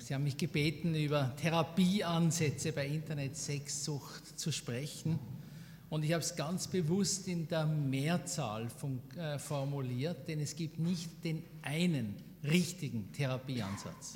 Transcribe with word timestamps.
Sie 0.00 0.14
haben 0.14 0.24
mich 0.24 0.38
gebeten, 0.38 0.94
über 0.94 1.36
Therapieansätze 1.36 2.72
bei 2.72 2.86
Internet-Sexsucht 2.86 4.38
zu 4.38 4.50
sprechen. 4.50 5.18
Und 5.90 6.04
ich 6.04 6.14
habe 6.14 6.22
es 6.22 6.34
ganz 6.34 6.68
bewusst 6.68 7.28
in 7.28 7.46
der 7.48 7.66
Mehrzahl 7.66 8.68
äh, 9.18 9.38
formuliert, 9.38 10.26
denn 10.26 10.40
es 10.40 10.56
gibt 10.56 10.78
nicht 10.78 11.22
den 11.22 11.42
einen 11.60 12.14
richtigen 12.42 13.12
Therapieansatz. 13.12 14.14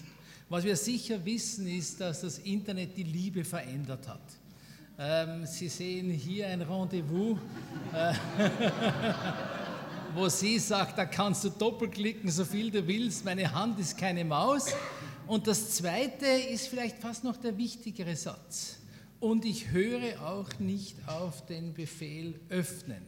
Was 0.49 0.65
wir 0.65 0.77
sicher 0.77 1.23
wissen, 1.23 1.67
ist, 1.67 2.01
dass 2.01 2.23
das 2.23 2.39
Internet 2.39 2.97
die 2.97 3.03
Liebe 3.03 3.45
verändert 3.45 4.09
hat. 4.09 4.23
Ähm, 4.99 5.45
Sie 5.45 5.69
sehen 5.69 6.11
hier 6.11 6.49
ein 6.49 6.63
Rendezvous, 6.63 7.39
äh, 7.93 8.15
wo 10.15 10.31
sie 10.31 10.59
sagt, 10.59 10.97
da 10.97 11.05
kannst 11.05 11.45
du 11.45 11.51
doppelklicken, 11.51 12.31
so 12.31 12.45
viel 12.45 12.71
du 12.71 12.87
willst, 12.87 13.25
meine 13.25 13.53
Hand 13.53 13.79
ist 13.81 13.99
keine 13.99 14.25
Maus. 14.25 14.69
Und 15.27 15.47
das 15.47 15.71
Zweite 15.71 16.27
ist 16.27 16.69
vielleicht 16.69 16.99
fast 16.99 17.25
noch 17.25 17.39
der 17.39 17.57
wichtigere 17.57 18.15
Satz. 18.15 18.77
Und 19.21 19.47
ich 19.47 19.71
höre 19.71 20.21
auch 20.21 20.51
nicht 20.59 20.97
auf 21.09 21.47
den 21.47 21.73
Befehl 21.73 22.39
öffnen. 22.51 23.01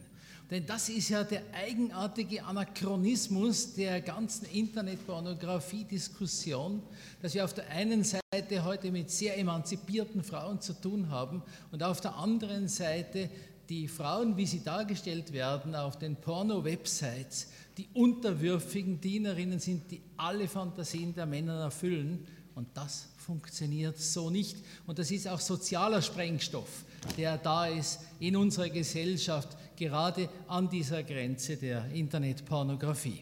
Denn 0.49 0.65
das 0.65 0.89
ist 0.89 1.09
ja 1.09 1.23
der 1.23 1.43
eigenartige 1.53 2.43
Anachronismus 2.43 3.75
der 3.75 4.01
ganzen 4.01 4.45
Internetpornografie-Diskussion, 4.45 6.81
dass 7.21 7.35
wir 7.35 7.43
auf 7.43 7.53
der 7.53 7.69
einen 7.69 8.03
Seite 8.03 8.63
heute 8.63 8.91
mit 8.91 9.11
sehr 9.11 9.37
emanzipierten 9.37 10.23
Frauen 10.23 10.59
zu 10.61 10.73
tun 10.73 11.11
haben 11.11 11.43
und 11.71 11.83
auf 11.83 12.01
der 12.01 12.15
anderen 12.15 12.67
Seite 12.69 13.29
die 13.69 13.87
Frauen, 13.89 14.37
wie 14.37 14.45
sie 14.45 14.63
dargestellt 14.63 15.33
werden 15.33 15.75
auf 15.75 15.99
den 15.99 16.15
Porno-Websites, 16.15 17.47
die 17.77 17.87
unterwürfigen 17.93 18.99
Dienerinnen 18.99 19.59
sind, 19.59 19.91
die 19.91 20.01
alle 20.17 20.47
Fantasien 20.47 21.13
der 21.13 21.25
Männer 21.25 21.59
erfüllen. 21.61 22.25
Und 22.55 22.69
das 22.73 23.09
funktioniert 23.17 23.99
so 23.99 24.31
nicht. 24.31 24.57
Und 24.87 24.97
das 24.97 25.11
ist 25.11 25.27
auch 25.27 25.39
sozialer 25.39 26.01
Sprengstoff, 26.01 26.85
der 27.15 27.37
da 27.37 27.67
ist 27.67 27.99
in 28.19 28.35
unserer 28.35 28.69
Gesellschaft, 28.69 29.55
gerade 29.75 30.27
an 30.47 30.67
dieser 30.69 31.03
Grenze 31.03 31.55
der 31.57 31.85
Internetpornografie. 31.91 33.21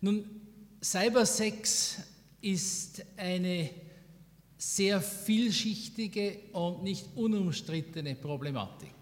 Nun, 0.00 0.24
Cybersex 0.82 1.98
ist 2.40 3.04
eine 3.16 3.70
sehr 4.58 5.00
vielschichtige 5.00 6.40
und 6.52 6.82
nicht 6.82 7.06
unumstrittene 7.14 8.16
Problematik. 8.16 9.01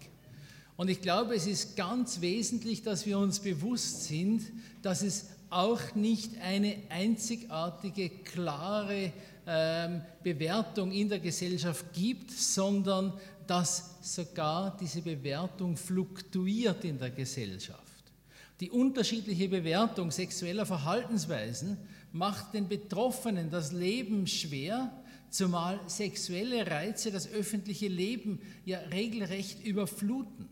Und 0.81 0.89
ich 0.89 0.99
glaube, 0.99 1.35
es 1.35 1.45
ist 1.45 1.75
ganz 1.75 2.21
wesentlich, 2.21 2.81
dass 2.81 3.05
wir 3.05 3.19
uns 3.19 3.39
bewusst 3.39 4.05
sind, 4.05 4.41
dass 4.81 5.03
es 5.03 5.27
auch 5.51 5.93
nicht 5.93 6.41
eine 6.41 6.75
einzigartige, 6.89 8.09
klare 8.09 9.13
ähm, 9.45 10.01
Bewertung 10.23 10.91
in 10.91 11.07
der 11.07 11.19
Gesellschaft 11.19 11.85
gibt, 11.93 12.31
sondern 12.31 13.13
dass 13.45 13.97
sogar 14.01 14.75
diese 14.75 15.03
Bewertung 15.03 15.77
fluktuiert 15.77 16.83
in 16.83 16.97
der 16.97 17.11
Gesellschaft. 17.11 18.01
Die 18.59 18.71
unterschiedliche 18.71 19.49
Bewertung 19.49 20.09
sexueller 20.09 20.65
Verhaltensweisen 20.65 21.77
macht 22.11 22.55
den 22.55 22.67
Betroffenen 22.67 23.51
das 23.51 23.71
Leben 23.71 24.25
schwer, 24.25 24.91
zumal 25.29 25.79
sexuelle 25.85 26.65
Reize 26.65 27.11
das 27.11 27.31
öffentliche 27.31 27.87
Leben 27.87 28.39
ja 28.65 28.79
regelrecht 28.79 29.63
überfluten. 29.63 30.49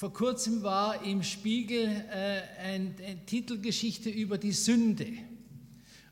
Vor 0.00 0.14
kurzem 0.14 0.62
war 0.62 1.04
im 1.04 1.22
Spiegel 1.22 1.86
äh, 1.86 2.40
eine 2.58 2.94
ein 3.06 3.26
Titelgeschichte 3.26 4.08
über 4.08 4.38
die 4.38 4.52
Sünde. 4.52 5.08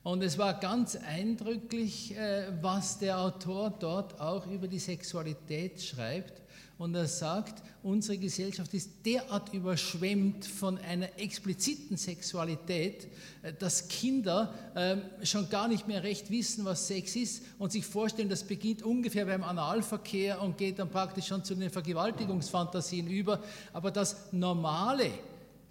Und 0.03 0.23
es 0.23 0.37
war 0.37 0.61
ganz 0.61 0.95
eindrücklich, 0.95 2.15
äh, 2.15 2.53
was 2.61 2.99
der 2.99 3.19
Autor 3.19 3.71
dort 3.71 4.21
auch 4.21 4.47
über 4.47 4.69
die 4.69 4.79
Sexualität 4.79 5.81
schreibt. 5.81 6.43
Und 6.79 6.95
er 6.95 7.09
sagt, 7.09 7.61
unsere 7.83 8.19
Gesellschaft 8.19 8.73
ist 8.73 9.05
derart 9.05 9.53
überschwemmt 9.53 10.47
von 10.47 10.79
einer 10.79 11.19
expliziten 11.19 11.97
Sexualität, 11.97 13.09
äh, 13.43 13.53
dass 13.53 13.89
Kinder 13.89 14.55
ähm, 14.77 15.03
schon 15.25 15.49
gar 15.49 15.67
nicht 15.67 15.89
mehr 15.89 16.05
recht 16.05 16.31
wissen, 16.31 16.65
was 16.65 16.87
Sex 16.87 17.17
ist 17.17 17.43
und 17.59 17.73
sich 17.73 17.85
vorstellen, 17.85 18.29
das 18.29 18.45
beginnt 18.45 18.85
ungefähr 18.85 19.27
beim 19.27 19.43
Analverkehr 19.43 20.41
und 20.41 20.57
geht 20.57 20.79
dann 20.79 20.89
praktisch 20.89 21.27
schon 21.27 21.43
zu 21.43 21.57
den 21.57 21.69
Vergewaltigungsfantasien 21.69 23.09
über. 23.09 23.43
Aber 23.73 23.91
das 23.91 24.33
normale, 24.33 25.11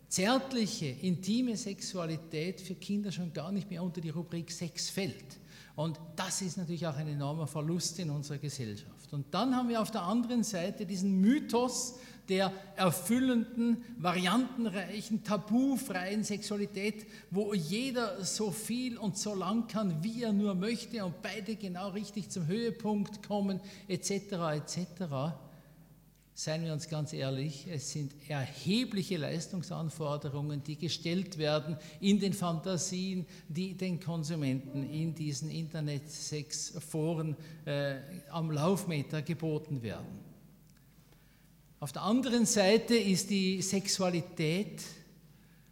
zärtliche, 0.10 0.88
intime 0.88 1.56
Sexualität 1.56 2.60
für 2.60 2.76
Kinder 2.76 3.14
schon 3.14 3.32
gar 3.32 3.54
nicht 3.54 3.70
mehr 3.70 3.82
unter 3.82 4.02
die 4.02 4.10
Rubrik 4.10 4.52
Sex 4.52 4.90
fällt. 4.90 5.40
Und 5.78 6.00
das 6.18 6.42
ist 6.42 6.58
natürlich 6.58 6.86
auch 6.86 6.96
ein 6.96 7.08
enormer 7.08 7.48
Verlust 7.48 7.98
in 8.00 8.10
unserer 8.10 8.40
Gesellschaft. 8.40 8.97
Und 9.12 9.34
dann 9.34 9.56
haben 9.56 9.70
wir 9.70 9.82
auf 9.82 9.92
der 9.92 10.04
anderen 10.04 10.44
Seite 10.44 10.86
diesen 10.86 11.22
Mythos 11.22 12.00
der 12.30 12.52
erfüllenden, 12.76 13.84
variantenreichen, 13.98 15.24
tabufreien 15.24 16.24
Sexualität, 16.24 17.08
wo 17.32 17.54
jeder 17.54 18.24
so 18.26 18.52
viel 18.52 18.98
und 18.98 19.18
so 19.18 19.34
lang 19.34 19.68
kann, 19.68 20.04
wie 20.04 20.24
er 20.24 20.34
nur 20.34 20.54
möchte 20.56 21.06
und 21.06 21.22
beide 21.22 21.56
genau 21.56 21.90
richtig 21.90 22.30
zum 22.30 22.48
Höhepunkt 22.48 23.26
kommen, 23.26 23.62
etc. 23.88 24.12
etc 24.56 25.47
seien 26.38 26.64
wir 26.64 26.72
uns 26.72 26.88
ganz 26.88 27.14
ehrlich, 27.14 27.66
es 27.68 27.92
sind 27.92 28.14
erhebliche 28.28 29.18
Leistungsanforderungen, 29.18 30.64
die 30.64 30.76
gestellt 30.78 31.40
werden 31.40 31.78
in 32.00 32.20
den 32.20 32.32
Fantasien, 32.32 33.26
die 33.50 33.74
den 33.74 34.00
Konsumenten 34.00 34.88
in 34.88 35.16
diesen 35.16 35.50
Internet-Sex-Foren 35.50 37.36
äh, 37.66 37.96
am 38.30 38.52
Laufmeter 38.52 39.24
geboten 39.24 39.82
werden. 39.82 40.20
Auf 41.80 41.92
der 41.92 42.04
anderen 42.04 42.46
Seite 42.46 42.96
ist 42.96 43.32
die 43.32 43.60
Sexualität, 43.64 44.84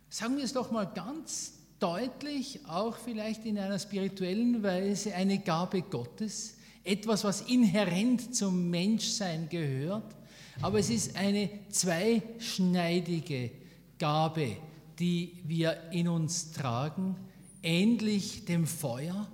sagen 0.09 0.37
wir 0.37 0.45
es 0.45 0.53
doch 0.53 0.71
mal 0.71 0.85
ganz 0.85 1.59
deutlich, 1.79 2.61
auch 2.67 2.97
vielleicht 2.97 3.45
in 3.45 3.59
einer 3.59 3.77
spirituellen 3.77 4.63
Weise 4.63 5.13
eine 5.13 5.37
Gabe 5.37 5.83
Gottes, 5.83 6.55
etwas, 6.83 7.23
was 7.23 7.41
inhärent 7.41 8.35
zum 8.35 8.71
Menschsein 8.71 9.47
gehört 9.47 10.15
aber 10.61 10.79
es 10.79 10.89
ist 10.89 11.15
eine 11.15 11.49
zweischneidige 11.69 13.51
Gabe, 13.97 14.57
die 14.99 15.33
wir 15.45 15.91
in 15.91 16.07
uns 16.07 16.51
tragen, 16.51 17.15
ähnlich 17.61 18.45
dem 18.45 18.65
Feuer, 18.65 19.27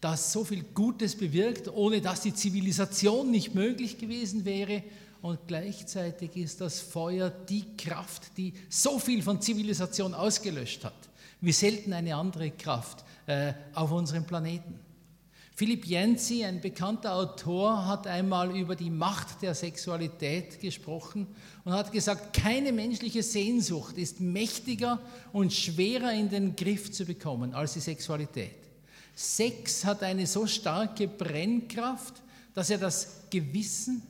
das 0.00 0.32
so 0.32 0.44
viel 0.44 0.62
Gutes 0.74 1.16
bewirkt, 1.16 1.68
ohne 1.68 2.00
dass 2.00 2.20
die 2.20 2.34
Zivilisation 2.34 3.30
nicht 3.30 3.54
möglich 3.54 3.98
gewesen 3.98 4.44
wäre. 4.44 4.82
Und 5.22 5.40
gleichzeitig 5.46 6.36
ist 6.36 6.60
das 6.60 6.80
Feuer 6.80 7.30
die 7.30 7.64
Kraft, 7.76 8.36
die 8.36 8.52
so 8.68 8.98
viel 8.98 9.22
von 9.22 9.40
Zivilisation 9.40 10.14
ausgelöscht 10.14 10.84
hat, 10.84 11.08
wie 11.40 11.52
selten 11.52 11.92
eine 11.92 12.14
andere 12.14 12.50
Kraft 12.50 13.04
äh, 13.26 13.52
auf 13.74 13.90
unserem 13.90 14.24
Planeten. 14.24 14.78
Philipp 15.58 15.86
Jensi, 15.86 16.44
ein 16.44 16.60
bekannter 16.60 17.14
Autor, 17.14 17.86
hat 17.86 18.06
einmal 18.06 18.54
über 18.54 18.76
die 18.76 18.90
Macht 18.90 19.40
der 19.40 19.54
Sexualität 19.54 20.60
gesprochen 20.60 21.26
und 21.64 21.72
hat 21.72 21.92
gesagt, 21.92 22.36
keine 22.36 22.72
menschliche 22.72 23.22
Sehnsucht 23.22 23.96
ist 23.96 24.20
mächtiger 24.20 25.00
und 25.32 25.54
schwerer 25.54 26.12
in 26.12 26.28
den 26.28 26.56
Griff 26.56 26.92
zu 26.92 27.06
bekommen 27.06 27.54
als 27.54 27.72
die 27.72 27.80
Sexualität. 27.80 28.58
Sex 29.14 29.86
hat 29.86 30.02
eine 30.02 30.26
so 30.26 30.46
starke 30.46 31.08
Brennkraft, 31.08 32.22
dass 32.52 32.68
er 32.68 32.76
das 32.76 33.22
Gewissen, 33.30 34.02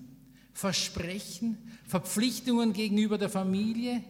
Versprechen, 0.52 1.58
Verpflichtungen 1.86 2.72
gegenüber 2.72 3.18
der 3.18 3.30
Familie, 3.30 4.02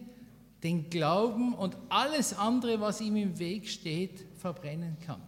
den 0.63 0.89
Glauben 0.89 1.53
und 1.53 1.77
alles 1.89 2.33
andere, 2.33 2.81
was 2.81 2.99
ihm 2.99 3.15
im 3.15 3.37
Weg 3.37 3.69
steht, 3.69 4.25
verbrennen 4.39 4.97
kann. 5.05 5.21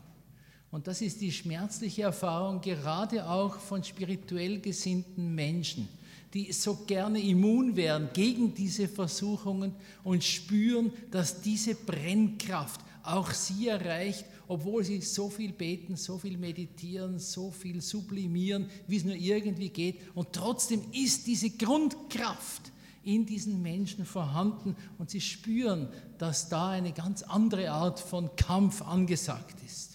Und 0.71 0.87
das 0.87 1.01
ist 1.01 1.19
die 1.21 1.31
schmerzliche 1.31 2.03
Erfahrung 2.03 2.61
gerade 2.61 3.27
auch 3.27 3.55
von 3.55 3.83
spirituell 3.83 4.59
gesinnten 4.59 5.33
Menschen, 5.33 5.89
die 6.33 6.51
so 6.51 6.75
gerne 6.85 7.19
immun 7.19 7.75
wären 7.75 8.09
gegen 8.13 8.53
diese 8.53 8.87
Versuchungen 8.87 9.73
und 10.03 10.23
spüren, 10.23 10.91
dass 11.09 11.41
diese 11.41 11.73
Brennkraft 11.73 12.81
auch 13.01 13.31
sie 13.31 13.69
erreicht, 13.69 14.25
obwohl 14.47 14.83
sie 14.83 15.01
so 15.01 15.29
viel 15.29 15.53
beten, 15.53 15.95
so 15.95 16.19
viel 16.19 16.37
meditieren, 16.37 17.17
so 17.17 17.49
viel 17.49 17.81
sublimieren, 17.81 18.69
wie 18.87 18.97
es 18.97 19.03
nur 19.03 19.15
irgendwie 19.15 19.69
geht. 19.69 19.99
Und 20.13 20.33
trotzdem 20.33 20.81
ist 20.91 21.25
diese 21.25 21.49
Grundkraft 21.49 22.71
in 23.03 23.25
diesen 23.25 23.61
Menschen 23.63 24.05
vorhanden 24.05 24.75
und 24.99 25.09
sie 25.09 25.21
spüren, 25.21 25.89
dass 26.19 26.49
da 26.49 26.69
eine 26.69 26.91
ganz 26.91 27.23
andere 27.23 27.71
Art 27.71 27.99
von 27.99 28.35
Kampf 28.35 28.83
angesagt 28.83 29.55
ist. 29.65 29.88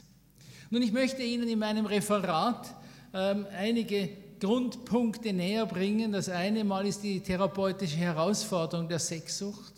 Nun, 0.70 0.82
ich 0.82 0.93
möchte 0.93 1.22
Ihnen 1.22 1.49
in 1.49 1.58
meinem 1.58 1.87
Referat 1.87 2.75
ähm, 3.12 3.46
einige 3.56 4.08
Grundpunkte 4.40 5.32
näher 5.32 5.66
bringen. 5.66 6.12
Das 6.12 6.28
eine 6.28 6.64
Mal 6.64 6.87
ist 6.87 7.02
die 7.02 7.20
therapeutische 7.20 7.96
Herausforderung 7.96 8.88
der 8.88 8.99
Sexsucht. 8.99 9.75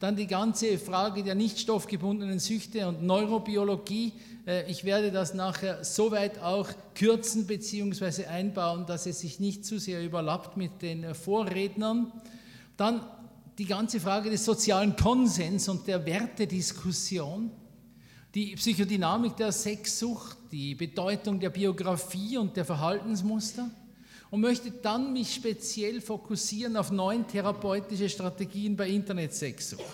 Dann 0.00 0.16
die 0.16 0.26
ganze 0.26 0.76
Frage 0.78 1.22
der 1.22 1.34
nicht 1.34 1.58
stoffgebundenen 1.58 2.38
Süchte 2.38 2.86
und 2.88 3.02
Neurobiologie. 3.02 4.12
Äh, 4.46 4.70
ich 4.70 4.84
werde 4.84 5.10
das 5.10 5.34
nachher 5.34 5.84
soweit 5.84 6.42
auch 6.42 6.68
kürzen 6.94 7.46
bzw. 7.46 8.26
einbauen, 8.26 8.86
dass 8.86 9.06
es 9.06 9.20
sich 9.20 9.40
nicht 9.40 9.64
zu 9.64 9.78
sehr 9.78 10.04
überlappt 10.04 10.56
mit 10.56 10.82
den 10.82 11.04
äh, 11.04 11.14
Vorrednern. 11.14 12.12
Dann 12.76 13.00
die 13.56 13.66
ganze 13.66 14.00
Frage 14.00 14.30
des 14.30 14.44
sozialen 14.44 14.96
Konsens 14.96 15.68
und 15.68 15.86
der 15.86 16.04
Wertediskussion, 16.04 17.50
die 18.34 18.56
Psychodynamik 18.56 19.36
der 19.36 19.52
Sexsucht, 19.52 20.36
die 20.50 20.74
Bedeutung 20.74 21.38
der 21.38 21.50
Biografie 21.50 22.36
und 22.36 22.56
der 22.56 22.64
Verhaltensmuster 22.64 23.70
und 24.30 24.40
möchte 24.40 24.72
dann 24.72 25.12
mich 25.12 25.34
speziell 25.34 26.00
fokussieren 26.00 26.76
auf 26.76 26.90
neun 26.90 27.26
therapeutische 27.28 28.08
Strategien 28.08 28.76
bei 28.76 28.88
Internetsexsucht. 28.88 29.84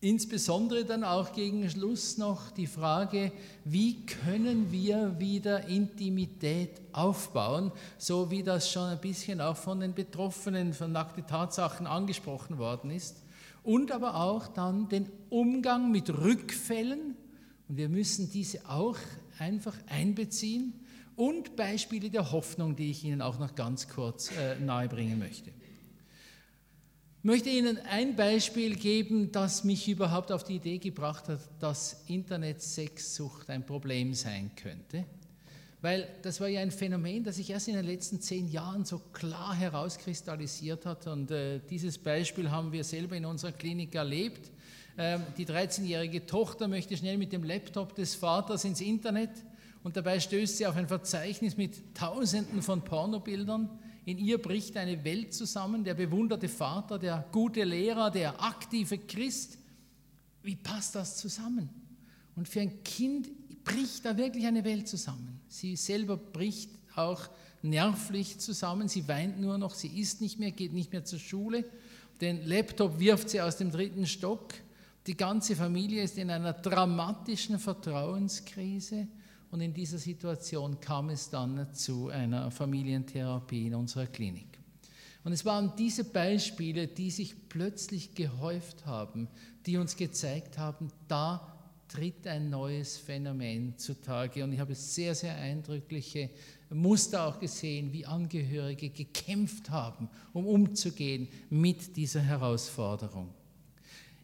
Insbesondere 0.00 0.84
dann 0.84 1.02
auch 1.02 1.32
gegen 1.32 1.68
Schluss 1.68 2.16
noch 2.16 2.52
die 2.52 2.68
Frage, 2.68 3.32
wie 3.64 4.06
können 4.06 4.70
wir 4.70 5.18
wieder 5.18 5.66
Intimität 5.66 6.80
aufbauen, 6.92 7.72
so 7.98 8.30
wie 8.30 8.44
das 8.44 8.70
schon 8.70 8.84
ein 8.84 9.00
bisschen 9.00 9.40
auch 9.40 9.56
von 9.56 9.80
den 9.80 9.94
Betroffenen 9.94 10.74
von 10.74 10.92
nackte 10.92 11.26
Tatsachen 11.26 11.88
angesprochen 11.88 12.58
worden 12.58 12.90
ist. 12.90 13.16
Und 13.66 13.90
aber 13.90 14.14
auch 14.14 14.46
dann 14.46 14.88
den 14.88 15.10
Umgang 15.28 15.90
mit 15.90 16.08
Rückfällen, 16.08 17.16
und 17.68 17.76
wir 17.76 17.88
müssen 17.88 18.30
diese 18.30 18.68
auch 18.70 18.96
einfach 19.40 19.74
einbeziehen, 19.88 20.72
und 21.16 21.56
Beispiele 21.56 22.08
der 22.08 22.30
Hoffnung, 22.30 22.76
die 22.76 22.92
ich 22.92 23.02
Ihnen 23.02 23.20
auch 23.20 23.40
noch 23.40 23.56
ganz 23.56 23.88
kurz 23.88 24.30
äh, 24.30 24.60
nahebringen 24.60 25.18
möchte. 25.18 25.50
Ich 25.50 27.24
möchte 27.24 27.50
Ihnen 27.50 27.78
ein 27.90 28.14
Beispiel 28.14 28.76
geben, 28.76 29.32
das 29.32 29.64
mich 29.64 29.88
überhaupt 29.88 30.30
auf 30.30 30.44
die 30.44 30.56
Idee 30.56 30.78
gebracht 30.78 31.28
hat, 31.28 31.40
dass 31.58 32.04
Internet-Sexsucht 32.06 33.50
ein 33.50 33.66
Problem 33.66 34.14
sein 34.14 34.52
könnte. 34.54 35.04
Weil 35.86 36.08
das 36.22 36.40
war 36.40 36.48
ja 36.48 36.62
ein 36.62 36.72
Phänomen, 36.72 37.22
das 37.22 37.36
sich 37.36 37.48
erst 37.48 37.68
in 37.68 37.76
den 37.76 37.86
letzten 37.86 38.20
zehn 38.20 38.48
Jahren 38.48 38.84
so 38.84 38.98
klar 39.12 39.54
herauskristallisiert 39.54 40.84
hat. 40.84 41.06
Und 41.06 41.30
äh, 41.30 41.60
dieses 41.70 41.96
Beispiel 41.96 42.50
haben 42.50 42.72
wir 42.72 42.82
selber 42.82 43.14
in 43.16 43.24
unserer 43.24 43.52
Klinik 43.52 43.94
erlebt. 43.94 44.50
Ähm, 44.98 45.22
die 45.38 45.46
13-jährige 45.46 46.26
Tochter 46.26 46.66
möchte 46.66 46.96
schnell 46.96 47.18
mit 47.18 47.32
dem 47.32 47.44
Laptop 47.44 47.94
des 47.94 48.16
Vaters 48.16 48.64
ins 48.64 48.80
Internet 48.80 49.30
und 49.84 49.96
dabei 49.96 50.18
stößt 50.18 50.56
sie 50.56 50.66
auf 50.66 50.74
ein 50.74 50.88
Verzeichnis 50.88 51.56
mit 51.56 51.94
Tausenden 51.94 52.62
von 52.62 52.82
Pornobildern 52.82 53.70
in 54.06 54.18
ihr 54.18 54.42
bricht 54.42 54.76
eine 54.76 55.04
Welt 55.04 55.34
zusammen, 55.34 55.84
der 55.84 55.94
bewunderte 55.94 56.48
Vater, 56.48 56.98
der 56.98 57.24
gute 57.30 57.62
Lehrer, 57.62 58.10
der 58.10 58.42
aktive 58.42 58.98
Christ. 58.98 59.56
Wie 60.42 60.56
passt 60.56 60.96
das 60.96 61.16
zusammen? 61.16 61.68
Und 62.34 62.48
für 62.48 62.60
ein 62.60 62.82
Kind 62.82 63.28
bricht 63.66 64.06
da 64.06 64.16
wirklich 64.16 64.46
eine 64.46 64.64
Welt 64.64 64.88
zusammen. 64.88 65.40
Sie 65.48 65.76
selber 65.76 66.16
bricht 66.16 66.70
auch 66.94 67.28
nervlich 67.62 68.38
zusammen, 68.38 68.88
sie 68.88 69.06
weint 69.08 69.38
nur 69.40 69.58
noch, 69.58 69.74
sie 69.74 69.88
isst 69.88 70.22
nicht 70.22 70.38
mehr, 70.38 70.52
geht 70.52 70.72
nicht 70.72 70.92
mehr 70.92 71.04
zur 71.04 71.18
Schule, 71.18 71.64
den 72.20 72.46
Laptop 72.46 72.98
wirft 72.98 73.28
sie 73.28 73.40
aus 73.40 73.58
dem 73.58 73.70
dritten 73.70 74.06
Stock. 74.06 74.54
Die 75.06 75.16
ganze 75.16 75.54
Familie 75.54 76.02
ist 76.02 76.16
in 76.16 76.30
einer 76.30 76.54
dramatischen 76.54 77.58
Vertrauenskrise. 77.58 79.06
Und 79.50 79.60
in 79.60 79.74
dieser 79.74 79.98
Situation 79.98 80.80
kam 80.80 81.10
es 81.10 81.30
dann 81.30 81.72
zu 81.74 82.08
einer 82.08 82.50
Familientherapie 82.50 83.66
in 83.66 83.74
unserer 83.74 84.06
Klinik. 84.06 84.58
Und 85.24 85.32
es 85.32 85.44
waren 85.44 85.72
diese 85.76 86.04
Beispiele, 86.04 86.88
die 86.88 87.10
sich 87.10 87.48
plötzlich 87.48 88.14
gehäuft 88.14 88.86
haben, 88.86 89.28
die 89.66 89.76
uns 89.76 89.96
gezeigt 89.96 90.58
haben, 90.58 90.88
da 91.08 91.55
tritt 91.88 92.26
ein 92.26 92.50
neues 92.50 92.96
Phänomen 92.96 93.76
zutage. 93.78 94.44
Und 94.44 94.52
ich 94.52 94.60
habe 94.60 94.74
sehr, 94.74 95.14
sehr 95.14 95.36
eindrückliche 95.36 96.30
Muster 96.70 97.26
auch 97.26 97.38
gesehen, 97.38 97.92
wie 97.92 98.06
Angehörige 98.06 98.90
gekämpft 98.90 99.70
haben, 99.70 100.08
um 100.32 100.46
umzugehen 100.46 101.28
mit 101.48 101.96
dieser 101.96 102.20
Herausforderung. 102.20 103.32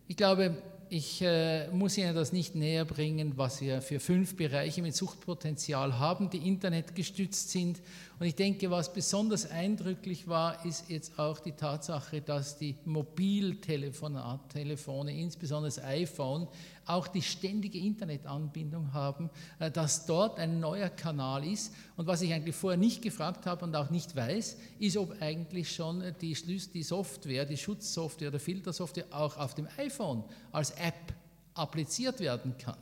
Ich 0.08 0.16
glaube, 0.16 0.56
ich 0.94 1.22
äh, 1.22 1.68
muss 1.68 1.96
Ihnen 1.96 2.14
das 2.14 2.34
nicht 2.34 2.54
näher 2.54 2.84
bringen, 2.84 3.32
was 3.36 3.62
wir 3.62 3.80
für 3.80 3.98
fünf 3.98 4.36
Bereiche 4.36 4.82
mit 4.82 4.94
Suchtpotenzial 4.94 5.98
haben, 5.98 6.28
die 6.28 6.46
internetgestützt 6.46 7.50
sind. 7.50 7.80
Und 8.18 8.26
ich 8.26 8.34
denke, 8.34 8.70
was 8.70 8.92
besonders 8.92 9.50
eindrücklich 9.50 10.28
war, 10.28 10.62
ist 10.66 10.90
jetzt 10.90 11.18
auch 11.18 11.38
die 11.38 11.52
Tatsache, 11.52 12.20
dass 12.20 12.58
die 12.58 12.76
Mobiltelefone, 12.84 15.18
insbesondere 15.18 15.72
das 15.74 15.82
iPhone, 15.82 16.46
auch 16.86 17.08
die 17.08 17.22
ständige 17.22 17.78
Internetanbindung 17.78 18.92
haben, 18.92 19.30
äh, 19.58 19.70
dass 19.70 20.06
dort 20.06 20.38
ein 20.38 20.60
neuer 20.60 20.88
Kanal 20.88 21.44
ist. 21.44 21.72
Und 21.96 22.06
was 22.06 22.22
ich 22.22 22.32
eigentlich 22.32 22.56
vorher 22.56 22.78
nicht 22.78 23.02
gefragt 23.02 23.46
habe 23.46 23.64
und 23.64 23.74
auch 23.74 23.90
nicht 23.90 24.14
weiß, 24.14 24.56
ist, 24.78 24.96
ob 24.96 25.20
eigentlich 25.20 25.74
schon 25.74 26.02
die, 26.20 26.36
die 26.74 26.82
Software, 26.82 27.44
die 27.44 27.56
Schutzsoftware 27.56 28.28
oder 28.28 28.40
Filtersoftware 28.40 29.06
auch 29.10 29.36
auf 29.36 29.54
dem 29.54 29.68
iPhone 29.76 30.24
als 30.50 30.70
App 30.72 31.14
appliziert 31.54 32.20
werden 32.20 32.56
kann. 32.58 32.76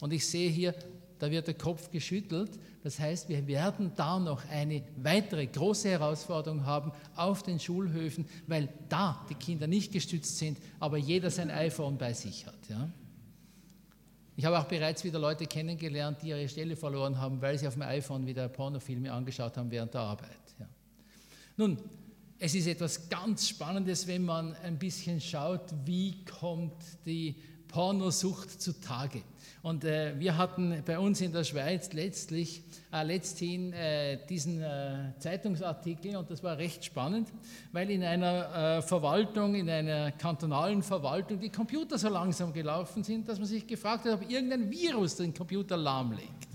Und 0.00 0.12
ich 0.12 0.26
sehe 0.26 0.50
hier, 0.50 0.74
da 1.18 1.30
wird 1.30 1.46
der 1.46 1.54
Kopf 1.54 1.90
geschüttelt. 1.90 2.50
Das 2.82 2.98
heißt, 3.00 3.28
wir 3.28 3.46
werden 3.46 3.92
da 3.96 4.18
noch 4.18 4.48
eine 4.50 4.82
weitere 4.96 5.46
große 5.46 5.88
Herausforderung 5.88 6.64
haben 6.64 6.92
auf 7.16 7.42
den 7.42 7.58
Schulhöfen, 7.58 8.26
weil 8.46 8.68
da 8.88 9.24
die 9.28 9.34
Kinder 9.34 9.66
nicht 9.66 9.92
gestützt 9.92 10.38
sind, 10.38 10.58
aber 10.78 10.96
jeder 10.96 11.30
sein 11.30 11.50
iPhone 11.50 11.98
bei 11.98 12.12
sich 12.12 12.46
hat. 12.46 12.58
Ja? 12.68 12.88
Ich 14.38 14.44
habe 14.44 14.56
auch 14.56 14.66
bereits 14.66 15.02
wieder 15.02 15.18
Leute 15.18 15.46
kennengelernt, 15.46 16.22
die 16.22 16.28
ihre 16.28 16.48
Stelle 16.48 16.76
verloren 16.76 17.18
haben, 17.18 17.42
weil 17.42 17.58
sie 17.58 17.66
auf 17.66 17.74
dem 17.74 17.82
iPhone 17.82 18.24
wieder 18.24 18.48
Pornofilme 18.48 19.12
angeschaut 19.12 19.56
haben 19.56 19.68
während 19.68 19.92
der 19.94 20.02
Arbeit. 20.02 20.30
Ja. 20.60 20.68
Nun, 21.56 21.76
es 22.38 22.54
ist 22.54 22.68
etwas 22.68 23.08
ganz 23.08 23.48
Spannendes, 23.48 24.06
wenn 24.06 24.24
man 24.24 24.54
ein 24.62 24.78
bisschen 24.78 25.20
schaut, 25.20 25.74
wie 25.84 26.24
kommt 26.24 26.76
die 27.04 27.34
Pornosucht 27.68 28.60
zutage. 28.60 29.22
Und 29.62 29.84
äh, 29.84 30.14
wir 30.18 30.36
hatten 30.36 30.82
bei 30.86 30.98
uns 30.98 31.20
in 31.20 31.32
der 31.32 31.44
Schweiz 31.44 31.92
letztlich 31.92 32.62
äh, 32.92 33.02
letzthin 33.02 33.72
äh, 33.72 34.18
diesen 34.28 34.62
äh, 34.62 35.12
Zeitungsartikel 35.18 36.16
und 36.16 36.30
das 36.30 36.42
war 36.42 36.56
recht 36.56 36.84
spannend, 36.84 37.28
weil 37.72 37.90
in 37.90 38.02
einer 38.02 38.78
äh, 38.78 38.82
Verwaltung, 38.82 39.54
in 39.54 39.68
einer 39.68 40.12
kantonalen 40.12 40.82
Verwaltung 40.82 41.40
die 41.40 41.50
Computer 41.50 41.98
so 41.98 42.08
langsam 42.08 42.52
gelaufen 42.52 43.02
sind, 43.02 43.28
dass 43.28 43.38
man 43.38 43.48
sich 43.48 43.66
gefragt 43.66 44.04
hat, 44.04 44.14
ob 44.14 44.30
irgendein 44.30 44.70
Virus 44.70 45.16
den 45.16 45.34
Computer 45.34 45.76
lahmlegt. 45.76 46.48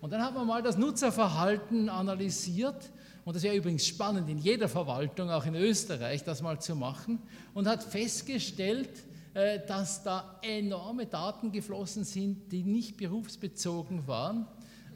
Und 0.00 0.12
dann 0.12 0.22
hat 0.22 0.34
man 0.34 0.46
mal 0.46 0.62
das 0.62 0.76
Nutzerverhalten 0.76 1.88
analysiert 1.88 2.90
und 3.24 3.36
das 3.36 3.44
wäre 3.44 3.54
übrigens 3.54 3.86
spannend 3.86 4.28
in 4.28 4.38
jeder 4.38 4.68
Verwaltung, 4.68 5.30
auch 5.30 5.46
in 5.46 5.54
Österreich, 5.54 6.24
das 6.24 6.42
mal 6.42 6.60
zu 6.60 6.74
machen 6.74 7.20
und 7.54 7.68
hat 7.68 7.84
festgestellt, 7.84 8.90
dass 9.34 10.02
da 10.02 10.38
enorme 10.42 11.06
Daten 11.06 11.52
geflossen 11.52 12.04
sind, 12.04 12.52
die 12.52 12.64
nicht 12.64 12.98
berufsbezogen 12.98 14.06
waren. 14.06 14.46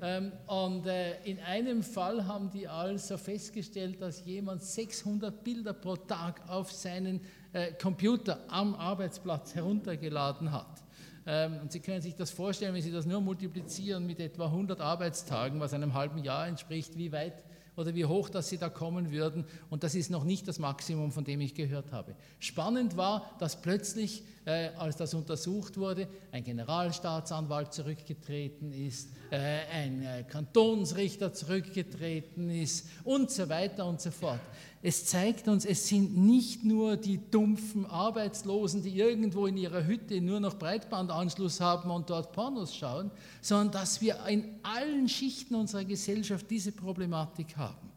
Ähm, 0.03 0.33
und 0.47 0.87
äh, 0.87 1.23
in 1.25 1.41
einem 1.41 1.83
Fall 1.83 2.27
haben 2.27 2.51
die 2.51 2.69
also 2.69 3.17
festgestellt, 3.17 4.01
dass 4.01 4.25
jemand 4.27 4.63
600 4.63 5.43
Bilder 5.43 5.73
pro 5.73 5.97
Tag 5.97 6.43
auf 6.49 6.71
seinen 6.71 7.21
äh, 7.53 7.73
Computer 7.73 8.41
am 8.49 8.75
Arbeitsplatz 8.75 9.55
heruntergeladen 9.55 10.53
hat. 10.53 10.83
Ähm, 11.27 11.61
und 11.63 11.73
Sie 11.73 11.81
können 11.81 12.03
sich 12.03 12.15
das 12.15 12.31
vorstellen, 12.31 12.75
wenn 12.75 12.83
Sie 12.83 12.93
das 12.93 13.07
nur 13.07 13.23
multiplizieren 13.23 14.07
mit 14.07 14.21
etwa 14.21 14.47
100 14.47 14.81
Arbeitstagen, 14.81 15.61
was 15.61 15.73
einem 15.73 15.95
halben 15.95 16.23
Jahr 16.23 16.47
entspricht, 16.47 16.99
wie 16.99 17.11
weit 17.11 17.43
oder 17.77 17.95
wie 17.95 18.05
hoch 18.05 18.29
dass 18.29 18.49
sie 18.49 18.59
da 18.59 18.69
kommen 18.69 19.11
würden. 19.11 19.45
Und 19.71 19.83
das 19.83 19.95
ist 19.95 20.11
noch 20.11 20.25
nicht 20.25 20.49
das 20.49 20.59
Maximum, 20.59 21.13
von 21.13 21.25
dem 21.25 21.41
ich 21.41 21.55
gehört 21.55 21.93
habe. 21.93 22.15
Spannend 22.39 22.97
war, 22.97 23.31
dass 23.39 23.61
plötzlich, 23.61 24.25
äh, 24.45 24.69
als 24.77 24.97
das 24.97 25.15
untersucht 25.15 25.77
wurde, 25.77 26.09
ein 26.33 26.45
Generalstaatsanwalt 26.45 27.73
zurückgetreten 27.73 28.73
ist, 28.73 29.11
äh, 29.31 29.37
ein 29.73 30.03
äh, 30.03 30.25
Kantonsrichter 30.25 31.33
zurückgetreten 31.33 32.51
ist 32.51 32.87
und 33.05 33.31
so 33.31 33.49
weiter 33.49 33.87
und 33.87 34.01
so 34.01 34.11
fort. 34.11 34.41
Es 34.83 35.07
zeigt 35.07 35.49
uns, 35.49 35.65
es 35.65 35.89
sind 35.89 36.17
nicht 36.17 36.65
nur 36.65 36.97
die 36.97 37.19
dumpfen 37.31 37.87
Arbeitslosen, 37.87 38.83
die 38.83 38.97
irgendwo 38.97 39.47
in 39.47 39.57
ihrer 39.57 39.85
Hütte 39.85 40.21
nur 40.21 40.39
noch 40.39 40.55
Breitbandanschluss 40.55 41.61
haben 41.61 41.91
und 41.91 42.11
dort 42.11 42.33
Pornos 42.33 42.77
schauen, 42.77 43.11
sondern 43.41 43.73
dass 43.73 44.01
wir 44.01 44.25
in 44.27 44.45
allen 44.63 45.09
Schichten 45.09 45.55
unserer 45.55 45.85
Gesellschaft 45.85 46.47
diese 46.51 46.73
Problematik 46.73 47.57
haben. 47.57 47.91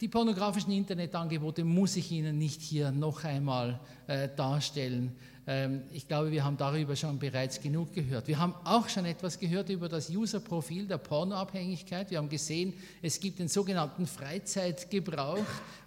Die 0.00 0.08
pornografischen 0.08 0.72
Internetangebote 0.72 1.62
muss 1.62 1.94
ich 1.94 2.10
Ihnen 2.10 2.36
nicht 2.36 2.60
hier 2.60 2.90
noch 2.90 3.22
einmal 3.22 3.78
äh, 4.08 4.28
darstellen. 4.34 5.14
Ähm, 5.46 5.82
ich 5.92 6.06
glaube, 6.06 6.30
wir 6.30 6.44
haben 6.44 6.56
darüber 6.56 6.94
schon 6.94 7.18
bereits 7.18 7.60
genug 7.60 7.92
gehört. 7.92 8.28
Wir 8.28 8.38
haben 8.38 8.54
auch 8.64 8.88
schon 8.88 9.04
etwas 9.04 9.38
gehört 9.38 9.70
über 9.70 9.88
das 9.88 10.08
User-Profil 10.10 10.86
der 10.86 10.98
Pornoabhängigkeit. 10.98 12.10
Wir 12.10 12.18
haben 12.18 12.28
gesehen, 12.28 12.74
es 13.02 13.18
gibt 13.18 13.40
den 13.40 13.48
sogenannten 13.48 14.06
Freizeitgebrauch, 14.06 15.44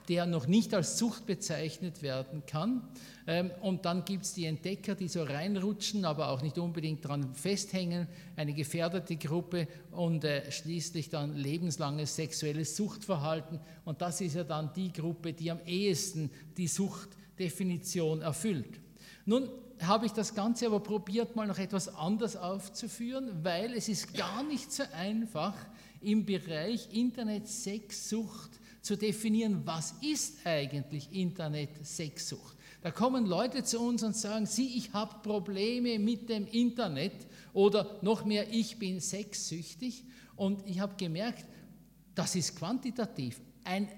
der 0.09 0.25
noch 0.25 0.47
nicht 0.47 0.73
als 0.73 0.97
Sucht 0.97 1.25
bezeichnet 1.25 2.01
werden 2.01 2.43
kann. 2.45 2.83
Ähm, 3.27 3.49
und 3.61 3.85
dann 3.85 4.03
gibt 4.03 4.25
es 4.25 4.33
die 4.33 4.45
Entdecker, 4.45 4.93
die 4.93 5.07
so 5.07 5.23
reinrutschen, 5.23 6.03
aber 6.03 6.29
auch 6.29 6.41
nicht 6.41 6.57
unbedingt 6.57 7.05
daran 7.05 7.33
festhängen, 7.33 8.07
eine 8.35 8.53
gefährdete 8.53 9.15
Gruppe 9.15 9.69
und 9.91 10.25
äh, 10.25 10.51
schließlich 10.51 11.09
dann 11.09 11.33
lebenslanges 11.33 12.15
sexuelles 12.17 12.75
Suchtverhalten. 12.75 13.59
Und 13.85 14.01
das 14.01 14.19
ist 14.19 14.35
ja 14.35 14.43
dann 14.43 14.73
die 14.73 14.91
Gruppe, 14.91 15.31
die 15.31 15.49
am 15.49 15.59
ehesten 15.65 16.29
die 16.57 16.67
Suchtdefinition 16.67 18.21
erfüllt. 18.21 18.84
Nun 19.25 19.49
habe 19.81 20.05
ich 20.05 20.11
das 20.11 20.33
Ganze 20.33 20.67
aber 20.67 20.79
probiert, 20.79 21.35
mal 21.35 21.47
noch 21.47 21.57
etwas 21.57 21.93
anders 21.93 22.35
aufzuführen, 22.35 23.43
weil 23.43 23.73
es 23.73 23.89
ist 23.89 24.13
gar 24.13 24.43
nicht 24.43 24.71
so 24.71 24.83
einfach 24.93 25.55
im 26.01 26.25
Bereich 26.25 26.93
Internet-Sexsucht 26.93 28.51
zu 28.81 28.95
definieren, 28.95 29.63
was 29.65 29.95
ist 30.01 30.45
eigentlich 30.45 31.11
Internet-Sexsucht. 31.11 32.55
Da 32.81 32.91
kommen 32.91 33.25
Leute 33.25 33.63
zu 33.63 33.79
uns 33.79 34.03
und 34.03 34.15
sagen, 34.15 34.45
Sie, 34.45 34.77
ich 34.77 34.93
habe 34.93 35.15
Probleme 35.23 35.97
mit 35.97 36.29
dem 36.29 36.45
Internet 36.45 37.13
oder 37.51 37.97
noch 38.03 38.25
mehr, 38.25 38.53
ich 38.53 38.77
bin 38.77 38.99
sexsüchtig. 38.99 40.03
Und 40.35 40.67
ich 40.67 40.79
habe 40.79 40.93
gemerkt, 40.95 41.45
das 42.13 42.35
ist 42.35 42.55
quantitativ 42.55 43.41
ein 43.65 43.89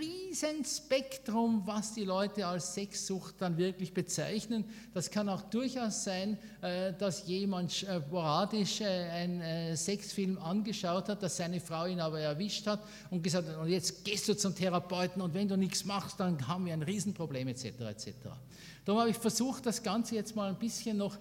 Riesenspektrum, 0.00 1.62
was 1.66 1.94
die 1.94 2.04
Leute 2.04 2.46
als 2.46 2.74
Sexsucht 2.74 3.34
dann 3.40 3.56
wirklich 3.56 3.92
bezeichnen. 3.92 4.64
Das 4.94 5.10
kann 5.10 5.28
auch 5.28 5.42
durchaus 5.42 6.04
sein, 6.04 6.38
äh, 6.62 6.92
dass 6.92 7.26
jemand 7.26 7.82
äh, 7.82 8.00
sporadisch 8.00 8.80
äh, 8.80 8.84
einen 8.84 9.76
Sexfilm 9.76 10.38
angeschaut 10.38 11.08
hat, 11.08 11.24
dass 11.24 11.36
seine 11.36 11.60
Frau 11.60 11.86
ihn 11.86 11.98
aber 11.98 12.20
erwischt 12.20 12.68
hat 12.68 12.80
und 13.10 13.22
gesagt 13.22 13.48
hat, 13.48 13.58
und 13.58 13.68
jetzt 13.68 14.04
gehst 14.04 14.28
du 14.28 14.36
zum 14.36 14.54
Therapeuten 14.54 15.20
und 15.20 15.34
wenn 15.34 15.48
du 15.48 15.56
nichts 15.56 15.84
machst, 15.84 16.20
dann 16.20 16.46
haben 16.46 16.64
wir 16.64 16.72
ein 16.72 16.82
Riesenproblem 16.82 17.48
etc. 17.48 17.64
etc. 17.80 18.12
Darum 18.84 19.00
habe 19.00 19.10
ich 19.10 19.18
versucht, 19.18 19.66
das 19.66 19.82
Ganze 19.82 20.14
jetzt 20.14 20.36
mal 20.36 20.48
ein 20.48 20.58
bisschen 20.58 20.98
noch 20.98 21.16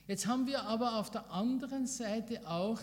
Jetzt 0.07 0.27
haben 0.27 0.48
wir 0.48 0.63
aber 0.63 1.00
auf 1.00 1.12
der 1.12 1.31
anderen 1.31 1.88
Seite 1.88 2.48
auch 2.48 2.79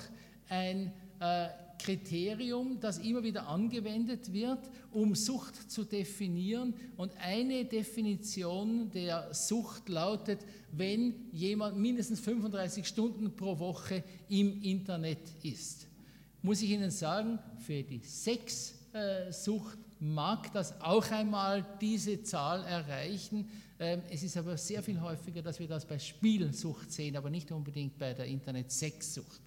ein 0.49 0.93
äh, 1.21 1.49
Kriterium, 1.79 2.79
das 2.81 2.99
immer 2.99 3.23
wieder 3.23 3.47
angewendet 3.47 4.33
wird, 4.33 4.59
um 4.91 5.15
Sucht 5.15 5.71
zu 5.71 5.85
definieren. 5.85 6.75
Und 6.97 7.13
eine 7.21 7.65
Definition 7.65 8.91
der 8.91 9.33
Sucht 9.35 9.89
lautet, 9.89 10.41
wenn 10.73 11.15
jemand 11.33 11.79
mindestens 11.79 12.21
35 12.21 12.87
Stunden 12.87 13.35
pro 13.35 13.59
Woche 13.59 14.03
im 14.29 14.63
Internet 14.63 15.19
ist. 15.43 15.87
Muss 16.43 16.63
ich 16.63 16.71
Ihnen 16.71 16.91
sagen, 16.91 17.39
für 17.59 17.83
die 17.83 18.01
Sexsucht 18.01 19.79
mag 20.01 20.51
das 20.53 20.81
auch 20.81 21.11
einmal 21.11 21.67
diese 21.81 22.23
Zahl 22.23 22.65
erreichen. 22.65 23.47
Ähm, 23.81 24.03
es 24.11 24.23
ist 24.23 24.37
aber 24.37 24.59
sehr 24.59 24.83
viel 24.83 25.01
häufiger, 25.01 25.41
dass 25.41 25.59
wir 25.59 25.67
das 25.67 25.87
bei 25.87 25.99
Spielsucht 25.99 26.93
sehen, 26.93 27.17
aber 27.17 27.31
nicht 27.31 27.51
unbedingt 27.51 27.99
bei 27.99 28.13
der 28.13 28.27
Internet-Sexsucht. 28.27 29.41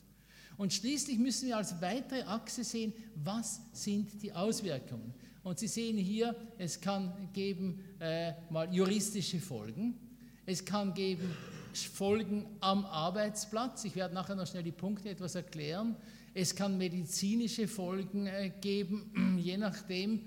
Und 0.58 0.74
schließlich 0.74 1.20
müssen 1.20 1.50
wir 1.50 1.58
als 1.58 1.80
weitere 1.82 2.24
Achse 2.24 2.64
sehen, 2.64 2.94
was 3.16 3.62
sind 3.74 4.22
die 4.24 4.34
Auswirkungen. 4.34 5.14
Und 5.44 5.60
Sie 5.60 5.68
sehen 5.68 5.98
hier, 5.98 6.36
es 6.58 6.82
kann 6.82 7.30
geben 7.34 7.84
äh, 8.00 8.34
mal 8.50 8.74
juristische 8.74 9.40
Folgen, 9.40 10.00
es 10.48 10.66
kann 10.66 10.94
geben 10.96 11.30
Folgen 11.74 12.46
am 12.60 12.86
Arbeitsplatz. 12.86 13.84
Ich 13.84 13.96
werde 13.96 14.16
nachher 14.16 14.36
noch 14.36 14.48
schnell 14.48 14.64
die 14.64 14.72
Punkte 14.72 15.10
etwas 15.10 15.36
erklären. 15.36 15.96
Es 16.34 16.56
kann 16.56 16.78
medizinische 16.78 17.68
Folgen 17.68 18.26
äh, 18.26 18.52
geben, 18.62 19.38
je 19.40 19.58
nachdem, 19.58 20.22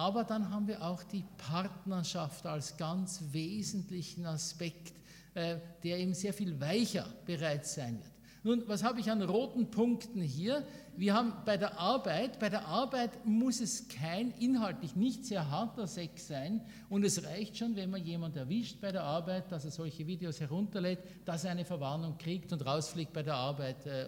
aber 0.00 0.24
dann 0.24 0.50
haben 0.50 0.66
wir 0.66 0.82
auch 0.82 1.02
die 1.02 1.24
Partnerschaft 1.36 2.46
als 2.46 2.78
ganz 2.78 3.22
wesentlichen 3.32 4.24
Aspekt, 4.24 4.94
äh, 5.34 5.58
der 5.82 5.98
eben 5.98 6.14
sehr 6.14 6.32
viel 6.32 6.58
weicher 6.58 7.06
bereits 7.26 7.74
sein 7.74 7.98
wird. 7.98 8.10
Nun, 8.42 8.66
was 8.66 8.82
habe 8.82 8.98
ich 8.98 9.10
an 9.10 9.20
roten 9.20 9.70
Punkten 9.70 10.22
hier? 10.22 10.64
Wir 10.96 11.12
haben 11.12 11.34
bei 11.44 11.58
der 11.58 11.78
Arbeit, 11.78 12.38
bei 12.38 12.48
der 12.48 12.66
Arbeit 12.66 13.26
muss 13.26 13.60
es 13.60 13.88
kein 13.88 14.30
inhaltlich 14.38 14.96
nicht 14.96 15.26
sehr 15.26 15.50
harter 15.50 15.86
Sex 15.86 16.28
sein 16.28 16.62
und 16.88 17.04
es 17.04 17.22
reicht 17.22 17.58
schon, 17.58 17.76
wenn 17.76 17.90
man 17.90 18.02
jemand 18.02 18.38
erwischt 18.38 18.80
bei 18.80 18.92
der 18.92 19.02
Arbeit, 19.02 19.52
dass 19.52 19.66
er 19.66 19.70
solche 19.70 20.06
Videos 20.06 20.40
herunterlädt, 20.40 21.00
dass 21.26 21.44
er 21.44 21.50
eine 21.50 21.66
Verwarnung 21.66 22.16
kriegt 22.16 22.50
und 22.54 22.64
rausfliegt 22.64 23.12
bei 23.12 23.22
der 23.22 23.34
Arbeit. 23.34 23.84
Äh, 23.84 24.06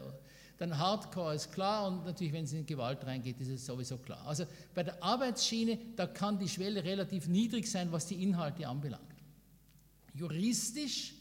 dann 0.62 0.78
Hardcore 0.78 1.34
ist 1.34 1.52
klar 1.52 1.88
und 1.88 2.04
natürlich, 2.04 2.32
wenn 2.32 2.44
es 2.44 2.52
in 2.52 2.64
Gewalt 2.64 3.04
reingeht, 3.04 3.40
ist 3.40 3.48
es 3.48 3.66
sowieso 3.66 3.98
klar. 3.98 4.24
Also 4.24 4.44
bei 4.72 4.84
der 4.84 5.02
Arbeitsschiene, 5.02 5.76
da 5.96 6.06
kann 6.06 6.38
die 6.38 6.48
Schwelle 6.48 6.84
relativ 6.84 7.26
niedrig 7.26 7.68
sein, 7.68 7.90
was 7.90 8.06
die 8.06 8.22
Inhalte 8.22 8.68
anbelangt. 8.68 9.02
Juristisch 10.14 11.14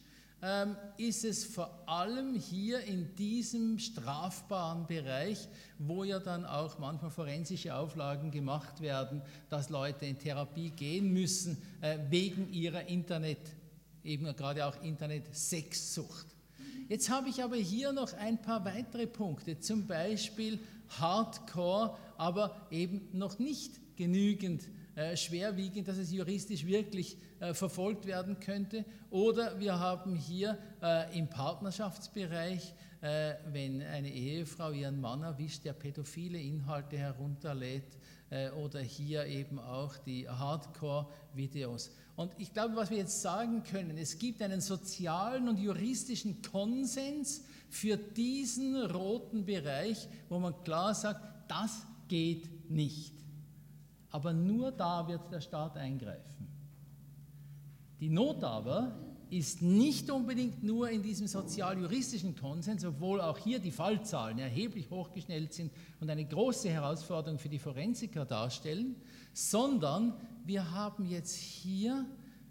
ähm, 0.43 0.75
ist 0.97 1.25
es 1.25 1.43
vor 1.43 1.81
allem 1.87 2.35
hier 2.35 2.81
in 2.81 3.15
diesem 3.15 3.79
strafbaren 3.79 4.85
Bereich, 4.85 5.47
wo 5.79 6.03
ja 6.03 6.19
dann 6.19 6.45
auch 6.45 6.77
manchmal 6.77 7.09
forensische 7.09 7.73
Auflagen 7.73 8.29
gemacht 8.29 8.79
werden, 8.79 9.23
dass 9.49 9.69
Leute 9.69 10.05
in 10.05 10.19
Therapie 10.19 10.69
gehen 10.69 11.11
müssen 11.11 11.57
äh, 11.81 11.97
wegen 12.09 12.53
ihrer 12.53 12.85
Internet, 12.85 13.39
eben 14.03 14.25
gerade 14.35 14.67
auch 14.67 14.83
Internet-Sexsucht. 14.83 16.27
Jetzt 16.91 17.09
habe 17.09 17.29
ich 17.29 17.41
aber 17.41 17.55
hier 17.55 17.93
noch 17.93 18.11
ein 18.15 18.41
paar 18.41 18.65
weitere 18.65 19.07
Punkte, 19.07 19.57
zum 19.57 19.87
Beispiel 19.87 20.59
Hardcore, 20.89 21.97
aber 22.17 22.67
eben 22.69 23.07
noch 23.13 23.39
nicht 23.39 23.79
genügend 23.95 24.67
äh, 24.95 25.15
schwerwiegend, 25.15 25.87
dass 25.87 25.95
es 25.95 26.11
juristisch 26.11 26.65
wirklich 26.65 27.15
äh, 27.39 27.53
verfolgt 27.53 28.07
werden 28.07 28.41
könnte. 28.41 28.83
Oder 29.09 29.57
wir 29.57 29.79
haben 29.79 30.17
hier 30.17 30.57
äh, 30.83 31.17
im 31.17 31.29
Partnerschaftsbereich, 31.29 32.73
äh, 32.99 33.35
wenn 33.53 33.81
eine 33.81 34.11
Ehefrau 34.11 34.71
ihren 34.71 34.99
Mann 34.99 35.23
erwischt, 35.23 35.63
der 35.63 35.71
pädophile 35.71 36.41
Inhalte 36.41 36.97
herunterlädt, 36.97 37.97
äh, 38.31 38.49
oder 38.49 38.81
hier 38.81 39.25
eben 39.27 39.59
auch 39.59 39.95
die 39.95 40.27
Hardcore-Videos. 40.27 41.91
Und 42.21 42.33
ich 42.37 42.53
glaube, 42.53 42.75
was 42.75 42.91
wir 42.91 42.97
jetzt 42.97 43.23
sagen 43.23 43.63
können, 43.63 43.97
es 43.97 44.19
gibt 44.19 44.43
einen 44.43 44.61
sozialen 44.61 45.49
und 45.49 45.57
juristischen 45.57 46.43
Konsens 46.43 47.43
für 47.67 47.97
diesen 47.97 48.75
roten 48.85 49.43
Bereich, 49.43 50.07
wo 50.29 50.37
man 50.37 50.53
klar 50.63 50.93
sagt, 50.93 51.19
das 51.49 51.87
geht 52.07 52.69
nicht. 52.69 53.13
Aber 54.11 54.33
nur 54.33 54.71
da 54.71 55.07
wird 55.07 55.31
der 55.31 55.41
Staat 55.41 55.77
eingreifen. 55.77 56.47
Die 57.99 58.09
Not 58.09 58.43
aber 58.43 58.95
ist 59.31 59.63
nicht 59.63 60.11
unbedingt 60.11 60.61
nur 60.61 60.89
in 60.89 61.01
diesem 61.01 61.25
sozial-juristischen 61.25 62.35
Konsens, 62.35 62.85
obwohl 62.85 63.19
auch 63.21 63.37
hier 63.37 63.57
die 63.57 63.71
Fallzahlen 63.71 64.37
erheblich 64.37 64.91
hochgeschnellt 64.91 65.53
sind 65.53 65.71
und 66.01 66.09
eine 66.09 66.25
große 66.25 66.69
Herausforderung 66.69 67.39
für 67.39 67.49
die 67.49 67.57
Forensiker 67.57 68.25
darstellen, 68.25 68.95
sondern 69.33 70.13
wir 70.45 70.71
haben 70.71 71.05
jetzt 71.05 71.35
hier 71.35 72.05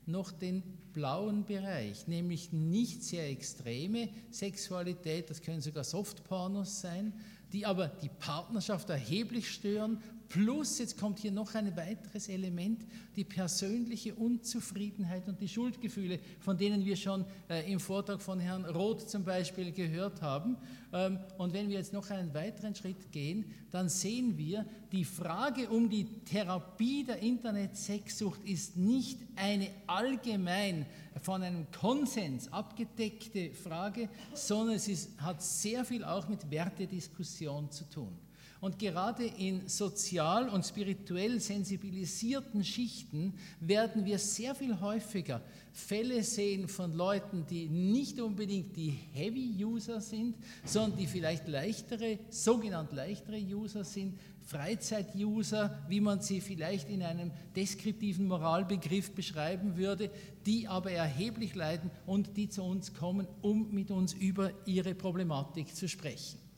noch 0.06 0.32
den 0.32 0.62
blauen 0.92 1.44
Bereich, 1.44 2.06
nämlich 2.08 2.52
nicht 2.52 3.04
sehr 3.04 3.30
extreme 3.30 4.08
Sexualität, 4.30 5.30
das 5.30 5.42
können 5.42 5.60
sogar 5.60 5.84
Softpornos 5.84 6.80
sein, 6.80 7.12
die 7.52 7.66
aber 7.66 7.88
die 7.88 8.08
Partnerschaft 8.08 8.90
erheblich 8.90 9.50
stören 9.50 10.02
Plus, 10.30 10.78
jetzt 10.78 10.96
kommt 10.96 11.18
hier 11.18 11.32
noch 11.32 11.56
ein 11.56 11.76
weiteres 11.76 12.28
Element, 12.28 12.86
die 13.16 13.24
persönliche 13.24 14.14
Unzufriedenheit 14.14 15.26
und 15.26 15.40
die 15.40 15.48
Schuldgefühle, 15.48 16.20
von 16.38 16.56
denen 16.56 16.84
wir 16.84 16.94
schon 16.94 17.24
äh, 17.48 17.68
im 17.70 17.80
Vortrag 17.80 18.22
von 18.22 18.38
Herrn 18.38 18.64
Roth 18.64 19.10
zum 19.10 19.24
Beispiel 19.24 19.72
gehört 19.72 20.22
haben. 20.22 20.56
Ähm, 20.92 21.18
und 21.36 21.52
wenn 21.52 21.68
wir 21.68 21.78
jetzt 21.78 21.92
noch 21.92 22.08
einen 22.10 22.32
weiteren 22.32 22.76
Schritt 22.76 23.10
gehen, 23.10 23.44
dann 23.72 23.88
sehen 23.88 24.38
wir, 24.38 24.64
die 24.92 25.04
Frage 25.04 25.68
um 25.68 25.90
die 25.90 26.04
Therapie 26.24 27.02
der 27.02 27.18
Internet-Sexsucht 27.18 28.44
ist 28.44 28.76
nicht 28.76 29.18
eine 29.34 29.68
allgemein 29.88 30.86
von 31.20 31.42
einem 31.42 31.68
Konsens 31.72 32.52
abgedeckte 32.52 33.50
Frage, 33.50 34.08
sondern 34.32 34.76
es 34.76 34.86
ist, 34.86 35.20
hat 35.20 35.42
sehr 35.42 35.84
viel 35.84 36.04
auch 36.04 36.28
mit 36.28 36.48
Wertediskussion 36.52 37.68
zu 37.72 37.82
tun. 37.90 38.29
Und 38.60 38.78
gerade 38.78 39.24
in 39.24 39.68
sozial 39.68 40.50
und 40.50 40.66
spirituell 40.66 41.40
sensibilisierten 41.40 42.62
Schichten 42.62 43.32
werden 43.58 44.04
wir 44.04 44.18
sehr 44.18 44.54
viel 44.54 44.78
häufiger 44.80 45.40
Fälle 45.72 46.22
sehen 46.22 46.68
von 46.68 46.92
Leuten, 46.92 47.46
die 47.48 47.68
nicht 47.68 48.20
unbedingt 48.20 48.76
die 48.76 48.90
Heavy-User 48.90 50.02
sind, 50.02 50.34
sondern 50.64 50.98
die 50.98 51.06
vielleicht 51.06 51.48
leichtere, 51.48 52.18
sogenannt 52.28 52.92
leichtere 52.92 53.38
User 53.38 53.82
sind, 53.82 54.18
Freizeit-User, 54.42 55.78
wie 55.88 56.00
man 56.00 56.20
sie 56.20 56.40
vielleicht 56.40 56.90
in 56.90 57.02
einem 57.02 57.30
deskriptiven 57.56 58.26
Moralbegriff 58.26 59.12
beschreiben 59.12 59.76
würde, 59.76 60.10
die 60.44 60.68
aber 60.68 60.90
erheblich 60.90 61.54
leiden 61.54 61.90
und 62.04 62.36
die 62.36 62.48
zu 62.48 62.62
uns 62.62 62.92
kommen, 62.92 63.26
um 63.40 63.72
mit 63.72 63.90
uns 63.90 64.12
über 64.12 64.50
ihre 64.66 64.94
Problematik 64.94 65.74
zu 65.74 65.88
sprechen. 65.88 66.49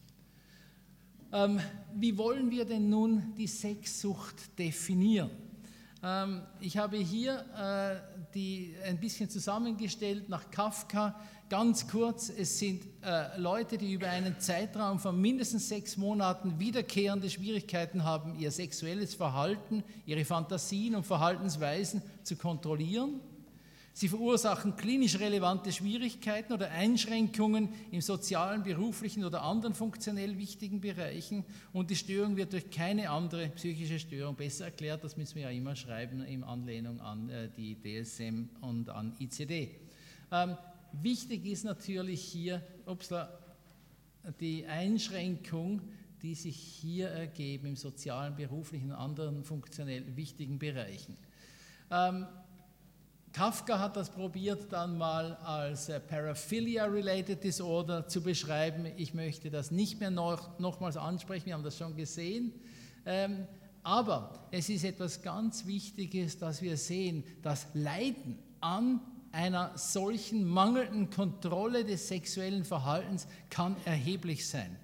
Ähm, 1.34 1.60
wie 1.94 2.18
wollen 2.18 2.50
wir 2.50 2.66
denn 2.66 2.90
nun 2.90 3.32
die 3.38 3.46
Sexsucht 3.46 4.58
definieren? 4.58 5.30
Ähm, 6.02 6.42
ich 6.60 6.76
habe 6.76 6.98
hier 6.98 7.44
äh, 7.56 8.24
die 8.34 8.74
ein 8.84 9.00
bisschen 9.00 9.30
zusammengestellt 9.30 10.28
nach 10.28 10.50
Kafka. 10.50 11.18
Ganz 11.48 11.88
kurz, 11.88 12.28
es 12.28 12.58
sind 12.58 12.82
äh, 13.02 13.38
Leute, 13.38 13.78
die 13.78 13.94
über 13.94 14.08
einen 14.08 14.38
Zeitraum 14.40 14.98
von 14.98 15.18
mindestens 15.18 15.70
sechs 15.70 15.96
Monaten 15.96 16.58
wiederkehrende 16.58 17.30
Schwierigkeiten 17.30 18.04
haben, 18.04 18.38
ihr 18.38 18.50
sexuelles 18.50 19.14
Verhalten, 19.14 19.82
ihre 20.04 20.26
Fantasien 20.26 20.94
und 20.94 21.06
Verhaltensweisen 21.06 22.02
zu 22.24 22.36
kontrollieren. 22.36 23.20
Sie 23.94 24.08
verursachen 24.08 24.74
klinisch 24.76 25.18
relevante 25.20 25.70
Schwierigkeiten 25.70 26.54
oder 26.54 26.70
Einschränkungen 26.70 27.68
im 27.90 28.00
sozialen, 28.00 28.62
beruflichen 28.62 29.22
oder 29.22 29.42
anderen 29.42 29.74
funktionell 29.74 30.38
wichtigen 30.38 30.80
Bereichen 30.80 31.44
und 31.74 31.90
die 31.90 31.96
Störung 31.96 32.36
wird 32.36 32.54
durch 32.54 32.70
keine 32.70 33.10
andere 33.10 33.48
psychische 33.50 33.98
Störung 33.98 34.34
besser 34.34 34.66
erklärt. 34.66 35.04
Das 35.04 35.18
müssen 35.18 35.34
wir 35.34 35.42
ja 35.42 35.50
immer 35.50 35.76
schreiben 35.76 36.22
in 36.24 36.42
Anlehnung 36.42 37.00
an 37.00 37.28
äh, 37.28 37.50
die 37.54 37.76
DSM 37.76 38.48
und 38.62 38.88
an 38.88 39.14
ICD. 39.20 39.70
Ähm, 40.30 40.56
wichtig 40.92 41.44
ist 41.44 41.64
natürlich 41.64 42.22
hier 42.22 42.62
upsla, 42.86 43.28
die 44.40 44.64
Einschränkung, 44.64 45.82
die 46.22 46.34
sich 46.34 46.56
hier 46.56 47.08
ergeben 47.08 47.66
im 47.66 47.76
sozialen, 47.76 48.36
beruflichen 48.36 48.92
und 48.92 48.96
anderen 48.96 49.44
funktionell 49.44 50.16
wichtigen 50.16 50.58
Bereichen. 50.58 51.18
Ähm, 51.90 52.26
Kafka 53.32 53.78
hat 53.78 53.96
das 53.96 54.10
probiert 54.10 54.70
dann 54.72 54.98
mal 54.98 55.36
als 55.36 55.88
äh, 55.88 55.98
Paraphilia-Related 56.00 57.42
Disorder 57.42 58.06
zu 58.06 58.20
beschreiben. 58.20 58.86
Ich 58.96 59.14
möchte 59.14 59.50
das 59.50 59.70
nicht 59.70 60.00
mehr 60.00 60.10
noch, 60.10 60.58
nochmals 60.58 60.98
ansprechen, 60.98 61.46
wir 61.46 61.54
haben 61.54 61.62
das 61.62 61.78
schon 61.78 61.96
gesehen. 61.96 62.52
Ähm, 63.06 63.46
aber 63.82 64.48
es 64.50 64.68
ist 64.68 64.84
etwas 64.84 65.22
ganz 65.22 65.66
Wichtiges, 65.66 66.38
dass 66.38 66.60
wir 66.60 66.76
sehen, 66.76 67.24
das 67.42 67.66
Leiden 67.72 68.38
an 68.60 69.00
einer 69.32 69.76
solchen 69.76 70.44
mangelnden 70.44 71.08
Kontrolle 71.08 71.84
des 71.84 72.08
sexuellen 72.08 72.64
Verhaltens 72.64 73.26
kann 73.48 73.76
erheblich 73.86 74.46
sein. 74.46 74.76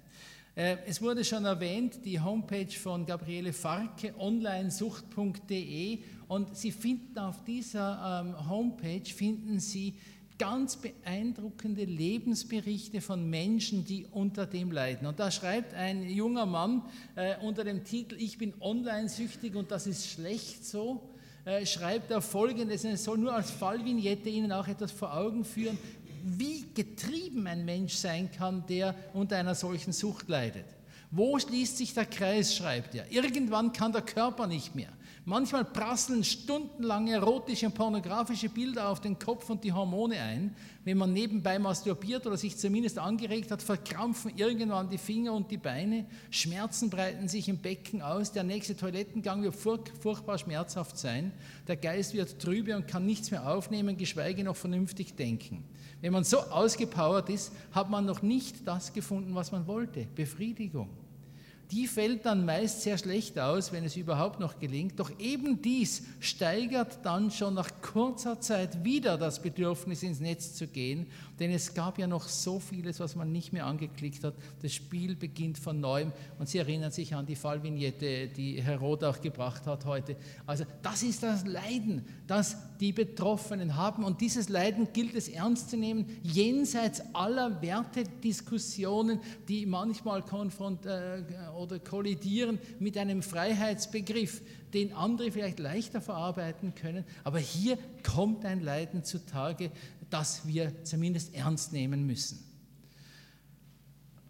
Äh, 0.55 0.77
es 0.87 1.01
wurde 1.01 1.23
schon 1.23 1.45
erwähnt, 1.45 2.05
die 2.05 2.19
Homepage 2.19 2.71
von 2.71 3.05
Gabriele 3.05 3.53
Farke, 3.53 4.13
onlinesucht.de 4.17 5.99
und 6.27 6.55
Sie 6.55 6.71
finden 6.71 7.17
auf 7.17 7.43
dieser 7.43 8.23
ähm, 8.25 8.49
Homepage 8.49 9.05
finden 9.05 9.59
Sie 9.59 9.95
ganz 10.39 10.77
beeindruckende 10.77 11.83
Lebensberichte 11.83 13.01
von 13.01 13.29
Menschen, 13.29 13.83
die 13.85 14.07
unter 14.11 14.47
dem 14.47 14.71
leiden. 14.71 15.05
Und 15.05 15.19
da 15.19 15.29
schreibt 15.29 15.73
ein 15.73 16.09
junger 16.09 16.45
Mann 16.45 16.83
äh, 17.15 17.35
unter 17.41 17.63
dem 17.63 17.83
Titel 17.83 18.15
Ich 18.17 18.37
bin 18.37 18.53
online 18.61 19.09
süchtig 19.09 19.55
und 19.55 19.69
das 19.69 19.85
ist 19.85 20.09
schlecht 20.09 20.65
so, 20.65 21.09
äh, 21.45 21.65
schreibt 21.65 22.09
er 22.11 22.21
folgendes, 22.21 22.85
es 22.85 23.03
soll 23.03 23.17
nur 23.17 23.33
als 23.33 23.51
Fallvignette 23.51 24.29
Ihnen 24.29 24.51
auch 24.51 24.67
etwas 24.67 24.91
vor 24.91 25.15
Augen 25.15 25.43
führen, 25.43 25.77
wie 26.23 26.65
getrieben 26.73 27.47
ein 27.47 27.65
Mensch 27.65 27.93
sein 27.93 28.31
kann, 28.31 28.65
der 28.67 28.95
unter 29.13 29.37
einer 29.37 29.55
solchen 29.55 29.93
Sucht 29.93 30.29
leidet. 30.29 30.65
Wo 31.11 31.39
schließt 31.39 31.77
sich 31.77 31.93
der 31.93 32.05
Kreis, 32.05 32.55
schreibt 32.55 32.93
er. 32.93 33.11
Irgendwann 33.11 33.73
kann 33.73 33.91
der 33.91 34.03
Körper 34.03 34.45
nicht 34.45 34.75
mehr. 34.75 34.91
Manchmal 35.29 35.63
prasseln 35.63 36.23
stundenlange 36.23 37.11
erotische 37.11 37.67
und 37.67 37.75
pornografische 37.75 38.49
Bilder 38.49 38.89
auf 38.89 38.99
den 38.99 39.19
Kopf 39.19 39.47
und 39.51 39.63
die 39.63 39.71
Hormone 39.71 40.19
ein. 40.19 40.55
Wenn 40.85 40.97
man 40.97 41.13
nebenbei 41.13 41.59
masturbiert 41.59 42.25
oder 42.25 42.35
sich 42.35 42.57
zumindest 42.57 42.97
angeregt 42.97 43.51
hat, 43.51 43.61
verkrampfen 43.61 44.31
irgendwann 44.35 44.89
die 44.89 44.97
Finger 44.97 45.33
und 45.33 45.51
die 45.51 45.57
Beine. 45.57 46.07
Schmerzen 46.31 46.89
breiten 46.89 47.27
sich 47.27 47.47
im 47.47 47.59
Becken 47.59 48.01
aus. 48.01 48.31
Der 48.31 48.43
nächste 48.43 48.75
Toilettengang 48.75 49.43
wird 49.43 49.55
furchtbar 49.55 50.39
schmerzhaft 50.39 50.97
sein. 50.97 51.31
Der 51.67 51.77
Geist 51.77 52.15
wird 52.15 52.41
trübe 52.41 52.75
und 52.75 52.87
kann 52.87 53.05
nichts 53.05 53.29
mehr 53.29 53.53
aufnehmen, 53.53 53.97
geschweige 53.97 54.43
noch 54.43 54.55
vernünftig 54.55 55.15
denken. 55.15 55.63
Wenn 56.01 56.11
man 56.11 56.23
so 56.23 56.39
ausgepowert 56.39 57.29
ist, 57.29 57.51
hat 57.71 57.91
man 57.91 58.03
noch 58.03 58.23
nicht 58.23 58.67
das 58.67 58.93
gefunden, 58.93 59.35
was 59.35 59.51
man 59.51 59.67
wollte. 59.67 60.07
Befriedigung 60.15 60.89
die 61.71 61.87
fällt 61.87 62.25
dann 62.25 62.45
meist 62.45 62.81
sehr 62.81 62.97
schlecht 62.97 63.37
aus, 63.37 63.71
wenn 63.71 63.85
es 63.85 63.95
überhaupt 63.95 64.39
noch 64.39 64.59
gelingt. 64.59 64.99
Doch 64.99 65.11
eben 65.19 65.61
dies 65.61 66.03
steigert 66.19 66.99
dann 67.03 67.29
schon 67.29 67.53
nach 67.53 67.69
kurzer 67.81 68.39
Zeit 68.39 68.83
wieder 68.83 69.17
das 69.17 69.41
Bedürfnis, 69.41 70.01
ins 70.01 70.19
Netz 70.19 70.55
zu 70.55 70.65
gehen, 70.65 71.07
denn 71.39 71.51
es 71.51 71.73
gab 71.73 71.97
ja 71.97 72.07
noch 72.07 72.27
so 72.27 72.59
vieles, 72.59 72.99
was 72.99 73.15
man 73.15 73.31
nicht 73.31 73.53
mehr 73.53 73.65
angeklickt 73.65 74.23
hat. 74.23 74.33
Das 74.61 74.73
Spiel 74.73 75.15
beginnt 75.15 75.57
von 75.57 75.79
neuem 75.79 76.11
und 76.37 76.49
Sie 76.49 76.57
erinnern 76.57 76.91
sich 76.91 77.15
an 77.15 77.25
die 77.25 77.35
Fallvignette, 77.35 78.27
die 78.27 78.61
Herr 78.61 78.77
Roth 78.77 79.03
auch 79.03 79.21
gebracht 79.21 79.65
hat 79.65 79.85
heute. 79.85 80.15
Also 80.45 80.65
das 80.81 81.03
ist 81.03 81.23
das 81.23 81.45
Leiden, 81.45 82.05
das 82.27 82.57
die 82.79 82.93
Betroffenen 82.93 83.75
haben 83.75 84.03
und 84.03 84.21
dieses 84.21 84.49
Leiden 84.49 84.89
gilt 84.93 85.15
es 85.15 85.29
ernst 85.29 85.69
zu 85.69 85.77
nehmen, 85.77 86.05
jenseits 86.23 87.01
aller 87.13 87.61
Wertediskussionen, 87.61 89.19
die 89.47 89.65
manchmal 89.65 90.23
konfront 90.23 90.85
äh, 90.85 91.23
oder 91.57 91.79
kollidieren 91.79 92.59
mit 92.79 92.97
einem 92.97 93.21
Freiheitsbegriff, 93.21 94.41
den 94.73 94.93
andere 94.93 95.31
vielleicht 95.31 95.59
leichter 95.59 96.01
verarbeiten 96.01 96.75
können. 96.75 97.03
Aber 97.23 97.39
hier 97.39 97.77
kommt 98.03 98.45
ein 98.45 98.61
Leiden 98.61 99.03
zutage, 99.03 99.71
das 100.09 100.47
wir 100.47 100.83
zumindest 100.83 101.33
ernst 101.33 101.73
nehmen 101.73 102.05
müssen. 102.05 102.43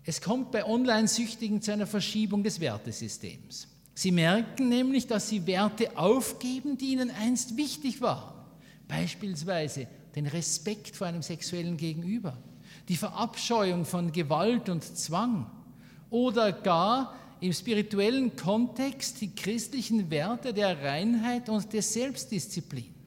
Es 0.03 0.21
kommt 0.21 0.51
bei 0.51 0.65
Online-Süchtigen 0.65 1.61
zu 1.61 1.71
einer 1.71 1.87
Verschiebung 1.87 2.43
des 2.43 2.59
Wertesystems. 2.59 3.67
Sie 3.93 4.11
merken 4.11 4.69
nämlich, 4.69 5.07
dass 5.07 5.29
sie 5.29 5.45
Werte 5.45 5.97
aufgeben, 5.97 6.77
die 6.77 6.93
ihnen 6.93 7.11
einst 7.11 7.57
wichtig 7.57 8.01
waren. 8.01 8.33
Beispielsweise 8.87 9.87
den 10.15 10.25
Respekt 10.25 10.95
vor 10.95 11.07
einem 11.07 11.21
sexuellen 11.21 11.77
Gegenüber, 11.77 12.37
die 12.87 12.95
Verabscheuung 12.95 13.85
von 13.85 14.11
Gewalt 14.11 14.69
und 14.69 14.83
Zwang 14.83 15.51
oder 16.09 16.53
gar 16.53 17.13
im 17.41 17.53
spirituellen 17.53 18.35
Kontext 18.35 19.21
die 19.21 19.35
christlichen 19.35 20.09
Werte 20.09 20.53
der 20.53 20.81
Reinheit 20.81 21.49
und 21.49 21.71
der 21.71 21.81
Selbstdisziplin. 21.81 22.98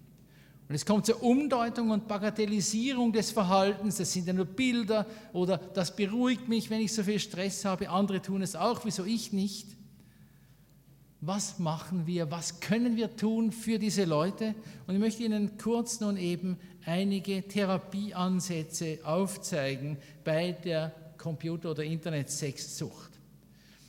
Und 0.72 0.76
es 0.76 0.86
kommt 0.86 1.04
zur 1.04 1.22
Umdeutung 1.22 1.90
und 1.90 2.08
Bagatellisierung 2.08 3.12
des 3.12 3.30
Verhaltens. 3.30 3.98
Das 3.98 4.10
sind 4.10 4.26
ja 4.26 4.32
nur 4.32 4.46
Bilder 4.46 5.04
oder 5.34 5.58
das 5.58 5.94
beruhigt 5.94 6.48
mich, 6.48 6.70
wenn 6.70 6.80
ich 6.80 6.94
so 6.94 7.02
viel 7.02 7.18
Stress 7.18 7.66
habe. 7.66 7.90
Andere 7.90 8.22
tun 8.22 8.40
es 8.40 8.56
auch, 8.56 8.82
wieso 8.86 9.04
ich 9.04 9.34
nicht? 9.34 9.66
Was 11.20 11.58
machen 11.58 12.06
wir? 12.06 12.30
Was 12.30 12.60
können 12.60 12.96
wir 12.96 13.14
tun 13.14 13.52
für 13.52 13.78
diese 13.78 14.04
Leute? 14.04 14.54
Und 14.86 14.94
ich 14.94 15.00
möchte 15.00 15.22
Ihnen 15.24 15.58
kurz 15.58 16.00
nun 16.00 16.16
eben 16.16 16.56
einige 16.86 17.46
Therapieansätze 17.46 19.00
aufzeigen 19.04 19.98
bei 20.24 20.52
der 20.52 20.94
Computer- 21.18 21.72
oder 21.72 21.84
Internet-Sexsucht. 21.84 23.10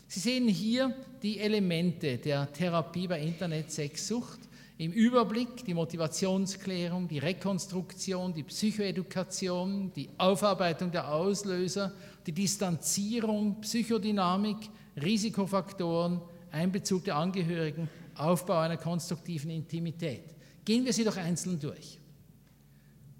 Sie 0.09 0.19
sehen 0.19 0.49
hier 0.49 0.93
die 1.21 1.39
Elemente 1.39 2.17
der 2.17 2.51
Therapie 2.51 3.07
bei 3.07 3.21
Internet-Sexsucht. 3.21 4.39
Im 4.77 4.91
Überblick 4.91 5.63
die 5.65 5.73
Motivationsklärung, 5.75 7.07
die 7.07 7.19
Rekonstruktion, 7.19 8.33
die 8.33 8.43
Psychoedukation, 8.43 9.93
die 9.93 10.09
Aufarbeitung 10.17 10.91
der 10.91 11.13
Auslöser, 11.13 11.93
die 12.25 12.31
Distanzierung, 12.31 13.61
Psychodynamik, 13.61 14.57
Risikofaktoren, 15.01 16.21
Einbezug 16.51 17.03
der 17.05 17.17
Angehörigen, 17.17 17.87
Aufbau 18.15 18.59
einer 18.59 18.77
konstruktiven 18.77 19.51
Intimität. 19.51 20.35
Gehen 20.65 20.85
wir 20.85 20.93
sie 20.93 21.03
doch 21.03 21.17
einzeln 21.17 21.59
durch. 21.59 21.99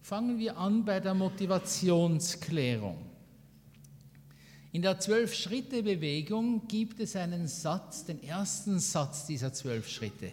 Fangen 0.01 0.39
wir 0.39 0.57
an 0.57 0.83
bei 0.83 0.99
der 0.99 1.13
Motivationsklärung. 1.13 2.97
In 4.71 4.81
der 4.81 4.99
Zwölf-Schritte-Bewegung 4.99 6.67
gibt 6.67 6.99
es 6.99 7.15
einen 7.15 7.47
Satz, 7.47 8.05
den 8.05 8.23
ersten 8.23 8.79
Satz 8.79 9.27
dieser 9.27 9.53
zwölf 9.53 9.87
Schritte. 9.87 10.31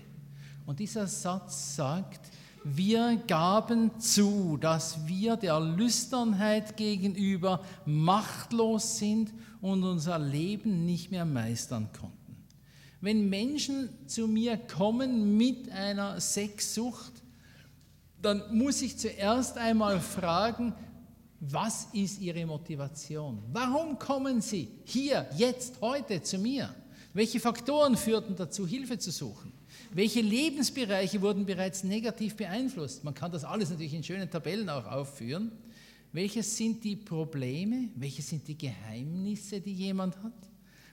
Und 0.66 0.78
dieser 0.78 1.06
Satz 1.06 1.76
sagt, 1.76 2.30
wir 2.62 3.16
gaben 3.26 3.98
zu, 3.98 4.58
dass 4.58 5.06
wir 5.06 5.36
der 5.36 5.58
Lüsternheit 5.60 6.76
gegenüber 6.76 7.64
machtlos 7.86 8.98
sind 8.98 9.32
und 9.62 9.82
unser 9.82 10.18
Leben 10.18 10.84
nicht 10.84 11.10
mehr 11.10 11.24
meistern 11.24 11.88
konnten. 11.98 12.36
Wenn 13.00 13.30
Menschen 13.30 13.88
zu 14.06 14.28
mir 14.28 14.58
kommen 14.58 15.38
mit 15.38 15.70
einer 15.70 16.20
Sexsucht, 16.20 17.12
dann 18.20 18.42
muss 18.54 18.82
ich 18.82 18.98
zuerst 18.98 19.56
einmal 19.56 19.98
fragen, 20.00 20.74
was 21.40 21.88
ist 21.94 22.20
ihre 22.20 22.44
Motivation? 22.44 23.42
Warum 23.50 23.98
kommen 23.98 24.42
sie 24.42 24.68
hier, 24.84 25.26
jetzt, 25.34 25.80
heute 25.80 26.22
zu 26.22 26.36
mir? 26.36 26.74
Welche 27.14 27.40
Faktoren 27.40 27.96
führten 27.96 28.36
dazu, 28.36 28.66
Hilfe 28.66 28.98
zu 28.98 29.10
suchen? 29.10 29.59
Welche 29.92 30.20
Lebensbereiche 30.20 31.20
wurden 31.20 31.46
bereits 31.46 31.84
negativ 31.84 32.36
beeinflusst? 32.36 33.04
Man 33.04 33.14
kann 33.14 33.32
das 33.32 33.44
alles 33.44 33.70
natürlich 33.70 33.94
in 33.94 34.04
schönen 34.04 34.30
Tabellen 34.30 34.68
auch 34.68 34.86
aufführen. 34.86 35.52
Welche 36.12 36.42
sind 36.42 36.82
die 36.84 36.96
Probleme? 36.96 37.88
Welche 37.94 38.22
sind 38.22 38.46
die 38.48 38.58
Geheimnisse, 38.58 39.60
die 39.60 39.72
jemand 39.72 40.16
hat? 40.22 40.32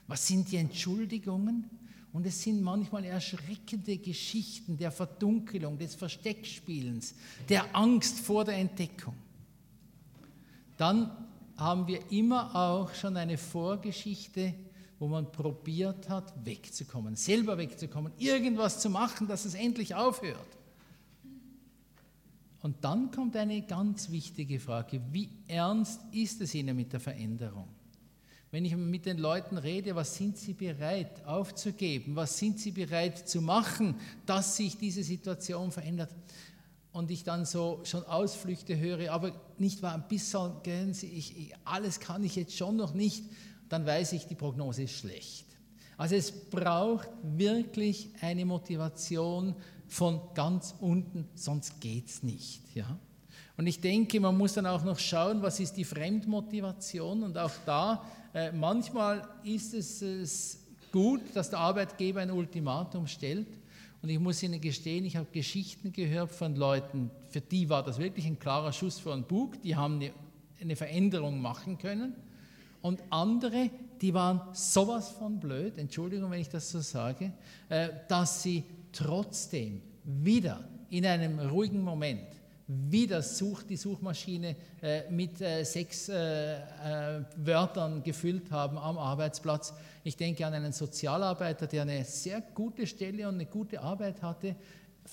Was 0.06 0.26
sind 0.26 0.50
die 0.50 0.56
Entschuldigungen? 0.56 1.68
Und 2.12 2.26
es 2.26 2.42
sind 2.42 2.62
manchmal 2.62 3.04
erschreckende 3.04 3.98
Geschichten 3.98 4.78
der 4.78 4.90
Verdunkelung, 4.90 5.78
des 5.78 5.94
Versteckspielens, 5.94 7.14
der 7.48 7.76
Angst 7.76 8.20
vor 8.20 8.44
der 8.44 8.56
Entdeckung. 8.56 9.14
Dann 10.76 11.10
haben 11.56 11.86
wir 11.86 12.00
immer 12.10 12.54
auch 12.54 12.94
schon 12.94 13.16
eine 13.16 13.36
Vorgeschichte, 13.36 14.54
wo 14.98 15.06
man 15.06 15.30
probiert 15.30 16.08
hat, 16.08 16.34
wegzukommen, 16.44 17.14
selber 17.14 17.56
wegzukommen, 17.58 18.12
irgendwas 18.18 18.80
zu 18.80 18.90
machen, 18.90 19.28
dass 19.28 19.44
es 19.44 19.54
endlich 19.54 19.94
aufhört. 19.94 20.46
Und 22.60 22.76
dann 22.82 23.10
kommt 23.12 23.36
eine 23.36 23.62
ganz 23.62 24.10
wichtige 24.10 24.58
Frage, 24.58 25.00
wie 25.12 25.28
ernst 25.46 26.00
ist 26.12 26.40
es 26.40 26.54
Ihnen 26.54 26.76
mit 26.76 26.92
der 26.92 27.00
Veränderung? 27.00 27.68
Wenn 28.50 28.64
ich 28.64 28.74
mit 28.74 29.04
den 29.04 29.18
Leuten 29.18 29.58
rede, 29.58 29.94
was 29.94 30.16
sind 30.16 30.38
sie 30.38 30.54
bereit 30.54 31.24
aufzugeben? 31.26 32.16
Was 32.16 32.38
sind 32.38 32.58
sie 32.58 32.70
bereit 32.70 33.28
zu 33.28 33.42
machen, 33.42 33.94
dass 34.24 34.56
sich 34.56 34.78
diese 34.78 35.02
Situation 35.02 35.70
verändert? 35.70 36.10
Und 36.90 37.10
ich 37.10 37.24
dann 37.24 37.44
so 37.44 37.80
schon 37.84 38.02
Ausflüchte 38.04 38.76
höre, 38.78 39.12
aber 39.12 39.32
nicht 39.58 39.82
wahr, 39.82 39.94
ein 39.94 40.08
bisschen, 40.08 40.52
ich, 40.64 41.54
alles 41.64 42.00
kann 42.00 42.24
ich 42.24 42.36
jetzt 42.36 42.56
schon 42.56 42.76
noch 42.76 42.94
nicht, 42.94 43.24
dann 43.68 43.86
weiß 43.86 44.12
ich, 44.12 44.26
die 44.26 44.34
Prognose 44.34 44.84
ist 44.84 44.98
schlecht. 44.98 45.46
Also 45.96 46.14
es 46.14 46.30
braucht 46.30 47.08
wirklich 47.22 48.10
eine 48.20 48.44
Motivation 48.44 49.54
von 49.88 50.20
ganz 50.34 50.74
unten, 50.80 51.28
sonst 51.34 51.80
geht 51.80 52.06
es 52.06 52.22
nicht. 52.22 52.62
Ja? 52.74 52.98
Und 53.56 53.66
ich 53.66 53.80
denke, 53.80 54.20
man 54.20 54.38
muss 54.38 54.54
dann 54.54 54.66
auch 54.66 54.84
noch 54.84 54.98
schauen, 54.98 55.42
was 55.42 55.58
ist 55.58 55.76
die 55.76 55.84
Fremdmotivation 55.84 57.24
und 57.24 57.36
auch 57.36 57.50
da 57.66 58.04
äh, 58.32 58.52
manchmal 58.52 59.26
ist 59.42 59.74
es 59.74 60.60
gut, 60.92 61.20
dass 61.34 61.50
der 61.50 61.58
Arbeitgeber 61.58 62.20
ein 62.20 62.30
Ultimatum 62.30 63.06
stellt. 63.06 63.48
Und 64.00 64.10
ich 64.10 64.20
muss 64.20 64.42
Ihnen 64.44 64.60
gestehen, 64.60 65.04
ich 65.04 65.16
habe 65.16 65.26
Geschichten 65.32 65.92
gehört 65.92 66.30
von 66.30 66.54
Leuten, 66.54 67.10
für 67.30 67.40
die 67.40 67.68
war 67.68 67.82
das 67.82 67.98
wirklich 67.98 68.26
ein 68.26 68.38
klarer 68.38 68.72
Schuss 68.72 69.00
vor 69.00 69.14
den 69.14 69.24
Bug, 69.24 69.60
die 69.62 69.74
haben 69.74 69.96
eine, 69.96 70.12
eine 70.60 70.76
Veränderung 70.76 71.40
machen 71.40 71.78
können. 71.78 72.14
Und 72.80 73.02
andere, 73.10 73.70
die 74.00 74.14
waren 74.14 74.40
sowas 74.52 75.10
von 75.10 75.40
blöd, 75.40 75.78
Entschuldigung, 75.78 76.30
wenn 76.30 76.40
ich 76.40 76.48
das 76.48 76.70
so 76.70 76.80
sage, 76.80 77.32
äh, 77.68 77.88
dass 78.08 78.42
sie 78.42 78.64
trotzdem 78.92 79.82
wieder 80.04 80.64
in 80.90 81.04
einem 81.04 81.38
ruhigen 81.38 81.82
Moment 81.82 82.22
wieder 82.70 83.22
sucht 83.22 83.70
die 83.70 83.76
Suchmaschine 83.76 84.54
äh, 84.82 85.10
mit 85.10 85.40
äh, 85.40 85.64
sechs 85.64 86.08
Wörtern 86.08 88.02
gefüllt 88.02 88.50
haben 88.50 88.76
am 88.76 88.98
Arbeitsplatz. 88.98 89.72
Ich 90.04 90.16
denke 90.16 90.46
an 90.46 90.52
einen 90.52 90.72
Sozialarbeiter, 90.72 91.66
der 91.66 91.82
eine 91.82 92.04
sehr 92.04 92.42
gute 92.54 92.86
Stelle 92.86 93.26
und 93.26 93.36
eine 93.36 93.46
gute 93.46 93.80
Arbeit 93.80 94.22
hatte. 94.22 94.54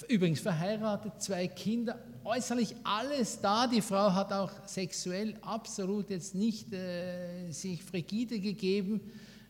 Übrigens 0.08 0.42
verheiratet, 0.42 1.22
zwei 1.22 1.48
Kinder, 1.48 1.98
äußerlich 2.24 2.76
alles 2.84 3.40
da. 3.40 3.68
Die 3.68 3.82
Frau 3.82 4.12
hat 4.14 4.34
auch 4.34 4.52
sexuell 4.66 5.36
absolut 5.42 6.10
jetzt 6.10 6.36
nicht 6.36 6.74
äh, 6.74 7.50
sich 7.52 7.84
frigide 7.84 8.40
gegeben, 8.40 9.00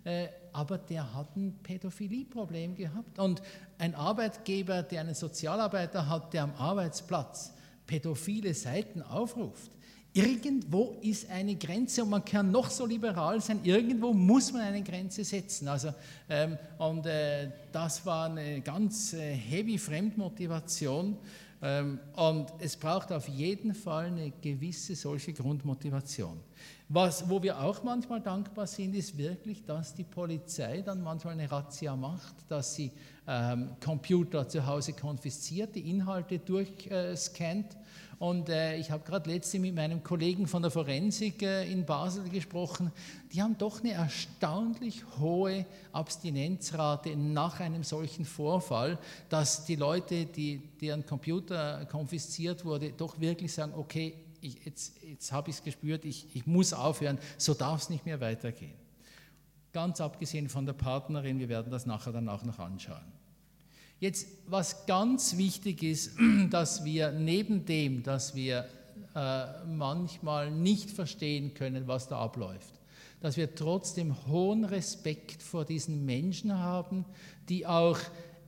äh, 0.03 0.27
aber 0.53 0.77
der 0.77 1.13
hat 1.13 1.36
ein 1.36 1.58
Pädophilie-Problem 1.63 2.75
gehabt. 2.75 3.17
Und 3.17 3.41
ein 3.77 3.95
Arbeitgeber, 3.95 4.84
der 4.84 5.01
einen 5.01 5.15
Sozialarbeiter 5.15 6.08
hat, 6.08 6.34
der 6.34 6.43
am 6.43 6.53
Arbeitsplatz 6.55 7.53
pädophile 7.88 8.53
Seiten 8.53 9.01
aufruft. 9.01 9.71
Irgendwo 10.17 10.95
ist 11.01 11.30
eine 11.30 11.56
Grenze 11.56 12.01
und 12.01 12.10
man 12.10 12.23
kann 12.23 12.49
noch 12.49 12.69
so 12.69 12.86
liberal 12.86 13.41
sein, 13.41 13.60
irgendwo 13.63 14.13
muss 14.13 14.54
man 14.54 14.62
eine 14.62 14.82
Grenze 14.82 15.25
setzen. 15.25 15.67
Also, 15.67 15.93
ähm, 16.30 16.58
und 16.78 17.06
äh, 17.06 17.51
das 17.69 18.06
war 18.06 18.30
eine 18.30 18.62
ganz 18.62 19.12
äh, 19.12 19.34
heavy 19.34 19.78
Fremdmotivation 19.78 21.17
ähm, 21.62 21.99
und 22.15 22.47
es 22.60 22.78
braucht 22.78 23.12
auf 23.12 23.28
jeden 23.28 23.75
Fall 23.75 24.06
eine 24.06 24.32
gewisse 24.41 24.95
solche 24.95 25.34
Grundmotivation. 25.34 26.39
Was, 26.88 27.30
wo 27.30 27.43
wir 27.43 27.60
auch 27.60 27.84
manchmal 27.84 28.21
dankbar 28.21 28.67
sind, 28.67 28.95
ist 28.95 29.17
wirklich, 29.17 29.65
dass 29.65 29.95
die 29.95 30.06
Polizei 30.06 30.82
dann 30.82 31.01
manchmal 31.01 31.34
eine 31.34 31.51
Razzia 31.51 31.93
macht, 31.93 32.36
dass 32.47 32.75
sie 32.75 32.89
ähm, 33.28 33.71
Computer 33.84 34.47
zu 34.47 34.65
Hause 34.65 34.93
konfisziert, 34.93 35.75
die 35.75 35.89
Inhalte 35.89 36.39
durchscannt. 36.39 37.73
Äh, 37.73 37.84
und 38.19 38.49
äh, 38.49 38.78
ich 38.78 38.91
habe 38.91 39.04
gerade 39.04 39.30
letzte 39.30 39.60
mit 39.60 39.75
meinem 39.75 40.01
Kollegen 40.04 40.47
von 40.47 40.62
der 40.62 40.71
Forensik 40.71 41.41
äh, 41.41 41.69
in 41.69 41.86
Basel 41.86 42.30
gesprochen. 42.30 42.91
Die 43.34 43.41
haben 43.41 43.58
doch 43.58 43.82
eine 43.82 43.91
erstaunlich 43.91 45.04
hohe 45.19 45.65
Abstinenzrate 45.91 47.15
nach 47.17 47.60
einem 47.60 47.84
solchen 47.84 48.23
Vorfall, 48.23 48.97
dass 49.28 49.65
die 49.65 49.75
Leute, 49.75 50.25
die, 50.25 50.62
deren 50.80 51.06
Computer 51.06 51.86
konfisziert 51.86 52.63
wurde, 52.63 52.93
doch 52.93 53.19
wirklich 53.19 53.51
sagen, 53.51 53.73
okay, 53.75 54.13
ich, 54.39 54.63
jetzt, 54.65 55.01
jetzt 55.04 55.32
habe 55.32 55.49
ich 55.49 55.58
es 55.58 55.63
gespürt, 55.63 56.06
ich, 56.06 56.34
ich 56.34 56.45
muss 56.45 56.71
aufhören, 56.71 57.19
so 57.38 57.54
darf 57.54 57.82
es 57.82 57.89
nicht 57.89 58.06
mehr 58.06 58.21
weitergehen. 58.21 58.75
Ganz 59.73 59.99
abgesehen 59.99 60.47
von 60.47 60.65
der 60.65 60.73
Partnerin, 60.73 61.39
wir 61.39 61.49
werden 61.49 61.71
das 61.71 61.86
nachher 61.86 62.13
dann 62.13 62.30
auch 62.30 62.43
noch 62.43 62.60
anschauen. 62.60 63.14
Jetzt, 63.99 64.27
was 64.47 64.86
ganz 64.86 65.38
wichtig 65.38 65.84
ist, 65.84 66.12
dass 66.49 66.84
wir 66.84 67.12
neben 67.12 67.65
dem, 67.65 68.03
dass 68.03 68.36
wir 68.36 68.67
äh, 69.15 69.45
manchmal 69.65 70.51
nicht 70.51 70.91
verstehen 70.91 71.53
können, 71.53 71.88
was 71.88 72.08
da 72.08 72.19
abläuft, 72.19 72.73
dass 73.21 73.38
wir 73.38 73.55
trotzdem 73.55 74.27
hohen 74.27 74.65
Respekt 74.65 75.41
vor 75.41 75.63
diesen 75.63 76.05
Menschen 76.05 76.58
haben, 76.58 77.05
die 77.47 77.65
auch 77.65 77.97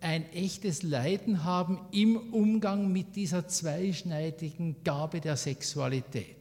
ein 0.02 0.32
echtes 0.34 0.84
Leiden 0.84 1.44
haben 1.44 1.80
im 1.92 2.18
Umgang 2.34 2.92
mit 2.92 3.16
dieser 3.16 3.48
zweischneidigen 3.48 4.84
Gabe 4.84 5.22
der 5.22 5.38
Sexualität. 5.38 6.36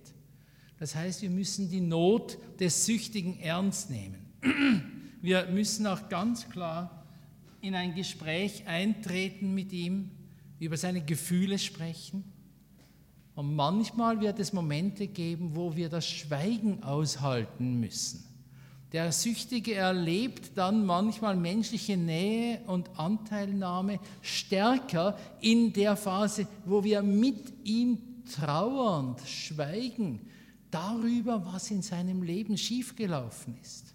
Das 0.79 0.95
heißt, 0.95 1.23
wir 1.23 1.31
müssen 1.31 1.71
die 1.71 1.81
Not 1.81 2.37
des 2.61 2.85
Süchtigen 2.85 3.38
ernst 3.40 3.90
nehmen. 3.90 4.27
Wir 5.23 5.47
müssen 5.47 5.87
auch 5.87 6.09
ganz 6.09 6.49
klar 6.51 7.06
in 7.61 7.75
ein 7.75 7.95
Gespräch 7.95 8.66
eintreten 8.66 9.55
mit 9.55 9.73
ihm, 9.73 10.11
über 10.59 10.77
seine 10.77 11.01
Gefühle 11.01 11.59
sprechen. 11.59 12.25
Und 13.35 13.55
manchmal 13.55 14.21
wird 14.21 14.38
es 14.38 14.53
Momente 14.53 15.07
geben, 15.07 15.51
wo 15.55 15.77
wir 15.77 15.88
das 15.88 16.09
Schweigen 16.09 16.83
aushalten 16.83 17.79
müssen. 17.79 18.25
Der 18.92 19.12
Süchtige 19.12 19.75
erlebt 19.75 20.53
dann 20.55 20.87
manchmal 20.87 21.37
menschliche 21.37 21.97
Nähe 21.97 22.62
und 22.66 22.88
Anteilnahme 22.99 24.01
stärker 24.23 25.19
in 25.40 25.73
der 25.73 25.97
Phase, 25.97 26.47
wo 26.64 26.83
wir 26.83 27.03
mit 27.03 27.53
ihm 27.64 27.99
trauernd 28.33 29.21
schweigen 29.27 30.21
darüber, 30.71 31.45
was 31.45 31.71
in 31.71 31.83
seinem 31.83 32.23
Leben 32.23 32.57
schiefgelaufen 32.57 33.59
ist. 33.61 33.95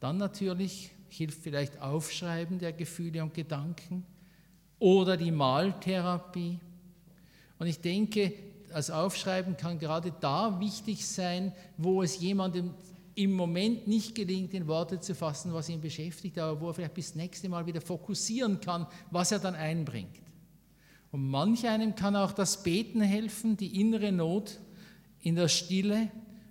Dann 0.00 0.16
natürlich 0.16 0.90
hilft 1.16 1.42
vielleicht 1.42 1.80
Aufschreiben 1.80 2.58
der 2.58 2.72
Gefühle 2.72 3.22
und 3.22 3.34
Gedanken. 3.34 4.04
oder 4.78 5.16
die 5.16 5.30
Maltherapie. 5.30 6.58
Und 7.58 7.66
ich 7.66 7.80
denke, 7.80 8.32
das 8.68 8.90
Aufschreiben 8.90 9.56
kann 9.56 9.78
gerade 9.78 10.12
da 10.20 10.60
wichtig 10.60 11.06
sein, 11.06 11.52
wo 11.78 12.02
es 12.02 12.20
jemandem 12.20 12.74
im 13.14 13.32
Moment 13.32 13.86
nicht 13.86 14.14
gelingt, 14.14 14.52
in 14.52 14.66
Worte 14.66 15.00
zu 15.00 15.14
fassen, 15.14 15.54
was 15.54 15.70
ihn 15.70 15.80
beschäftigt, 15.80 16.38
aber 16.38 16.60
wo 16.60 16.68
er 16.68 16.74
vielleicht 16.74 16.94
bis 16.94 17.14
nächste 17.14 17.48
Mal 17.48 17.64
wieder 17.64 17.80
fokussieren 17.80 18.60
kann, 18.60 18.86
was 19.10 19.32
er 19.32 19.38
dann 19.38 19.54
einbringt. 19.54 20.20
Und 21.12 21.26
manch 21.30 21.66
einem 21.66 21.94
kann 21.94 22.14
auch 22.14 22.32
das 22.32 22.62
Beten 22.62 23.00
helfen, 23.00 23.56
die 23.56 23.80
innere 23.80 24.12
Not 24.12 24.58
in 25.22 25.36
der 25.36 25.48
Stille 25.48 26.10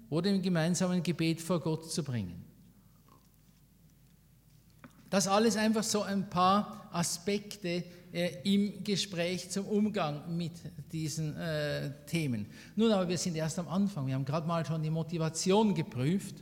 oder 0.09 0.31
im 0.31 0.41
gemeinsamen 0.41 1.03
Gebet 1.03 1.39
vor 1.39 1.59
Gott 1.59 1.91
zu 1.91 2.03
bringen. 2.03 2.44
Das 5.15 5.29
alles 5.29 5.55
einfach 5.55 5.83
so 5.83 6.01
ein 6.01 6.29
paar 6.29 6.89
Aspekte 6.91 7.85
äh, 8.11 8.31
im 8.43 8.83
Gespräch 8.83 9.49
zum 9.49 9.65
Umgang 9.65 10.35
mit 10.35 10.51
diesen 10.91 11.37
äh, 11.37 11.89
Themen. 12.05 12.47
Nun 12.75 12.91
aber, 12.91 13.07
wir 13.07 13.17
sind 13.17 13.37
erst 13.37 13.57
am 13.57 13.69
Anfang. 13.69 14.07
Wir 14.07 14.15
haben 14.15 14.25
gerade 14.25 14.45
mal 14.45 14.65
schon 14.65 14.83
die 14.83 14.89
Motivation 14.89 15.73
geprüft. 15.73 16.35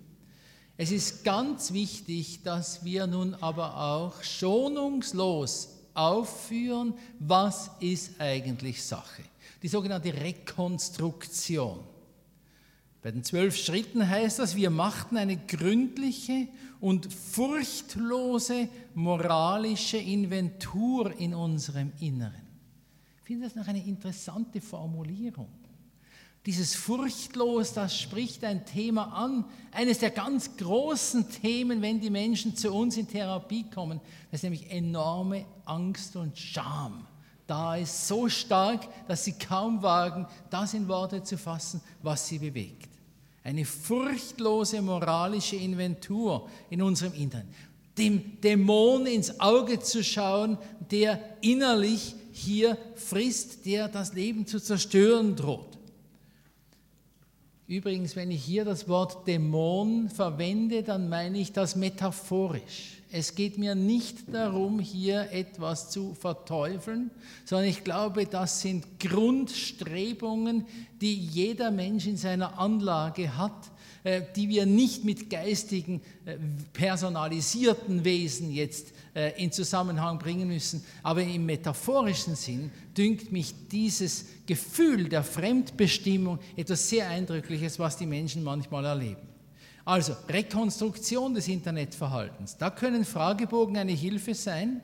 Es 0.75 0.91
ist 0.91 1.23
ganz 1.23 1.71
wichtig, 1.71 2.41
dass 2.41 2.83
wir 2.83 3.05
nun 3.05 3.35
aber 3.35 3.77
auch 3.77 4.23
schonungslos 4.23 5.69
aufführen, 5.93 6.95
was 7.19 7.69
ist 7.79 8.19
eigentlich 8.19 8.81
Sache. 8.81 9.21
Die 9.61 9.67
sogenannte 9.67 10.11
Rekonstruktion. 10.15 11.77
Bei 13.03 13.11
den 13.11 13.23
zwölf 13.23 13.55
Schritten 13.55 14.09
heißt 14.09 14.39
das, 14.39 14.55
wir 14.55 14.71
machten 14.71 15.17
eine 15.17 15.37
gründliche 15.37 16.47
und 16.83 17.13
furchtlose 17.13 18.67
moralische 18.93 19.95
Inventur 19.95 21.17
in 21.17 21.33
unserem 21.33 21.93
Inneren. 22.01 22.45
Ich 23.19 23.23
finde 23.23 23.45
das 23.45 23.55
noch 23.55 23.69
eine 23.69 23.81
interessante 23.81 24.59
Formulierung. 24.59 25.47
Dieses 26.45 26.75
Furchtlos, 26.75 27.71
das 27.71 27.97
spricht 27.97 28.43
ein 28.43 28.65
Thema 28.65 29.13
an, 29.13 29.45
eines 29.71 29.99
der 29.99 30.09
ganz 30.09 30.57
großen 30.57 31.29
Themen, 31.29 31.81
wenn 31.81 32.01
die 32.01 32.09
Menschen 32.09 32.53
zu 32.57 32.73
uns 32.73 32.97
in 32.97 33.07
Therapie 33.07 33.63
kommen, 33.73 34.01
das 34.29 34.39
ist 34.39 34.43
nämlich 34.43 34.69
enorme 34.69 35.45
Angst 35.63 36.17
und 36.17 36.37
Scham. 36.37 37.07
Da 37.47 37.77
ist 37.77 38.09
so 38.09 38.27
stark, 38.27 38.89
dass 39.07 39.23
sie 39.23 39.39
kaum 39.39 39.81
wagen, 39.83 40.27
das 40.49 40.73
in 40.73 40.89
Worte 40.89 41.23
zu 41.23 41.37
fassen, 41.37 41.79
was 42.01 42.27
sie 42.27 42.39
bewegt. 42.39 42.92
Eine 43.43 43.65
furchtlose 43.65 44.81
moralische 44.81 45.57
Inventur 45.57 46.49
in 46.69 46.81
unserem 46.81 47.13
Inneren. 47.13 47.47
Dem 47.97 48.39
Dämon 48.41 49.05
ins 49.05 49.39
Auge 49.39 49.79
zu 49.79 50.03
schauen, 50.03 50.57
der 50.89 51.19
innerlich 51.41 52.15
hier 52.31 52.77
frisst, 52.95 53.65
der 53.65 53.87
das 53.87 54.13
Leben 54.13 54.47
zu 54.47 54.59
zerstören 54.59 55.35
droht. 55.35 55.77
Übrigens, 57.67 58.15
wenn 58.15 58.31
ich 58.31 58.43
hier 58.43 58.65
das 58.65 58.87
Wort 58.87 59.27
Dämon 59.27 60.09
verwende, 60.09 60.83
dann 60.83 61.09
meine 61.09 61.37
ich 61.37 61.51
das 61.51 61.75
metaphorisch. 61.75 63.02
Es 63.15 63.35
geht 63.35 63.59
mir 63.59 63.75
nicht 63.75 64.33
darum, 64.33 64.79
hier 64.79 65.31
etwas 65.31 65.91
zu 65.91 66.15
verteufeln, 66.15 67.11
sondern 67.45 67.67
ich 67.67 67.83
glaube, 67.83 68.25
das 68.25 68.61
sind 68.61 68.99
Grundstrebungen, 68.99 70.65
die 70.99 71.13
jeder 71.13 71.69
Mensch 71.69 72.07
in 72.07 72.17
seiner 72.17 72.57
Anlage 72.57 73.37
hat, 73.37 73.69
äh, 74.03 74.23
die 74.35 74.49
wir 74.49 74.65
nicht 74.65 75.05
mit 75.05 75.29
geistigen, 75.29 76.01
äh, 76.25 76.37
personalisierten 76.73 78.03
Wesen 78.03 78.51
jetzt 78.51 78.87
äh, 79.13 79.39
in 79.39 79.51
Zusammenhang 79.51 80.17
bringen 80.17 80.47
müssen. 80.47 80.83
Aber 81.03 81.21
im 81.21 81.45
metaphorischen 81.45 82.35
Sinn 82.35 82.71
dünkt 82.97 83.31
mich 83.31 83.53
dieses 83.71 84.25
Gefühl 84.47 85.07
der 85.07 85.23
Fremdbestimmung 85.23 86.39
etwas 86.55 86.89
sehr 86.89 87.09
Eindrückliches, 87.09 87.77
was 87.77 87.95
die 87.95 88.07
Menschen 88.07 88.43
manchmal 88.43 88.85
erleben. 88.85 89.32
Also 89.85 90.15
Rekonstruktion 90.29 91.33
des 91.33 91.47
Internetverhaltens. 91.47 92.57
Da 92.57 92.69
können 92.69 93.03
Fragebogen 93.03 93.77
eine 93.77 93.91
Hilfe 93.91 94.33
sein. 94.33 94.81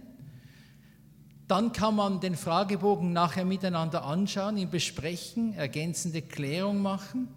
Dann 1.48 1.72
kann 1.72 1.96
man 1.96 2.20
den 2.20 2.36
Fragebogen 2.36 3.14
nachher 3.14 3.46
miteinander 3.46 4.04
anschauen, 4.04 4.58
ihn 4.58 4.70
besprechen, 4.70 5.54
ergänzende 5.54 6.22
Klärung 6.22 6.82
machen. 6.82 7.28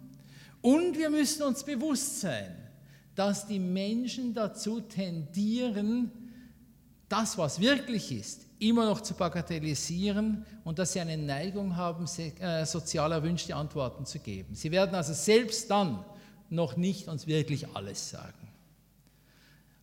Und 0.61 0.97
wir 0.97 1.09
müssen 1.09 1.43
uns 1.43 1.63
bewusst 1.63 2.21
sein, 2.21 2.53
dass 3.15 3.47
die 3.47 3.59
Menschen 3.59 4.33
dazu 4.33 4.81
tendieren, 4.81 6.11
das, 7.09 7.37
was 7.37 7.59
wirklich 7.59 8.11
ist, 8.11 8.41
immer 8.59 8.85
noch 8.85 9.01
zu 9.01 9.13
bagatellisieren 9.13 10.45
und 10.63 10.79
dass 10.79 10.93
sie 10.93 10.99
eine 10.99 11.17
Neigung 11.17 11.75
haben, 11.75 12.05
äh, 12.39 12.65
sozial 12.65 13.11
erwünschte 13.11 13.55
Antworten 13.55 14.05
zu 14.05 14.19
geben. 14.19 14.55
Sie 14.55 14.71
werden 14.71 14.95
also 14.95 15.13
selbst 15.13 15.69
dann 15.69 16.03
noch 16.53 16.77
nicht 16.77 17.07
uns 17.07 17.27
wirklich 17.27 17.67
alles 17.73 18.09
sagen. 18.09 18.47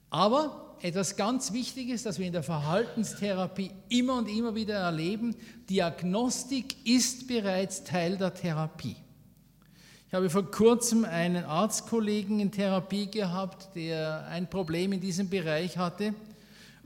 Aber 0.09 0.77
etwas 0.83 1.17
ganz 1.17 1.53
Wichtiges, 1.53 2.03
das 2.03 2.19
wir 2.19 2.27
in 2.27 2.33
der 2.33 2.43
Verhaltenstherapie 2.43 3.71
immer 3.89 4.17
und 4.17 4.29
immer 4.29 4.55
wieder 4.55 4.75
erleben, 4.75 5.37
Diagnostik 5.69 6.87
ist 6.87 7.29
bereits 7.29 7.85
Teil 7.85 8.17
der 8.17 8.35
Therapie. 8.35 8.97
Ich 10.09 10.15
habe 10.15 10.29
vor 10.29 10.51
kurzem 10.51 11.05
einen 11.05 11.45
Arztkollegen 11.45 12.41
in 12.41 12.51
Therapie 12.51 13.09
gehabt, 13.09 13.69
der 13.77 14.27
ein 14.27 14.51
Problem 14.51 14.93
in 14.93 15.01
diesem 15.01 15.29
Bereich 15.29 15.79
hatte. 15.79 16.15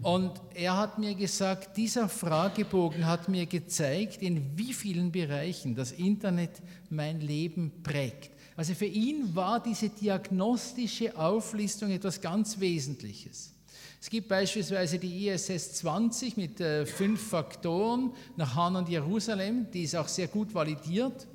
Und 0.02 0.32
er 0.54 0.76
hat 0.76 0.98
mir 0.98 1.14
gesagt, 1.14 1.76
dieser 1.76 2.08
Fragebogen 2.08 3.06
hat 3.06 3.28
mir 3.28 3.46
gezeigt, 3.46 4.20
in 4.20 4.58
wie 4.58 4.74
vielen 4.74 5.12
Bereichen 5.12 5.74
das 5.74 5.92
Internet 5.92 6.50
mein 6.90 7.20
Leben 7.20 7.82
prägt. 7.82 8.33
Also 8.56 8.74
für 8.74 8.86
ihn 8.86 9.34
war 9.34 9.60
diese 9.60 9.88
diagnostische 9.88 11.16
Auflistung 11.16 11.90
etwas 11.90 12.20
ganz 12.20 12.60
Wesentliches. 12.60 13.52
Es 14.00 14.10
gibt 14.10 14.28
beispielsweise 14.28 14.98
die 14.98 15.28
ISS 15.28 15.76
20 15.76 16.36
mit 16.36 16.60
äh, 16.60 16.84
fünf 16.84 17.26
Faktoren 17.26 18.12
nach 18.36 18.54
Han 18.54 18.76
und 18.76 18.88
Jerusalem, 18.88 19.66
die 19.72 19.84
ist 19.84 19.96
auch 19.96 20.08
sehr 20.08 20.28
gut 20.28 20.54
validiert. 20.54 21.26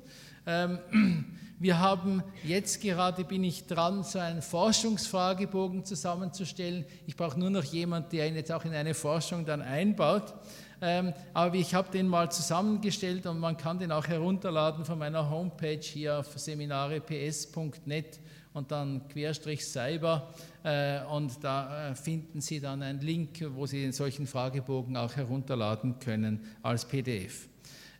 Ähm, 0.46 0.78
wir 1.58 1.80
haben 1.80 2.22
jetzt 2.44 2.80
gerade, 2.80 3.24
bin 3.24 3.42
ich 3.42 3.66
dran, 3.66 4.04
so 4.04 4.20
einen 4.20 4.40
Forschungsfragebogen 4.40 5.84
zusammenzustellen. 5.84 6.86
Ich 7.06 7.16
brauche 7.16 7.38
nur 7.38 7.50
noch 7.50 7.64
jemanden, 7.64 8.10
der 8.10 8.28
ihn 8.28 8.36
jetzt 8.36 8.52
auch 8.52 8.64
in 8.64 8.72
eine 8.72 8.94
Forschung 8.94 9.44
dann 9.44 9.62
einbaut. 9.62 10.32
Ähm, 10.82 11.12
aber 11.34 11.56
ich 11.56 11.74
habe 11.74 11.90
den 11.90 12.08
mal 12.08 12.30
zusammengestellt 12.30 13.26
und 13.26 13.38
man 13.38 13.56
kann 13.56 13.78
den 13.78 13.92
auch 13.92 14.06
herunterladen 14.06 14.84
von 14.84 14.98
meiner 14.98 15.28
Homepage 15.28 15.80
hier 15.80 16.20
auf 16.20 16.38
seminareps.net 16.38 18.20
und 18.52 18.70
dann 18.70 19.06
Querstrich 19.08 19.64
Cyber 19.64 20.32
äh, 20.64 21.00
und 21.04 21.32
da 21.42 21.90
äh, 21.90 21.94
finden 21.94 22.40
Sie 22.40 22.60
dann 22.60 22.82
einen 22.82 23.00
Link, 23.00 23.44
wo 23.54 23.66
Sie 23.66 23.82
den 23.82 23.92
solchen 23.92 24.26
Fragebogen 24.26 24.96
auch 24.96 25.14
herunterladen 25.14 25.98
können 25.98 26.40
als 26.62 26.84
PDF. 26.84 27.48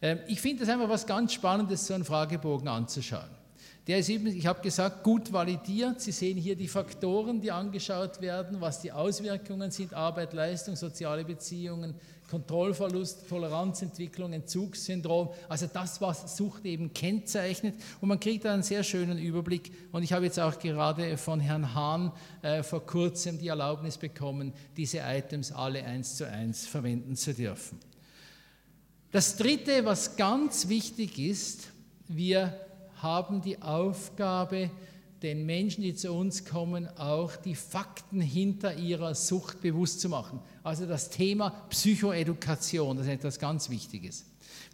Ähm, 0.03 0.19
ich 0.27 0.41
finde 0.41 0.65
es 0.65 0.69
einfach 0.69 0.89
was 0.89 1.07
ganz 1.07 1.35
Spannendes, 1.35 1.87
so 1.87 1.95
einen 1.95 2.05
Fragebogen 2.05 2.69
anzuschauen. 2.69 3.41
Der 3.87 3.99
ist 3.99 4.09
eben, 4.09 4.27
ich 4.27 4.47
habe 4.47 4.61
gesagt, 4.61 5.03
gut 5.03 5.33
validiert. 5.33 6.01
Sie 6.01 6.13
sehen 6.13 6.37
hier 6.37 6.55
die 6.55 6.69
Faktoren, 6.69 7.41
die 7.41 7.51
angeschaut 7.51 8.21
werden, 8.21 8.61
was 8.61 8.81
die 8.81 8.93
Auswirkungen 8.93 9.71
sind, 9.71 9.95
Arbeit, 9.95 10.33
Leistung, 10.33 10.77
soziale 10.77 11.25
Beziehungen, 11.25 11.95
Kontrollverlust, 12.31 13.29
Toleranzentwicklung, 13.29 14.33
Entzugssyndrom, 14.33 15.31
also 15.49 15.67
das, 15.67 16.01
was 16.01 16.37
Sucht 16.37 16.65
eben 16.65 16.95
kennzeichnet. 16.95 17.75
Und 18.01 18.09
man 18.09 18.21
kriegt 18.21 18.45
da 18.45 18.55
einen 18.55 18.63
sehr 18.63 18.85
schönen 18.85 19.19
Überblick. 19.19 19.73
Und 19.91 20.05
ich 20.05 20.13
habe 20.13 20.27
jetzt 20.27 20.39
auch 20.39 20.57
gerade 20.61 21.17
von 21.17 21.41
Herrn 21.41 21.75
Hahn 21.75 22.13
äh, 22.43 22.63
vor 22.63 22.87
kurzem 22.87 23.39
die 23.39 23.49
Erlaubnis 23.49 23.99
bekommen, 23.99 24.53
diese 24.77 25.01
Items 25.01 25.51
alle 25.51 25.85
eins 25.85 26.17
zu 26.17 26.29
eins 26.29 26.67
verwenden 26.67 27.17
zu 27.17 27.35
dürfen. 27.35 27.81
Das 29.11 29.37
Dritte, 29.37 29.85
was 29.85 30.15
ganz 30.17 30.69
wichtig 30.69 31.19
ist, 31.19 31.71
wir 32.07 32.55
haben 33.03 33.43
die 33.43 33.61
Aufgabe, 33.61 34.71
den 35.23 35.45
Menschen, 35.45 35.83
die 35.83 35.95
zu 35.95 36.13
uns 36.13 36.45
kommen, 36.45 36.89
auch 36.97 37.35
die 37.35 37.57
Fakten 37.57 38.21
hinter 38.21 38.77
ihrer 38.77 39.17
Sucht 39.17 39.61
bewusst 39.61 40.01
zu 40.01 40.09
machen. 40.09 40.41
Also 40.63 40.87
das 40.87 41.09
Thema 41.11 41.51
Psychoedukation, 41.71 42.97
das 42.97 43.07
ist 43.07 43.13
etwas 43.13 43.39
ganz 43.39 43.71
Wichtiges. 43.71 44.25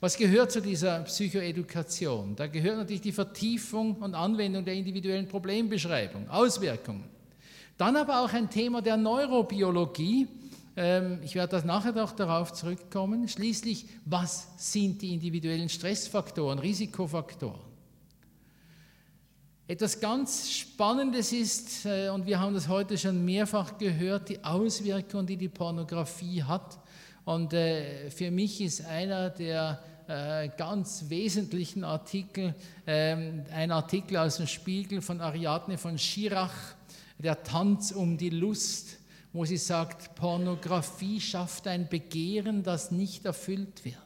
Was 0.00 0.16
gehört 0.16 0.52
zu 0.52 0.60
dieser 0.60 1.00
Psychoedukation? 1.00 2.36
Da 2.36 2.48
gehört 2.48 2.76
natürlich 2.76 3.02
die 3.02 3.12
Vertiefung 3.12 3.96
und 3.96 4.14
Anwendung 4.14 4.64
der 4.64 4.74
individuellen 4.74 5.26
Problembeschreibung, 5.28 6.28
Auswirkungen. 6.28 7.04
Dann 7.78 7.96
aber 7.96 8.20
auch 8.20 8.32
ein 8.32 8.50
Thema 8.50 8.82
der 8.82 8.96
Neurobiologie. 8.96 10.28
Ähm, 10.76 11.20
ich 11.22 11.34
werde 11.34 11.52
das 11.52 11.64
nachher 11.64 11.92
noch 11.92 12.12
darauf 12.12 12.52
zurückkommen. 12.52 13.28
Schließlich, 13.28 13.86
was 14.04 14.48
sind 14.56 15.00
die 15.02 15.14
individuellen 15.14 15.68
Stressfaktoren, 15.68 16.58
Risikofaktoren? 16.58 17.65
Etwas 19.68 19.98
ganz 19.98 20.52
Spannendes 20.52 21.32
ist, 21.32 21.86
äh, 21.86 22.08
und 22.10 22.24
wir 22.24 22.38
haben 22.38 22.54
das 22.54 22.68
heute 22.68 22.96
schon 22.96 23.24
mehrfach 23.24 23.76
gehört, 23.78 24.28
die 24.28 24.44
Auswirkungen, 24.44 25.26
die 25.26 25.36
die 25.36 25.48
Pornografie 25.48 26.44
hat. 26.44 26.78
Und 27.24 27.52
äh, 27.52 28.08
für 28.10 28.30
mich 28.30 28.60
ist 28.60 28.86
einer 28.86 29.28
der 29.30 29.82
äh, 30.06 30.50
ganz 30.56 31.06
wesentlichen 31.08 31.82
Artikel 31.82 32.54
ähm, 32.86 33.44
ein 33.52 33.72
Artikel 33.72 34.18
aus 34.18 34.36
dem 34.36 34.46
Spiegel 34.46 35.02
von 35.02 35.20
Ariadne 35.20 35.78
von 35.78 35.98
Schirach, 35.98 36.76
der 37.18 37.42
Tanz 37.42 37.90
um 37.90 38.16
die 38.16 38.30
Lust, 38.30 38.98
wo 39.32 39.44
sie 39.44 39.56
sagt, 39.56 40.14
Pornografie 40.14 41.20
schafft 41.20 41.66
ein 41.66 41.88
Begehren, 41.88 42.62
das 42.62 42.92
nicht 42.92 43.24
erfüllt 43.24 43.84
wird. 43.84 44.05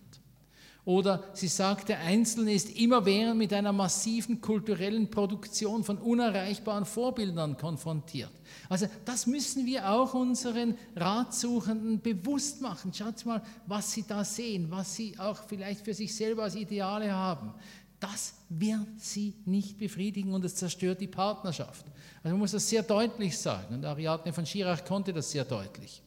Oder 0.85 1.25
sie 1.35 1.49
sagt, 1.49 1.91
der 1.91 2.01
Einzelne 2.01 2.55
ist 2.55 2.71
immerwährend 2.71 3.37
mit 3.37 3.53
einer 3.53 3.73
massiven 3.73 4.41
kulturellen 4.41 5.11
Produktion 5.11 5.85
von 5.85 5.99
unerreichbaren 5.99 6.87
Vorbildern 6.87 7.57
konfrontiert. 7.57 8.31
Also 8.69 8.87
das 9.05 9.27
müssen 9.27 9.67
wir 9.67 9.91
auch 9.91 10.15
unseren 10.15 10.77
Ratsuchenden 10.97 12.01
bewusst 12.01 12.63
machen. 12.63 12.95
Schaut 12.95 13.25
mal, 13.27 13.43
was 13.67 13.93
sie 13.93 14.05
da 14.07 14.25
sehen, 14.25 14.71
was 14.71 14.95
sie 14.95 15.19
auch 15.19 15.39
vielleicht 15.47 15.85
für 15.85 15.95
sich 15.95 16.15
selber 16.15 16.45
als 16.45 16.55
Ideale 16.55 17.13
haben. 17.13 17.53
Das 18.01 18.33
wird 18.49 18.89
sie 18.99 19.35
nicht 19.45 19.77
befriedigen 19.77 20.33
und 20.33 20.43
es 20.47 20.57
zerstört 20.57 21.03
die 21.03 21.07
Partnerschaft. 21.07 21.85
Also 22.23 22.31
man 22.31 22.39
muss 22.39 22.53
das 22.53 22.67
sehr 22.67 22.83
deutlich 22.83 23.39
sagen 23.39 23.75
und 23.75 23.85
Ariadne 23.85 24.33
von 24.33 24.47
Schirach 24.47 24.83
konnte 24.87 25.13
das 25.13 25.31
sehr 25.31 25.45
deutlich. 25.45 26.03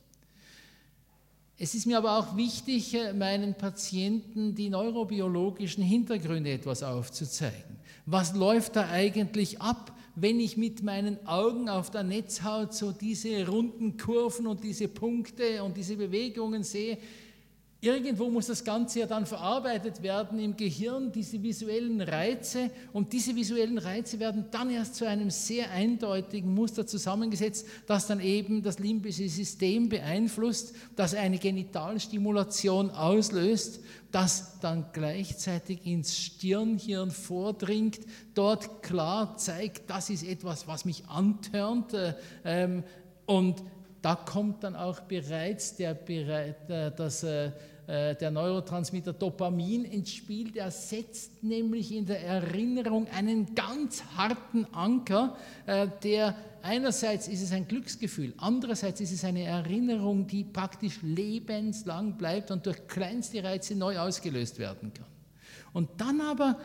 Es 1.63 1.75
ist 1.75 1.85
mir 1.85 1.97
aber 1.97 2.19
auch 2.19 2.35
wichtig, 2.35 2.93
äh, 2.93 3.13
meinen 3.13 3.53
Patienten 3.53 4.53
die 4.53 4.69
neurobiologischen 4.69 5.81
Hintergründe 5.81 6.51
etwas 6.51 6.83
aufzuzeigen. 6.83 7.77
Was 8.05 8.35
läuft 8.35 8.75
da 8.75 8.89
eigentlich 8.89 9.61
ab, 9.61 9.97
wenn 10.17 10.41
ich 10.41 10.57
mit 10.57 10.83
meinen 10.83 11.25
Augen 11.25 11.69
auf 11.69 11.89
der 11.89 12.03
Netzhaut 12.03 12.73
so 12.73 12.91
diese 12.91 13.47
runden 13.47 13.95
Kurven 13.95 14.45
und 14.45 14.61
diese 14.61 14.89
Punkte 14.89 15.63
und 15.63 15.77
diese 15.77 15.95
Bewegungen 15.95 16.63
sehe? 16.63 16.97
Irgendwo 17.83 18.29
muss 18.29 18.47
das 18.47 18.63
Ganze 18.63 19.01
ja 19.01 19.07
dann 19.07 19.25
verarbeitet 19.25 20.01
werden 20.01 20.39
im 20.39 20.55
Gehirn, 20.55 21.11
diese 21.11 21.43
visuellen 21.43 21.99
Reize. 21.99 22.71
Und 22.93 23.11
diese 23.11 23.35
visuellen 23.35 23.77
Reize 23.77 24.21
werden 24.21 24.45
dann 24.51 24.69
erst 24.69 24.95
zu 24.95 25.05
einem 25.05 25.29
sehr 25.29 25.69
eindeutigen 25.69 26.53
Muster 26.53 26.87
zusammengesetzt, 26.87 27.67
das 27.85 28.07
dann 28.07 28.21
eben 28.21 28.63
das 28.63 28.79
limbische 28.79 29.27
System 29.27 29.89
beeinflusst, 29.89 30.73
das 30.95 31.13
eine 31.13 31.39
Genitalstimulation 31.39 32.89
auslöst, 32.89 33.81
das 34.13 34.61
dann 34.61 34.85
gleichzeitig 34.93 35.85
ins 35.85 36.17
Stirnhirn 36.17 37.11
vordringt, 37.11 37.99
dort 38.33 38.81
klar 38.81 39.35
zeigt, 39.35 39.89
das 39.89 40.09
ist 40.09 40.25
etwas, 40.25 40.69
was 40.69 40.85
mich 40.85 41.03
antörnt. 41.09 41.93
Äh, 41.93 42.13
ähm, 42.45 42.83
und 43.25 43.61
da 44.01 44.15
kommt 44.15 44.63
dann 44.63 44.77
auch 44.77 45.01
bereits 45.01 45.75
der, 45.75 45.97
äh, 46.09 46.53
das 46.95 47.25
äh, 47.87 48.15
der 48.15 48.31
Neurotransmitter 48.31 49.13
Dopamin 49.13 49.83
ins 49.85 50.13
Spiel. 50.13 50.51
Der 50.51 50.71
setzt 50.71 51.43
nämlich 51.43 51.91
in 51.91 52.05
der 52.05 52.23
Erinnerung 52.23 53.07
einen 53.09 53.53
ganz 53.55 54.03
harten 54.15 54.65
Anker, 54.73 55.35
äh, 55.65 55.87
der 56.01 56.35
einerseits 56.61 57.27
ist 57.27 57.41
es 57.41 57.51
ein 57.51 57.67
Glücksgefühl, 57.67 58.33
andererseits 58.37 59.01
ist 59.01 59.11
es 59.11 59.25
eine 59.25 59.43
Erinnerung, 59.43 60.27
die 60.27 60.45
praktisch 60.45 61.01
lebenslang 61.01 62.17
bleibt 62.17 62.51
und 62.51 62.65
durch 62.65 62.87
kleinste 62.87 63.43
Reize 63.43 63.75
neu 63.75 63.99
ausgelöst 63.99 64.59
werden 64.59 64.93
kann. 64.93 65.07
Und 65.73 65.89
dann 65.97 66.21
aber 66.21 66.57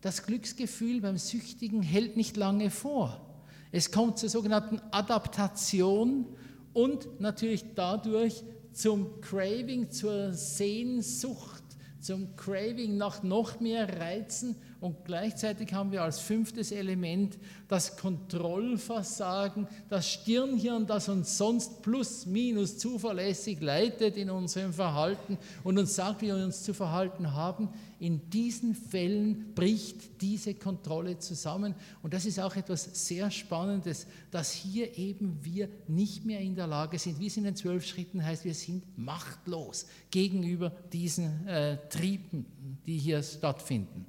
das 0.00 0.24
Glücksgefühl 0.24 1.00
beim 1.00 1.16
Süchtigen 1.16 1.82
hält 1.82 2.16
nicht 2.16 2.36
lange 2.36 2.70
vor. 2.70 3.20
Es 3.72 3.90
kommt 3.90 4.18
zur 4.18 4.28
sogenannten 4.28 4.80
Adaptation 4.90 6.26
und 6.72 7.20
natürlich 7.20 7.64
dadurch 7.74 8.42
zum 8.76 9.22
Craving, 9.22 9.90
zur 9.90 10.34
Sehnsucht, 10.34 11.62
zum 11.98 12.36
Craving 12.36 12.98
nach 12.98 13.22
noch 13.22 13.58
mehr 13.58 13.88
Reizen 13.98 14.54
und 14.78 15.04
gleichzeitig 15.06 15.72
haben 15.72 15.90
wir 15.90 16.02
als 16.02 16.20
fünftes 16.20 16.70
Element 16.70 17.38
das 17.66 17.96
Kontrollversagen, 17.96 19.66
das 19.88 20.06
Stirnhirn, 20.06 20.86
das 20.86 21.08
uns 21.08 21.38
sonst 21.38 21.82
plus 21.82 22.26
minus 22.26 22.76
zuverlässig 22.76 23.60
leitet 23.60 24.18
in 24.18 24.28
unserem 24.28 24.74
Verhalten 24.74 25.38
und 25.64 25.78
uns 25.78 25.94
sagt, 25.94 26.20
wie 26.20 26.26
wir 26.26 26.36
uns 26.36 26.62
zu 26.62 26.74
verhalten 26.74 27.32
haben. 27.32 27.70
In 27.98 28.28
diesen 28.28 28.74
Fällen 28.74 29.54
bricht 29.54 30.20
diese 30.20 30.52
Kontrolle 30.52 31.18
zusammen. 31.18 31.74
Und 32.02 32.12
das 32.12 32.26
ist 32.26 32.38
auch 32.38 32.54
etwas 32.54 33.06
sehr 33.06 33.30
Spannendes, 33.30 34.06
dass 34.30 34.52
hier 34.52 34.98
eben 34.98 35.38
wir 35.42 35.70
nicht 35.88 36.26
mehr 36.26 36.40
in 36.40 36.54
der 36.54 36.66
Lage 36.66 36.98
sind, 36.98 37.18
wie 37.18 37.28
es 37.28 37.36
in 37.38 37.44
den 37.44 37.56
zwölf 37.56 37.86
Schritten 37.86 38.22
heißt, 38.22 38.44
wir 38.44 38.54
sind 38.54 38.84
machtlos 38.98 39.86
gegenüber 40.10 40.70
diesen 40.92 41.46
äh, 41.46 41.78
Trieben, 41.88 42.44
die 42.84 42.98
hier 42.98 43.22
stattfinden. 43.22 44.04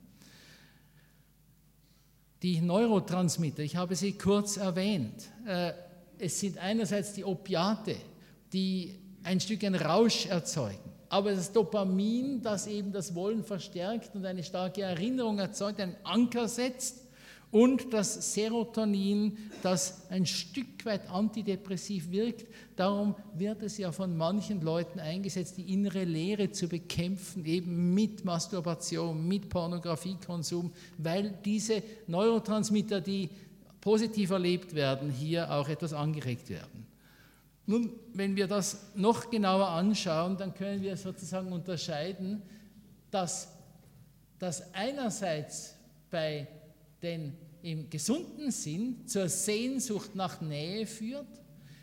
Die 2.44 2.62
Neurotransmitter, 2.62 3.64
ich 3.64 3.76
habe 3.76 3.96
sie 3.96 4.14
kurz 4.14 4.58
erwähnt. 4.58 5.30
Äh, 5.46 5.74
es 6.20 6.40
sind 6.40 6.58
einerseits 6.60 7.14
die 7.14 7.24
Opiate, 7.24 7.96
die 8.54 9.00
ein 9.24 9.40
Stück 9.40 9.64
ein 9.64 9.76
Rausch 9.76 10.28
erzeugen, 10.28 10.92
aber 11.10 11.32
das 11.32 11.52
Dopamin, 11.52 12.42
das 12.42 12.68
eben 12.68 12.92
das 12.92 13.16
Wollen 13.16 13.44
verstärkt 13.44 14.16
und 14.16 14.26
eine 14.26 14.44
starke 14.44 14.82
Erinnerung 14.82 15.40
erzeugt, 15.40 15.80
einen 15.80 15.96
Anker 16.04 16.48
setzt 16.48 17.07
und 17.58 17.92
das 17.92 18.36
Serotonin, 18.36 19.36
das 19.64 20.12
ein 20.12 20.28
Stück 20.28 20.86
weit 20.86 21.10
antidepressiv 21.10 22.12
wirkt. 22.12 22.46
Darum 22.76 23.16
wird 23.34 23.64
es 23.64 23.80
ja 23.80 23.92
von 23.92 24.16
manchen 24.16 24.62
Leuten 24.62 25.00
eingesetzt, 25.00 25.58
die 25.58 25.74
innere 25.74 26.04
Leere 26.04 26.52
zu 26.52 26.68
bekämpfen, 26.68 27.46
eben 27.46 27.96
mit 27.96 28.24
Masturbation, 28.24 29.28
mit 29.28 29.50
Pornografiekonsum, 29.50 30.72
weil 31.00 31.34
diese 31.44 31.82
Neurotransmitter, 32.06 33.02
die 33.02 33.28
positiv 33.82 34.30
erlebt 34.30 34.76
werden, 34.76 35.10
hier 35.10 35.52
auch 35.52 35.68
etwas 35.68 35.94
angeregt 35.94 36.52
werden. 36.52 36.86
Nun, 37.66 37.90
wenn 38.14 38.36
wir 38.36 38.46
das 38.46 38.92
noch 38.94 39.32
genauer 39.32 39.70
anschauen, 39.70 40.38
dann 40.38 40.54
können 40.54 40.84
wir 40.84 40.96
sozusagen 40.96 41.52
unterscheiden, 41.52 42.44
dass 43.10 43.48
das 44.38 44.76
einerseits 44.76 45.74
bei 46.12 46.48
den 47.02 47.34
im 47.68 47.90
gesunden 47.90 48.50
Sinn 48.50 49.06
zur 49.08 49.28
Sehnsucht 49.28 50.16
nach 50.16 50.40
Nähe 50.40 50.88
führt, 50.88 51.28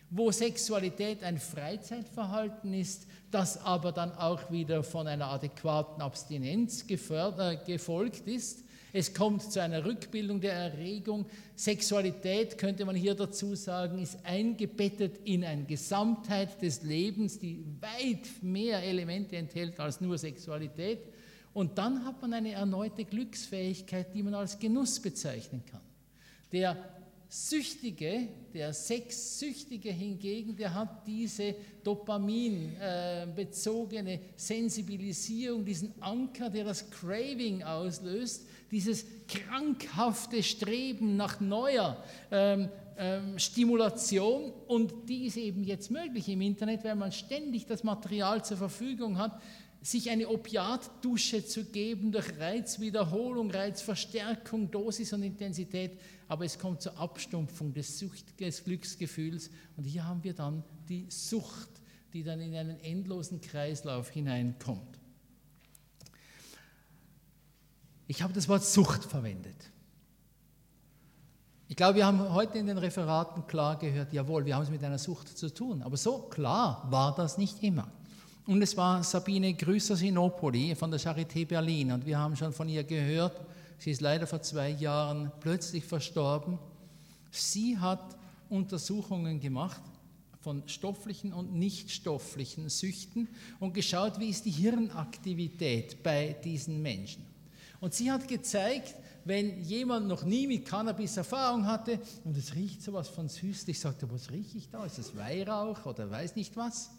wo 0.09 0.31
Sexualität 0.31 1.23
ein 1.23 1.39
Freizeitverhalten 1.39 2.73
ist, 2.73 3.07
das 3.31 3.59
aber 3.63 3.93
dann 3.93 4.13
auch 4.13 4.51
wieder 4.51 4.83
von 4.83 5.07
einer 5.07 5.27
adäquaten 5.27 6.01
Abstinenz 6.01 6.87
gefördert, 6.87 7.67
gefolgt 7.67 8.27
ist. 8.27 8.65
Es 8.95 9.13
kommt 9.13 9.43
zu 9.43 9.61
einer 9.61 9.85
Rückbildung 9.85 10.41
der 10.41 10.55
Erregung. 10.55 11.27
Sexualität, 11.55 12.57
könnte 12.57 12.87
man 12.87 12.97
hier 12.97 13.15
dazu 13.15 13.55
sagen, 13.55 13.99
ist 13.99 14.25
eingebettet 14.25 15.19
in 15.25 15.45
eine 15.45 15.65
Gesamtheit 15.65 16.63
des 16.63 16.83
Lebens, 16.83 17.39
die 17.39 17.63
weit 17.81 18.43
mehr 18.43 18.83
Elemente 18.83 19.37
enthält 19.37 19.79
als 19.81 20.01
nur 20.01 20.17
Sexualität. 20.17 21.01
Und 21.55 21.79
dann 21.79 22.05
hat 22.05 22.21
man 22.21 22.35
eine 22.35 22.53
erneute 22.53 23.05
Glücksfähigkeit, 23.05 24.13
die 24.13 24.23
man 24.23 24.35
als 24.35 24.59
Genuss 24.59 25.01
bezeichnen 25.01 25.63
kann. 25.71 25.81
Der 26.53 26.77
Süchtige, 27.29 28.29
der 28.53 28.73
Sexsüchtige 28.73 29.91
hingegen, 29.91 30.57
der 30.57 30.75
hat 30.75 31.07
diese 31.07 31.55
dopaminbezogene 31.83 34.21
Sensibilisierung, 34.37 35.65
diesen 35.65 35.95
Anker, 36.01 36.51
der 36.51 36.65
das 36.65 36.91
Craving 36.91 37.63
auslöst, 37.63 38.47
dieses 38.71 39.07
krankhafte 39.27 40.43
Streben 40.43 41.17
nach 41.17 41.41
neuer 41.41 41.97
ähm, 42.31 42.69
ähm, 42.97 43.39
Stimulation 43.39 44.53
und 44.69 45.09
die 45.09 45.27
ist 45.27 45.37
eben 45.37 45.65
jetzt 45.65 45.91
möglich 45.91 46.29
im 46.29 46.41
Internet, 46.41 46.85
weil 46.85 46.95
man 46.95 47.11
ständig 47.11 47.67
das 47.67 47.83
Material 47.83 48.45
zur 48.45 48.57
Verfügung 48.57 49.19
hat, 49.19 49.41
sich 49.85 50.09
eine 50.09 50.31
Opiatdusche 50.31 51.45
zu 51.45 51.67
geben 51.67 52.11
durch 52.11 52.39
Reizwiederholung, 52.39 53.51
Reizverstärkung, 53.51 54.71
Dosis 54.71 55.13
und 55.13 55.23
Intensität, 55.23 56.01
aber 56.27 56.47
es 56.47 56.59
kommt 56.59 56.81
zur 56.81 56.99
Abstumpfung 56.99 57.75
des, 57.75 57.99
Sucht, 57.99 58.41
des 58.41 58.65
Glücksgefühls 58.65 59.51
und 59.77 59.85
hier 59.85 60.07
haben 60.07 60.25
wir 60.25 60.33
dann 60.33 60.65
die 60.89 61.05
Sucht, 61.11 61.69
die 62.15 62.23
dann 62.23 62.41
in 62.41 62.55
einen 62.55 62.81
endlosen 62.81 63.43
Kreislauf 63.43 64.09
hineinkommt. 64.09 64.99
Ich 68.07 68.23
habe 68.23 68.33
das 68.33 68.49
Wort 68.49 68.65
Sucht 68.65 69.05
verwendet. 69.05 69.71
Ich 71.69 71.77
glaube, 71.77 71.97
wir 71.97 72.07
haben 72.07 72.33
heute 72.33 72.57
in 72.57 72.69
den 72.69 72.79
Referaten 72.79 73.47
klar 73.47 73.79
gehört, 73.79 74.15
jawohl, 74.15 74.47
wir 74.47 74.57
haben 74.57 74.63
es 74.63 74.71
mit 74.71 74.83
einer 74.83 74.99
Sucht 74.99 75.37
zu 75.37 75.53
tun, 75.53 75.83
aber 75.83 75.99
so 75.99 76.23
klar 76.23 76.87
war 76.91 77.15
das 77.15 77.37
nicht 77.37 77.63
immer. 77.63 77.93
Und 78.47 78.61
es 78.61 78.77
war 78.77 79.03
Sabine 79.03 79.55
Grüßer-Sinopoli 79.55 80.75
von 80.75 80.91
der 80.91 81.01
Charité 81.01 81.47
Berlin. 81.47 81.93
Und 81.93 82.05
wir 82.05 82.19
haben 82.19 82.37
schon 82.37 82.53
von 82.53 82.69
ihr 82.69 82.85
gehört, 82.85 83.41
sie 83.79 83.91
ist 83.91 84.03
leider 84.03 84.27
vor 84.27 84.43
zwei 84.43 84.69
Jahren 84.69 85.33
plötzlich 85.41 85.85
verstorben. 85.85 86.59
Sie 87.31 87.79
hat 87.79 88.17
Untersuchungen 88.51 89.41
gemacht, 89.41 89.81
von 90.45 90.63
stofflichen 90.67 91.33
und 91.33 91.55
nichtstofflichen 91.55 92.69
Süchten 92.69 93.29
und 93.61 93.73
geschaut, 93.73 94.21
wie 94.21 94.29
ist 94.29 94.45
die 94.45 94.51
Hirnaktivität 94.51 96.03
bei 96.03 96.37
diesen 96.45 96.83
Menschen. 96.83 97.25
Und 97.81 97.95
sie 97.95 98.13
hat 98.13 98.29
gezeigt, 98.29 98.95
wenn 99.25 99.63
jemand 99.63 100.07
noch 100.07 100.23
nie 100.23 100.47
mit 100.47 100.67
Cannabis 100.67 101.17
Erfahrung 101.17 101.67
hatte 101.67 101.99
und 102.25 102.37
es 102.37 102.55
riecht 102.55 102.83
sowas 102.83 103.09
von 103.09 103.31
süßlich, 103.31 103.81
sagt 103.81 104.03
er, 104.03 104.11
was 104.11 104.31
rieche 104.31 104.59
ich 104.59 104.69
da? 104.69 104.85
Ist 104.85 104.99
das 104.99 105.17
Weihrauch 105.17 105.87
oder 105.87 106.11
weiß 106.11 106.37
nicht 106.37 106.55
was? 106.59 106.91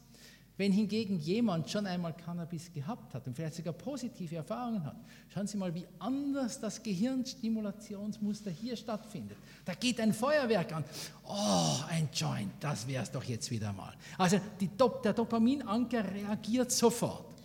Wenn 0.58 0.72
hingegen 0.72 1.20
jemand 1.20 1.70
schon 1.70 1.86
einmal 1.86 2.16
Cannabis 2.16 2.72
gehabt 2.72 3.14
hat 3.14 3.28
und 3.28 3.36
vielleicht 3.36 3.56
sogar 3.56 3.74
positive 3.74 4.38
Erfahrungen 4.38 4.86
hat, 4.86 4.96
schauen 5.34 5.48
Sie 5.48 5.58
mal, 5.58 5.74
wie 5.76 5.86
anders 6.00 6.62
das 6.62 6.82
Gehirnstimulationsmuster 6.82 8.52
hier 8.52 8.78
stattfindet. 8.78 9.38
Da 9.66 9.74
geht 9.74 10.00
ein 10.00 10.14
Feuerwerk 10.14 10.74
an. 10.74 10.86
Oh, 11.28 11.80
ein 11.90 12.08
Joint, 12.14 12.54
das 12.62 12.88
wäre 12.88 13.04
es 13.04 13.12
doch 13.12 13.24
jetzt 13.26 13.52
wieder 13.52 13.74
mal. 13.74 13.94
Also 14.18 14.40
Dop 14.78 15.04
der 15.04 15.14
Dopaminanker 15.14 16.06
reagiert 16.14 16.72
sofort. 16.72 17.36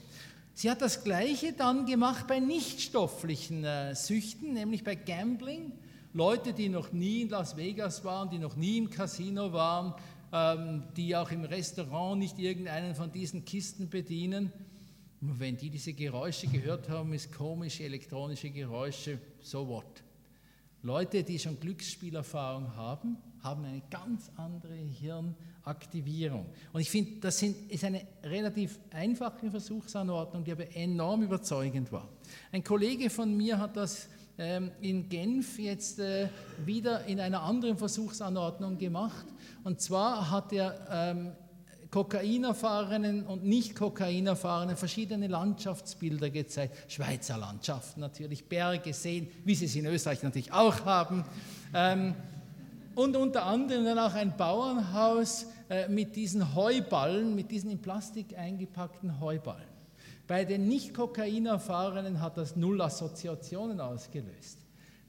Sie 0.54 0.70
hat 0.70 0.80
das 0.80 1.02
Gleiche 1.02 1.52
dann 1.52 1.86
gemacht 1.86 2.26
bei 2.28 2.38
nichtstofflichen 2.38 3.64
äh, 3.64 3.94
Süchten, 3.94 4.52
nämlich 4.52 4.84
bei 4.84 4.94
Gambling. 4.94 5.72
Leute, 6.12 6.52
die 6.52 6.68
noch 6.68 6.92
nie 6.92 7.22
in 7.22 7.28
Las 7.28 7.56
Vegas 7.56 8.04
waren, 8.04 8.30
die 8.30 8.38
noch 8.38 8.56
nie 8.56 8.78
im 8.78 8.90
Casino 8.90 9.52
waren, 9.52 9.94
die 10.32 11.16
auch 11.16 11.30
im 11.30 11.44
Restaurant 11.44 12.18
nicht 12.18 12.38
irgendeinen 12.38 12.94
von 12.94 13.10
diesen 13.10 13.44
Kisten 13.44 13.88
bedienen. 13.88 14.52
Und 15.20 15.40
wenn 15.40 15.56
die 15.56 15.70
diese 15.70 15.92
Geräusche 15.92 16.46
gehört 16.46 16.88
haben, 16.88 17.12
ist 17.12 17.32
komische 17.32 17.84
elektronische 17.84 18.50
Geräusche, 18.50 19.18
so 19.40 19.66
what. 19.68 20.02
Leute, 20.82 21.24
die 21.24 21.38
schon 21.38 21.60
Glücksspielerfahrung 21.60 22.74
haben, 22.74 23.18
haben 23.42 23.64
eine 23.64 23.82
ganz 23.90 24.30
andere 24.36 24.74
Hirnaktivierung. 24.74 26.46
Und 26.72 26.80
ich 26.80 26.90
finde, 26.90 27.20
das 27.20 27.38
sind, 27.38 27.70
ist 27.70 27.84
eine 27.84 28.06
relativ 28.22 28.78
einfache 28.90 29.50
Versuchsanordnung, 29.50 30.44
die 30.44 30.52
aber 30.52 30.74
enorm 30.74 31.22
überzeugend 31.22 31.92
war. 31.92 32.08
Ein 32.52 32.64
Kollege 32.64 33.10
von 33.10 33.36
mir 33.36 33.58
hat 33.58 33.76
das 33.76 34.06
ähm, 34.06 34.19
in 34.80 35.08
Genf 35.08 35.58
jetzt 35.58 35.98
äh, 35.98 36.28
wieder 36.64 37.04
in 37.04 37.20
einer 37.20 37.42
anderen 37.42 37.76
Versuchsanordnung 37.76 38.78
gemacht. 38.78 39.26
Und 39.64 39.80
zwar 39.80 40.30
hat 40.30 40.52
er 40.52 40.86
ähm, 40.90 41.32
Kokainerfahrenen 41.90 43.26
und 43.26 43.44
Nicht-Kokainerfahrenen 43.44 44.76
verschiedene 44.76 45.26
Landschaftsbilder 45.26 46.30
gezeigt. 46.30 46.90
Schweizer 46.90 47.36
Landschaften 47.36 48.00
natürlich, 48.00 48.44
Berge, 48.44 48.94
Seen, 48.94 49.28
wie 49.44 49.54
sie 49.54 49.64
es 49.64 49.74
in 49.74 49.86
Österreich 49.86 50.22
natürlich 50.22 50.52
auch 50.52 50.84
haben. 50.84 51.24
Ähm, 51.74 52.14
und 52.94 53.16
unter 53.16 53.44
anderem 53.44 53.84
dann 53.84 53.98
auch 53.98 54.14
ein 54.14 54.36
Bauernhaus 54.36 55.46
äh, 55.68 55.88
mit 55.88 56.16
diesen 56.16 56.54
Heuballen, 56.54 57.34
mit 57.34 57.50
diesen 57.50 57.70
in 57.70 57.80
Plastik 57.80 58.36
eingepackten 58.38 59.20
Heuballen. 59.20 59.69
Bei 60.30 60.44
den 60.44 60.68
Nicht-Kokainerfahrenen 60.68 62.20
hat 62.20 62.36
das 62.36 62.54
null 62.54 62.80
Assoziationen 62.80 63.80
ausgelöst. 63.80 64.58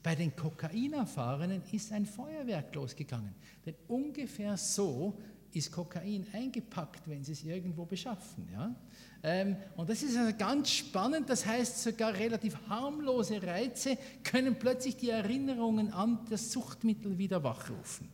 Bei 0.01 0.15
den 0.15 0.35
Kokainerfahrenen 0.35 1.61
ist 1.71 1.91
ein 1.91 2.07
Feuerwerk 2.07 2.73
losgegangen. 2.73 3.35
Denn 3.63 3.75
ungefähr 3.87 4.57
so 4.57 5.15
ist 5.53 5.71
Kokain 5.71 6.25
eingepackt, 6.33 7.07
wenn 7.07 7.23
Sie 7.23 7.33
es 7.33 7.43
irgendwo 7.43 7.85
beschaffen. 7.85 8.49
Ja? 8.51 8.73
Ähm, 9.21 9.57
und 9.75 9.91
das 9.91 10.01
ist 10.01 10.17
also 10.17 10.35
ganz 10.35 10.71
spannend. 10.71 11.29
Das 11.29 11.45
heißt, 11.45 11.83
sogar 11.83 12.15
relativ 12.15 12.57
harmlose 12.67 13.43
Reize 13.43 13.99
können 14.23 14.57
plötzlich 14.57 14.97
die 14.97 15.11
Erinnerungen 15.11 15.93
an 15.93 16.17
das 16.31 16.51
Suchtmittel 16.51 17.19
wieder 17.19 17.43
wachrufen. 17.43 18.09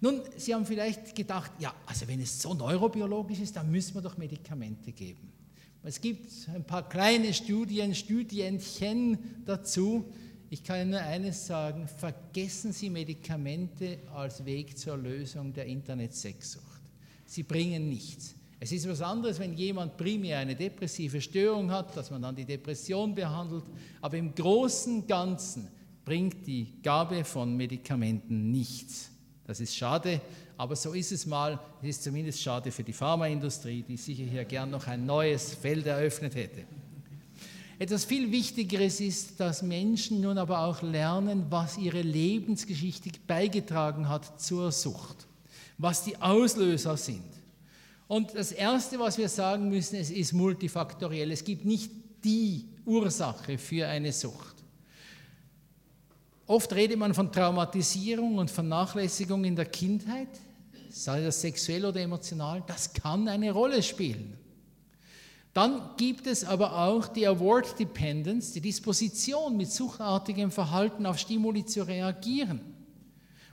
Nun, 0.00 0.22
Sie 0.36 0.54
haben 0.54 0.66
vielleicht 0.66 1.16
gedacht, 1.16 1.50
ja, 1.58 1.74
also 1.84 2.06
wenn 2.06 2.20
es 2.20 2.40
so 2.40 2.54
neurobiologisch 2.54 3.40
ist, 3.40 3.56
dann 3.56 3.72
müssen 3.72 3.96
wir 3.96 4.02
doch 4.02 4.16
Medikamente 4.16 4.92
geben. 4.92 5.33
Es 5.86 6.00
gibt 6.00 6.32
ein 6.54 6.64
paar 6.64 6.88
kleine 6.88 7.34
Studien, 7.34 7.94
Studienchen 7.94 9.18
dazu. 9.44 10.10
Ich 10.48 10.64
kann 10.64 10.80
Ihnen 10.80 10.90
nur 10.90 11.00
eines 11.00 11.46
sagen, 11.46 11.86
vergessen 11.86 12.72
Sie 12.72 12.88
Medikamente 12.88 13.98
als 14.14 14.42
Weg 14.46 14.78
zur 14.78 14.96
Lösung 14.96 15.52
der 15.52 15.66
Internet-Sexsucht. 15.66 16.80
Sie 17.26 17.42
bringen 17.42 17.90
nichts. 17.90 18.34
Es 18.58 18.72
ist 18.72 18.88
was 18.88 19.02
anderes, 19.02 19.38
wenn 19.38 19.52
jemand 19.52 19.98
primär 19.98 20.38
eine 20.38 20.56
depressive 20.56 21.20
Störung 21.20 21.70
hat, 21.70 21.94
dass 21.94 22.10
man 22.10 22.22
dann 22.22 22.34
die 22.34 22.46
Depression 22.46 23.14
behandelt, 23.14 23.64
aber 24.00 24.16
im 24.16 24.34
großen 24.34 25.02
und 25.02 25.08
Ganzen 25.08 25.68
bringt 26.02 26.46
die 26.46 26.80
Gabe 26.82 27.24
von 27.24 27.54
Medikamenten 27.54 28.50
nichts. 28.50 29.10
Das 29.46 29.60
ist 29.60 29.76
schade, 29.76 30.22
aber 30.56 30.76
so 30.76 30.92
ist 30.92 31.12
es 31.12 31.26
mal. 31.26 31.58
Es 31.82 31.88
ist 31.88 32.04
zumindest 32.04 32.40
schade 32.40 32.70
für 32.70 32.84
die 32.84 32.92
Pharmaindustrie, 32.92 33.82
die 33.82 33.96
sicher 33.96 34.24
hier 34.24 34.44
gern 34.44 34.70
noch 34.70 34.86
ein 34.86 35.04
neues 35.04 35.54
Feld 35.54 35.86
eröffnet 35.86 36.34
hätte. 36.34 36.64
Etwas 37.78 38.04
viel 38.04 38.30
Wichtigeres 38.30 39.00
ist, 39.00 39.40
dass 39.40 39.62
Menschen 39.62 40.20
nun 40.20 40.38
aber 40.38 40.60
auch 40.60 40.80
lernen, 40.82 41.46
was 41.50 41.76
ihre 41.76 42.02
Lebensgeschichte 42.02 43.10
beigetragen 43.26 44.08
hat 44.08 44.40
zur 44.40 44.70
Sucht, 44.70 45.26
was 45.76 46.04
die 46.04 46.16
Auslöser 46.16 46.96
sind. 46.96 47.24
Und 48.06 48.34
das 48.34 48.52
Erste, 48.52 48.98
was 49.00 49.18
wir 49.18 49.28
sagen 49.28 49.68
müssen, 49.68 49.96
es 49.96 50.10
ist 50.10 50.32
multifaktoriell. 50.32 51.32
Es 51.32 51.44
gibt 51.44 51.64
nicht 51.64 51.90
die 52.22 52.66
Ursache 52.84 53.58
für 53.58 53.88
eine 53.88 54.12
Sucht. 54.12 54.53
Oft 56.46 56.72
redet 56.74 56.98
man 56.98 57.14
von 57.14 57.32
Traumatisierung 57.32 58.36
und 58.36 58.50
Vernachlässigung 58.50 59.44
in 59.44 59.56
der 59.56 59.66
Kindheit, 59.66 60.28
sei 60.90 61.22
das 61.22 61.40
sexuell 61.40 61.86
oder 61.86 62.00
emotional, 62.00 62.62
das 62.66 62.92
kann 62.92 63.28
eine 63.28 63.50
Rolle 63.50 63.82
spielen. 63.82 64.36
Dann 65.54 65.90
gibt 65.96 66.26
es 66.26 66.44
aber 66.44 66.76
auch 66.76 67.06
die 67.06 67.26
Award 67.26 67.78
Dependence, 67.78 68.52
die 68.52 68.60
Disposition 68.60 69.56
mit 69.56 69.70
suchtartigem 69.70 70.50
Verhalten 70.50 71.06
auf 71.06 71.18
Stimuli 71.18 71.64
zu 71.64 71.86
reagieren. 71.86 72.60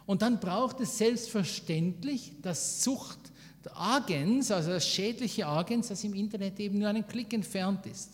Und 0.08 0.24
dann 0.24 0.40
braucht 0.40 0.82
es 0.82 0.98
selbstverständlich 0.98 2.34
das 2.42 2.84
Suchtagens, 2.84 4.52
also 4.52 4.72
das 4.72 4.86
schädliche 4.86 5.46
Agens, 5.46 5.90
das 5.90 6.04
im 6.04 6.16
Internet 6.16 6.60
eben 6.60 6.80
nur 6.80 6.90
einen 6.90 7.08
Klick 7.08 7.32
entfernt 7.34 7.86
ist. 7.86 8.10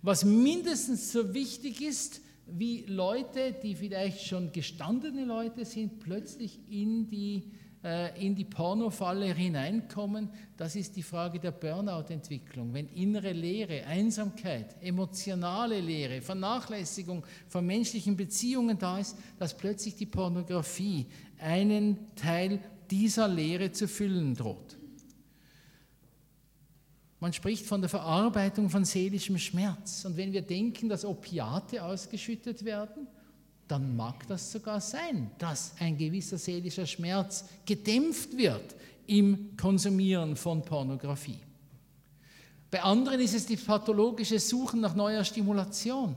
Was 0.00 0.24
mindestens 0.24 1.12
so 1.12 1.34
wichtig 1.34 1.82
ist, 1.82 2.20
wie 2.46 2.84
Leute, 2.86 3.54
die 3.62 3.74
vielleicht 3.74 4.26
schon 4.26 4.52
gestandene 4.52 5.24
Leute 5.24 5.64
sind, 5.64 6.00
plötzlich 6.00 6.60
in 6.68 7.08
die, 7.08 7.50
äh, 7.82 8.24
in 8.24 8.34
die 8.34 8.44
Pornofalle 8.44 9.32
hineinkommen, 9.32 10.30
das 10.56 10.76
ist 10.76 10.96
die 10.96 11.02
Frage 11.02 11.40
der 11.40 11.52
Burnout-Entwicklung. 11.52 12.74
Wenn 12.74 12.88
innere 12.88 13.32
Leere, 13.32 13.86
Einsamkeit, 13.86 14.76
emotionale 14.82 15.80
Leere, 15.80 16.20
Vernachlässigung 16.20 17.24
von 17.48 17.66
menschlichen 17.66 18.16
Beziehungen 18.16 18.78
da 18.78 18.98
ist, 18.98 19.16
dass 19.38 19.56
plötzlich 19.56 19.96
die 19.96 20.06
Pornografie 20.06 21.06
einen 21.38 22.14
Teil 22.14 22.60
dieser 22.90 23.28
Leere 23.28 23.72
zu 23.72 23.88
füllen 23.88 24.34
droht. 24.34 24.76
Man 27.24 27.32
spricht 27.32 27.64
von 27.64 27.80
der 27.80 27.88
Verarbeitung 27.88 28.68
von 28.68 28.84
seelischem 28.84 29.38
Schmerz. 29.38 30.04
Und 30.04 30.18
wenn 30.18 30.34
wir 30.34 30.42
denken, 30.42 30.90
dass 30.90 31.06
Opiate 31.06 31.82
ausgeschüttet 31.82 32.66
werden, 32.66 33.06
dann 33.66 33.96
mag 33.96 34.28
das 34.28 34.52
sogar 34.52 34.78
sein, 34.78 35.30
dass 35.38 35.72
ein 35.80 35.96
gewisser 35.96 36.36
seelischer 36.36 36.84
Schmerz 36.84 37.46
gedämpft 37.64 38.36
wird 38.36 38.76
im 39.06 39.56
Konsumieren 39.56 40.36
von 40.36 40.66
Pornografie. 40.66 41.38
Bei 42.70 42.82
anderen 42.82 43.20
ist 43.20 43.34
es 43.34 43.46
die 43.46 43.56
pathologische 43.56 44.38
Suchen 44.38 44.82
nach 44.82 44.94
neuer 44.94 45.24
Stimulation. 45.24 46.14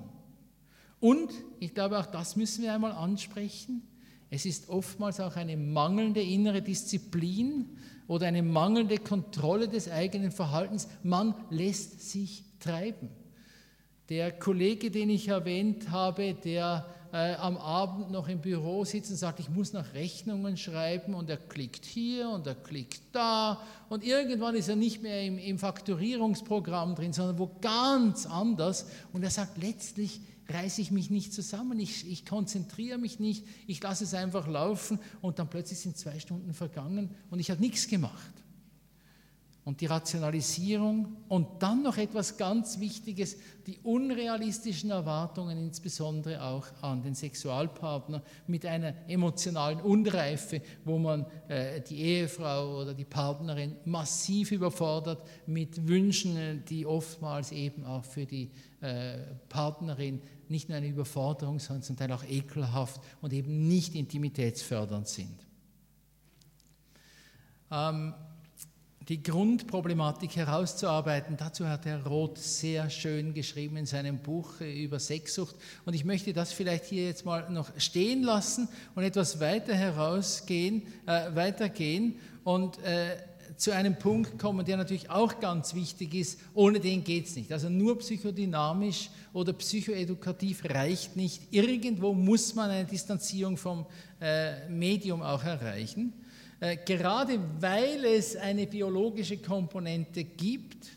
Und 0.99 1.31
ich 1.61 1.73
glaube, 1.73 1.99
auch 1.99 2.07
das 2.07 2.35
müssen 2.35 2.63
wir 2.63 2.73
einmal 2.73 2.91
ansprechen. 2.91 3.81
Es 4.29 4.45
ist 4.45 4.67
oftmals 4.67 5.21
auch 5.21 5.37
eine 5.37 5.55
mangelnde 5.55 6.21
innere 6.21 6.61
Disziplin 6.61 7.77
oder 8.07 8.27
eine 8.27 8.43
mangelnde 8.43 8.97
Kontrolle 8.97 9.67
des 9.67 9.89
eigenen 9.89 10.31
Verhaltens. 10.31 10.87
Man 11.03 11.35
lässt 11.49 12.09
sich 12.09 12.43
treiben. 12.59 13.09
Der 14.09 14.31
Kollege, 14.31 14.89
den 14.89 15.09
ich 15.09 15.27
erwähnt 15.27 15.91
habe, 15.91 16.33
der 16.33 16.85
äh, 17.11 17.35
am 17.35 17.57
Abend 17.57 18.11
noch 18.11 18.27
im 18.27 18.39
Büro 18.39 18.85
sitzt 18.85 19.11
und 19.11 19.17
sagt, 19.17 19.39
ich 19.39 19.49
muss 19.49 19.73
noch 19.73 19.93
Rechnungen 19.93 20.57
schreiben 20.57 21.13
und 21.13 21.29
er 21.29 21.37
klickt 21.37 21.85
hier 21.85 22.29
und 22.29 22.47
er 22.47 22.55
klickt 22.55 23.01
da 23.11 23.61
und 23.89 24.03
irgendwann 24.03 24.55
ist 24.55 24.69
er 24.69 24.75
nicht 24.75 25.01
mehr 25.01 25.23
im, 25.23 25.37
im 25.37 25.57
Fakturierungsprogramm 25.57 26.95
drin, 26.95 27.13
sondern 27.13 27.39
wo 27.39 27.51
ganz 27.61 28.25
anders 28.25 28.87
und 29.13 29.23
er 29.23 29.29
sagt 29.29 29.57
letztlich, 29.57 30.21
reiße 30.49 30.81
ich 30.81 30.91
mich 30.91 31.09
nicht 31.09 31.33
zusammen, 31.33 31.79
ich, 31.79 32.09
ich 32.09 32.25
konzentriere 32.25 32.97
mich 32.97 33.19
nicht, 33.19 33.45
ich 33.67 33.81
lasse 33.81 34.03
es 34.03 34.13
einfach 34.13 34.47
laufen 34.47 34.99
und 35.21 35.39
dann 35.39 35.49
plötzlich 35.49 35.79
sind 35.79 35.97
zwei 35.97 36.19
Stunden 36.19 36.53
vergangen 36.53 37.09
und 37.29 37.39
ich 37.39 37.51
habe 37.51 37.61
nichts 37.61 37.87
gemacht. 37.87 38.31
Und 39.67 39.81
die 39.81 39.85
Rationalisierung 39.85 41.17
und 41.27 41.61
dann 41.61 41.83
noch 41.83 41.97
etwas 41.97 42.37
ganz 42.37 42.79
Wichtiges, 42.79 43.35
die 43.65 43.77
unrealistischen 43.83 44.91
Erwartungen, 44.91 45.57
insbesondere 45.57 46.41
auch 46.41 46.65
an 46.81 47.01
den 47.01 47.15
Sexualpartner 47.15 48.23
mit 48.47 48.65
einer 48.65 48.93
emotionalen 49.09 49.81
Unreife, 49.81 50.61
wo 50.85 50.97
man 50.97 51.25
äh, 51.49 51.81
die 51.81 51.99
Ehefrau 51.99 52.79
oder 52.79 52.93
die 52.93 53.03
Partnerin 53.03 53.75
massiv 53.83 54.53
überfordert 54.53 55.27
mit 55.47 55.85
Wünschen, 55.85 56.63
die 56.69 56.85
oftmals 56.85 57.51
eben 57.51 57.83
auch 57.83 58.05
für 58.05 58.25
die 58.25 58.49
äh, 58.79 59.17
Partnerin 59.49 60.21
nicht 60.47 60.69
nur 60.69 60.77
eine 60.77 60.87
Überforderung, 60.87 61.59
sondern 61.59 61.83
zum 61.83 61.97
Teil 61.97 62.13
auch 62.13 62.23
ekelhaft 62.23 63.01
und 63.19 63.33
eben 63.33 63.67
nicht 63.67 63.95
intimitätsfördernd 63.95 65.09
sind. 65.09 65.45
Ähm, 67.69 68.13
die 69.09 69.23
Grundproblematik 69.23 70.35
herauszuarbeiten. 70.35 71.37
Dazu 71.37 71.67
hat 71.67 71.85
Herr 71.85 72.05
Roth 72.05 72.37
sehr 72.37 72.89
schön 72.89 73.33
geschrieben 73.33 73.77
in 73.77 73.85
seinem 73.85 74.17
Buch 74.17 74.59
über 74.59 74.99
Sexsucht. 74.99 75.55
Und 75.85 75.93
ich 75.93 76.03
möchte 76.03 76.33
das 76.33 76.51
vielleicht 76.51 76.85
hier 76.85 77.05
jetzt 77.05 77.25
mal 77.25 77.49
noch 77.49 77.69
stehen 77.77 78.23
lassen 78.23 78.67
und 78.95 79.03
etwas 79.03 79.39
weiter 79.39 79.73
herausgehen, 79.73 80.83
äh, 81.05 81.33
weitergehen 81.33 82.19
und 82.43 82.83
äh, 82.83 83.15
zu 83.55 83.71
einem 83.71 83.97
Punkt 83.97 84.37
kommen, 84.37 84.65
der 84.65 84.75
natürlich 84.75 85.09
auch 85.09 85.39
ganz 85.39 85.73
wichtig 85.73 86.13
ist. 86.13 86.39
Ohne 86.53 86.81
den 86.81 87.05
geht 87.05 87.27
es 87.27 87.35
nicht. 87.37 87.51
Also 87.53 87.69
nur 87.69 87.97
psychodynamisch 87.99 89.09
oder 89.31 89.53
psychoedukativ 89.53 90.65
reicht 90.65 91.15
nicht. 91.15 91.41
Irgendwo 91.51 92.13
muss 92.13 92.55
man 92.55 92.69
eine 92.69 92.85
Distanzierung 92.85 93.55
vom 93.55 93.85
äh, 94.19 94.67
Medium 94.67 95.21
auch 95.21 95.45
erreichen. 95.45 96.13
Äh, 96.59 96.77
gerade 96.77 97.39
weil 97.59 98.03
es 98.05 98.35
eine 98.35 98.65
biologische 98.65 99.37
Komponente 99.37 100.23
gibt. 100.23 100.87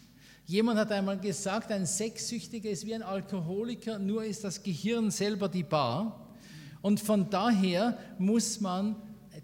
Jemand 0.47 0.79
hat 0.79 0.91
einmal 0.91 1.19
gesagt, 1.19 1.71
ein 1.71 1.87
Sexsüchtiger 1.87 2.71
ist 2.71 2.87
wie 2.87 2.95
ein 2.95 3.03
Alkoholiker, 3.03 3.99
nur 3.99 4.25
ist 4.25 4.43
das 4.43 4.63
Gehirn 4.63 5.11
selber 5.11 5.49
die 5.49 5.63
Bar. 5.63 6.35
Und 6.83 6.99
von 6.99 7.29
daher 7.29 7.99
muss 8.19 8.61
man 8.61 8.97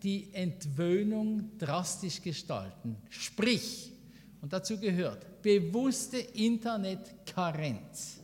die 0.03 0.33
Entwöhnung 0.33 1.51
drastisch 1.59 2.23
gestalten. 2.23 2.97
Sprich, 3.11 3.93
und 4.41 4.53
dazu 4.53 4.79
gehört 4.79 5.43
bewusste 5.43 6.19
Internetkarenz. 6.19 8.21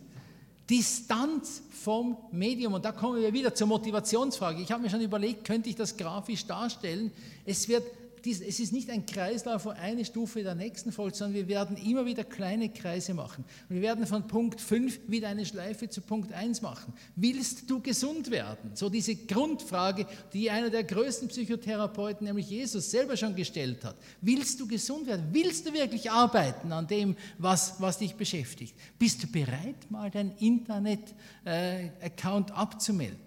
Distanz 0.68 1.62
vom 1.70 2.16
Medium. 2.30 2.74
Und 2.74 2.84
da 2.84 2.92
kommen 2.92 3.20
wir 3.20 3.32
wieder 3.32 3.54
zur 3.54 3.66
Motivationsfrage. 3.66 4.62
Ich 4.62 4.70
habe 4.70 4.82
mir 4.82 4.90
schon 4.90 5.00
überlegt, 5.00 5.44
könnte 5.44 5.68
ich 5.68 5.76
das 5.76 5.96
grafisch 5.96 6.46
darstellen? 6.46 7.10
Es 7.44 7.68
wird 7.68 7.84
es 8.26 8.60
ist 8.60 8.72
nicht 8.72 8.90
ein 8.90 9.06
Kreislauf, 9.06 9.64
wo 9.64 9.70
eine 9.70 10.04
Stufe 10.04 10.42
der 10.42 10.54
nächsten 10.54 10.92
folgt, 10.92 11.16
sondern 11.16 11.34
wir 11.34 11.48
werden 11.48 11.76
immer 11.76 12.06
wieder 12.06 12.22
kleine 12.24 12.68
Kreise 12.68 13.14
machen. 13.14 13.44
Und 13.68 13.76
wir 13.76 13.82
werden 13.82 14.06
von 14.06 14.26
Punkt 14.26 14.60
5 14.60 15.00
wieder 15.08 15.28
eine 15.28 15.46
Schleife 15.46 15.88
zu 15.88 16.00
Punkt 16.00 16.32
1 16.32 16.62
machen. 16.62 16.92
Willst 17.16 17.70
du 17.70 17.80
gesund 17.80 18.30
werden? 18.30 18.70
So 18.74 18.88
diese 18.88 19.16
Grundfrage, 19.16 20.06
die 20.32 20.50
einer 20.50 20.70
der 20.70 20.84
größten 20.84 21.28
Psychotherapeuten, 21.28 22.26
nämlich 22.26 22.48
Jesus, 22.50 22.90
selber 22.90 23.16
schon 23.16 23.36
gestellt 23.36 23.84
hat. 23.84 23.96
Willst 24.20 24.60
du 24.60 24.66
gesund 24.66 25.06
werden? 25.06 25.28
Willst 25.32 25.66
du 25.66 25.72
wirklich 25.72 26.10
arbeiten 26.10 26.72
an 26.72 26.86
dem, 26.86 27.16
was, 27.38 27.80
was 27.80 27.98
dich 27.98 28.14
beschäftigt? 28.14 28.74
Bist 28.98 29.22
du 29.22 29.26
bereit, 29.26 29.90
mal 29.90 30.10
dein 30.10 30.36
Internet-Account 30.38 32.50
äh, 32.50 32.54
abzumelden? 32.54 33.21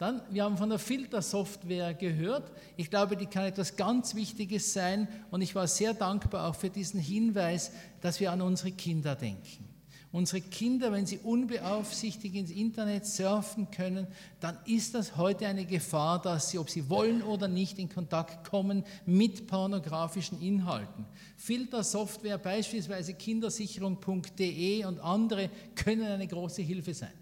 Dann, 0.00 0.22
wir 0.30 0.44
haben 0.44 0.56
von 0.56 0.70
der 0.70 0.78
Filtersoftware 0.78 1.92
gehört. 1.92 2.50
Ich 2.78 2.88
glaube, 2.88 3.18
die 3.18 3.26
kann 3.26 3.44
etwas 3.44 3.76
ganz 3.76 4.14
Wichtiges 4.14 4.72
sein 4.72 5.06
und 5.30 5.42
ich 5.42 5.54
war 5.54 5.66
sehr 5.66 5.92
dankbar 5.92 6.48
auch 6.48 6.54
für 6.54 6.70
diesen 6.70 6.98
Hinweis, 6.98 7.70
dass 8.00 8.18
wir 8.18 8.32
an 8.32 8.40
unsere 8.40 8.72
Kinder 8.72 9.14
denken. 9.14 9.68
Unsere 10.10 10.40
Kinder, 10.40 10.90
wenn 10.90 11.04
sie 11.04 11.18
unbeaufsichtigt 11.18 12.34
ins 12.34 12.50
Internet 12.50 13.04
surfen 13.04 13.70
können, 13.70 14.06
dann 14.40 14.56
ist 14.64 14.94
das 14.94 15.18
heute 15.18 15.46
eine 15.46 15.66
Gefahr, 15.66 16.18
dass 16.22 16.48
sie, 16.48 16.58
ob 16.58 16.70
sie 16.70 16.88
wollen 16.88 17.22
oder 17.22 17.46
nicht, 17.46 17.78
in 17.78 17.90
Kontakt 17.90 18.48
kommen 18.48 18.84
mit 19.04 19.48
pornografischen 19.48 20.40
Inhalten. 20.40 21.04
Filtersoftware, 21.36 22.38
beispielsweise 22.38 23.12
kindersicherung.de 23.12 24.86
und 24.86 24.98
andere, 25.00 25.50
können 25.74 26.06
eine 26.06 26.26
große 26.26 26.62
Hilfe 26.62 26.94
sein. 26.94 27.19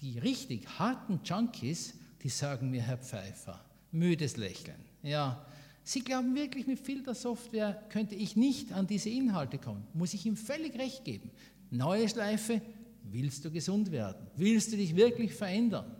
Die 0.00 0.18
richtig 0.18 0.66
harten 0.78 1.20
Junkies, 1.24 1.94
die 2.22 2.28
sagen 2.28 2.70
mir, 2.70 2.82
Herr 2.82 2.98
Pfeiffer, 2.98 3.60
müdes 3.92 4.36
Lächeln. 4.36 4.80
Ja, 5.02 5.46
Sie 5.88 6.00
glauben 6.00 6.34
wirklich, 6.34 6.66
mit 6.66 6.80
Filtersoftware 6.80 7.80
könnte 7.90 8.16
ich 8.16 8.34
nicht 8.34 8.72
an 8.72 8.88
diese 8.88 9.08
Inhalte 9.08 9.56
kommen. 9.56 9.86
Muss 9.94 10.14
ich 10.14 10.26
ihm 10.26 10.36
völlig 10.36 10.76
recht 10.76 11.04
geben. 11.04 11.30
Neue 11.70 12.08
Schleife, 12.08 12.60
willst 13.04 13.44
du 13.44 13.52
gesund 13.52 13.92
werden? 13.92 14.26
Willst 14.34 14.72
du 14.72 14.76
dich 14.76 14.96
wirklich 14.96 15.32
verändern? 15.32 15.94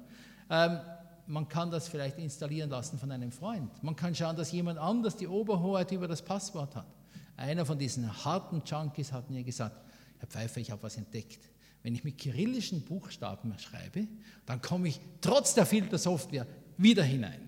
Ähm, 0.50 0.80
man 1.28 1.46
kann 1.46 1.70
das 1.70 1.86
vielleicht 1.86 2.18
installieren 2.18 2.68
lassen 2.68 2.98
von 2.98 3.12
einem 3.12 3.30
Freund. 3.30 3.80
Man 3.80 3.94
kann 3.94 4.12
schauen, 4.12 4.34
dass 4.34 4.50
jemand 4.50 4.80
anders 4.80 5.14
die 5.14 5.28
Oberhoheit 5.28 5.92
über 5.92 6.08
das 6.08 6.20
Passwort 6.20 6.74
hat. 6.74 6.88
Einer 7.36 7.64
von 7.64 7.78
diesen 7.78 8.24
harten 8.24 8.64
Junkies 8.66 9.12
hat 9.12 9.30
mir 9.30 9.44
gesagt, 9.44 9.80
Herr 10.18 10.26
Pfeiffer, 10.26 10.60
ich 10.60 10.72
habe 10.72 10.82
was 10.82 10.96
entdeckt. 10.96 11.48
Wenn 11.86 11.94
ich 11.94 12.02
mit 12.02 12.18
kyrillischen 12.18 12.80
Buchstaben 12.80 13.54
schreibe, 13.60 14.08
dann 14.44 14.60
komme 14.60 14.88
ich 14.88 14.98
trotz 15.20 15.54
der 15.54 15.64
Filtersoftware 15.64 16.44
wieder 16.78 17.04
hinein. 17.04 17.40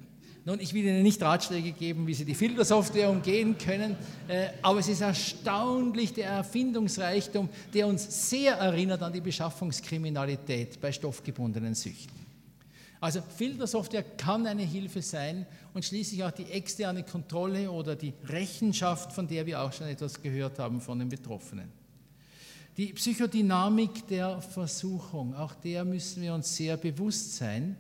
Nun, 0.45 0.61
ich 0.61 0.73
will 0.75 0.85
Ihnen 0.85 1.03
nicht 1.03 1.21
Ratschläge 1.21 1.73
geben, 1.73 2.07
wie 2.07 2.15
Sie 2.15 2.25
die 2.25 2.37
Filtersoftware 2.37 3.11
umgehen 3.11 3.59
können, 3.59 3.97
äh, 4.29 4.51
aber 4.63 4.79
es 4.79 4.87
ist 4.87 5.01
erstaunlich 5.01 6.13
der 6.13 6.29
Erfindungsreichtum, 6.29 7.49
der 7.75 7.89
uns 7.89 8.31
sehr 8.31 8.55
erinnert 8.55 9.03
an 9.03 9.13
die 9.13 9.21
Beschaffungskriminalität 9.21 10.81
bei 10.81 10.93
stoffgebundenen 10.93 11.75
Süchten. 11.75 12.25
Also 13.01 13.21
Filtersoftware 13.37 14.05
kann 14.05 14.47
eine 14.47 14.63
Hilfe 14.63 15.03
sein 15.03 15.47
und 15.75 15.85
schließlich 15.85 16.23
auch 16.23 16.31
die 16.31 16.49
externe 16.53 17.03
Kontrolle 17.03 17.73
oder 17.73 17.97
die 17.97 18.15
Rechenschaft, 18.29 19.13
von 19.13 19.27
der 19.27 19.47
wir 19.47 19.61
auch 19.61 19.73
schon 19.73 19.89
etwas 19.89 20.23
gehört 20.23 20.61
haben 20.61 20.81
von 20.81 21.01
den 21.01 21.09
Betroffenen. 21.09 21.78
Die 22.79 22.93
Psychodynamik 22.93 24.07
der 24.07 24.41
Versuchung, 24.41 25.35
auch 25.35 25.53
der 25.57 25.85
müssen 25.85 26.23
wir 26.23 26.33
uns 26.33 26.55
sehr 26.55 26.77
bewusst 26.77 27.35
sein. 27.35 27.77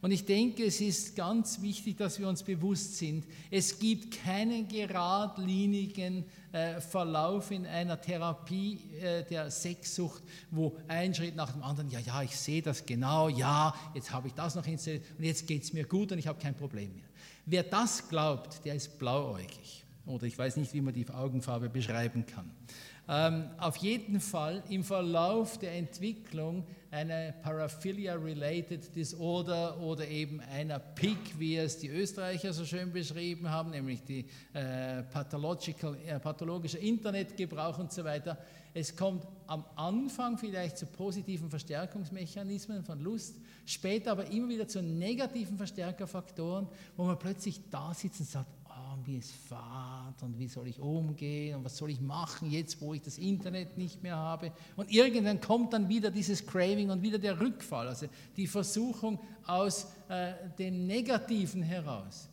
Und 0.00 0.10
ich 0.10 0.24
denke, 0.24 0.64
es 0.64 0.80
ist 0.80 1.14
ganz 1.14 1.60
wichtig, 1.60 1.98
dass 1.98 2.18
wir 2.18 2.26
uns 2.26 2.42
bewusst 2.42 2.96
sind, 2.96 3.26
es 3.50 3.78
gibt 3.78 4.22
keinen 4.24 4.66
geradlinigen 4.66 6.24
äh, 6.52 6.80
Verlauf 6.80 7.50
in 7.50 7.66
einer 7.66 8.00
Therapie 8.00 8.78
äh, 9.02 9.22
der 9.24 9.50
Sexsucht, 9.50 10.22
wo 10.50 10.78
ein 10.88 11.14
Schritt 11.14 11.36
nach 11.36 11.52
dem 11.52 11.62
anderen, 11.62 11.90
ja, 11.90 11.98
ja, 11.98 12.22
ich 12.22 12.34
sehe 12.34 12.62
das 12.62 12.86
genau, 12.86 13.28
ja, 13.28 13.74
jetzt 13.92 14.12
habe 14.12 14.28
ich 14.28 14.34
das 14.34 14.54
noch 14.54 14.66
installiert 14.66 15.04
und 15.18 15.24
jetzt 15.24 15.46
geht 15.46 15.64
es 15.64 15.74
mir 15.74 15.84
gut 15.84 16.10
und 16.10 16.18
ich 16.18 16.26
habe 16.26 16.40
kein 16.40 16.54
Problem 16.54 16.94
mehr. 16.94 17.04
Wer 17.44 17.64
das 17.64 18.08
glaubt, 18.08 18.64
der 18.64 18.76
ist 18.76 18.98
blauäugig. 18.98 19.84
Oder 20.06 20.24
ich 20.24 20.38
weiß 20.38 20.56
nicht, 20.56 20.72
wie 20.72 20.80
man 20.80 20.94
die 20.94 21.06
Augenfarbe 21.10 21.68
beschreiben 21.68 22.24
kann. 22.24 22.50
Ähm, 23.10 23.50
auf 23.58 23.76
jeden 23.76 24.20
Fall 24.20 24.62
im 24.68 24.84
Verlauf 24.84 25.56
der 25.56 25.72
Entwicklung 25.76 26.66
einer 26.90 27.32
Paraphilia-related 27.32 28.94
Disorder 28.94 29.80
oder 29.80 30.06
eben 30.06 30.40
einer 30.40 30.78
PIC, 30.78 31.38
wie 31.38 31.56
es 31.56 31.78
die 31.78 31.88
Österreicher 31.88 32.52
so 32.52 32.66
schön 32.66 32.92
beschrieben 32.92 33.50
haben, 33.50 33.70
nämlich 33.70 34.04
die 34.04 34.26
äh, 34.52 35.02
pathological, 35.04 35.96
äh, 36.06 36.18
pathologischer 36.18 36.80
Internetgebrauch 36.80 37.78
und 37.78 37.92
so 37.92 38.04
weiter. 38.04 38.38
Es 38.74 38.94
kommt 38.94 39.26
am 39.46 39.64
Anfang 39.76 40.36
vielleicht 40.36 40.76
zu 40.76 40.86
positiven 40.86 41.48
Verstärkungsmechanismen 41.48 42.84
von 42.84 43.00
Lust, 43.00 43.36
später 43.64 44.12
aber 44.12 44.26
immer 44.30 44.50
wieder 44.50 44.68
zu 44.68 44.82
negativen 44.82 45.56
Verstärkerfaktoren, 45.56 46.68
wo 46.96 47.04
man 47.04 47.18
plötzlich 47.18 47.60
da 47.70 47.92
sitzt 47.94 48.20
und 48.20 48.28
sagt, 48.28 48.57
mir 49.08 49.18
ist 49.18 49.32
fad 49.32 50.22
und 50.22 50.38
wie 50.38 50.48
soll 50.48 50.68
ich 50.68 50.78
umgehen 50.78 51.56
und 51.56 51.64
was 51.64 51.76
soll 51.76 51.90
ich 51.90 52.00
machen 52.00 52.50
jetzt, 52.50 52.80
wo 52.80 52.92
ich 52.94 53.00
das 53.00 53.18
Internet 53.18 53.78
nicht 53.78 54.02
mehr 54.02 54.16
habe. 54.16 54.52
Und 54.76 54.92
irgendwann 54.92 55.40
kommt 55.40 55.72
dann 55.72 55.88
wieder 55.88 56.10
dieses 56.10 56.46
Craving 56.46 56.90
und 56.90 57.02
wieder 57.02 57.18
der 57.18 57.40
Rückfall, 57.40 57.88
also 57.88 58.06
die 58.36 58.46
Versuchung 58.46 59.18
aus 59.46 59.86
äh, 60.08 60.32
dem 60.58 60.86
Negativen 60.86 61.62
heraus. 61.62 62.28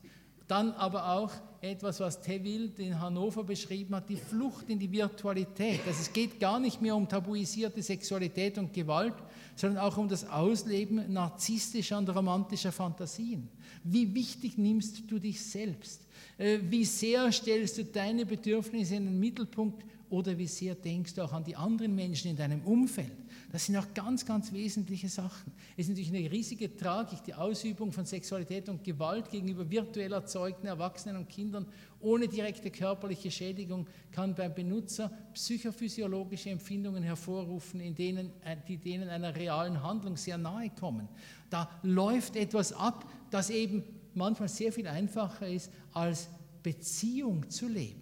Dann 0.47 0.73
aber 0.73 1.13
auch 1.13 1.31
etwas, 1.61 1.99
was 1.99 2.21
Teville 2.21 2.69
in 2.77 2.99
Hannover 2.99 3.43
beschrieben 3.43 3.95
hat, 3.95 4.09
die 4.09 4.17
Flucht 4.17 4.69
in 4.69 4.77
die 4.77 4.91
Virtualität. 4.91 5.79
Also 5.87 6.01
es 6.01 6.13
geht 6.13 6.39
gar 6.39 6.59
nicht 6.59 6.81
mehr 6.81 6.95
um 6.95 7.07
tabuisierte 7.07 7.81
Sexualität 7.81 8.57
und 8.57 8.73
Gewalt, 8.73 9.15
sondern 9.55 9.83
auch 9.83 9.97
um 9.97 10.07
das 10.07 10.27
Ausleben 10.29 11.11
narzisstischer 11.11 11.97
und 11.97 12.09
romantischer 12.09 12.71
Fantasien. 12.71 13.47
Wie 13.83 14.13
wichtig 14.13 14.57
nimmst 14.57 15.09
du 15.09 15.19
dich 15.19 15.41
selbst? 15.41 16.05
Äh, 16.37 16.59
wie 16.69 16.85
sehr 16.85 17.31
stellst 17.31 17.77
du 17.77 17.85
deine 17.85 18.25
Bedürfnisse 18.25 18.95
in 18.95 19.05
den 19.05 19.19
Mittelpunkt 19.19 19.83
oder 20.09 20.37
wie 20.37 20.47
sehr 20.47 20.75
denkst 20.75 21.13
du 21.13 21.23
auch 21.23 21.33
an 21.33 21.43
die 21.43 21.55
anderen 21.55 21.95
Menschen 21.95 22.31
in 22.31 22.37
deinem 22.37 22.61
Umfeld? 22.61 23.11
Das 23.55 23.67
sind 23.67 23.77
auch 23.77 23.93
ganz, 23.93 24.25
ganz 24.25 24.51
wesentliche 24.51 25.07
Sachen. 25.07 25.53
Es 25.77 25.85
ist 25.85 25.87
natürlich 25.87 26.13
eine 26.13 26.29
riesige 26.29 26.75
Tragik, 26.75 27.23
die 27.23 27.33
Ausübung 27.33 27.93
von 27.93 28.03
Sexualität 28.03 28.67
und 28.67 28.83
Gewalt 28.83 29.31
gegenüber 29.31 29.71
virtuell 29.71 30.11
erzeugten 30.11 30.67
Erwachsenen 30.67 31.15
und 31.15 31.29
Kindern 31.29 31.65
ohne 32.01 32.27
direkte 32.27 32.69
körperliche 32.69 33.31
Schädigung 33.31 33.87
kann 34.11 34.35
beim 34.35 34.53
Benutzer 34.53 35.09
psychophysiologische 35.33 36.49
Empfindungen 36.49 37.01
hervorrufen, 37.01 37.79
in 37.79 37.95
denen, 37.95 38.33
äh, 38.43 38.57
die 38.67 38.75
denen 38.75 39.07
einer 39.07 39.33
realen 39.33 39.81
Handlung 39.81 40.17
sehr 40.17 40.37
nahe 40.37 40.69
kommen. 40.71 41.07
Da 41.49 41.69
läuft 41.81 42.35
etwas 42.35 42.73
ab, 42.73 43.09
das 43.31 43.49
eben 43.49 43.85
manchmal 44.15 44.49
sehr 44.49 44.73
viel 44.73 44.87
einfacher 44.87 45.47
ist, 45.47 45.71
als 45.93 46.27
Beziehung 46.61 47.49
zu 47.49 47.69
leben. 47.69 48.01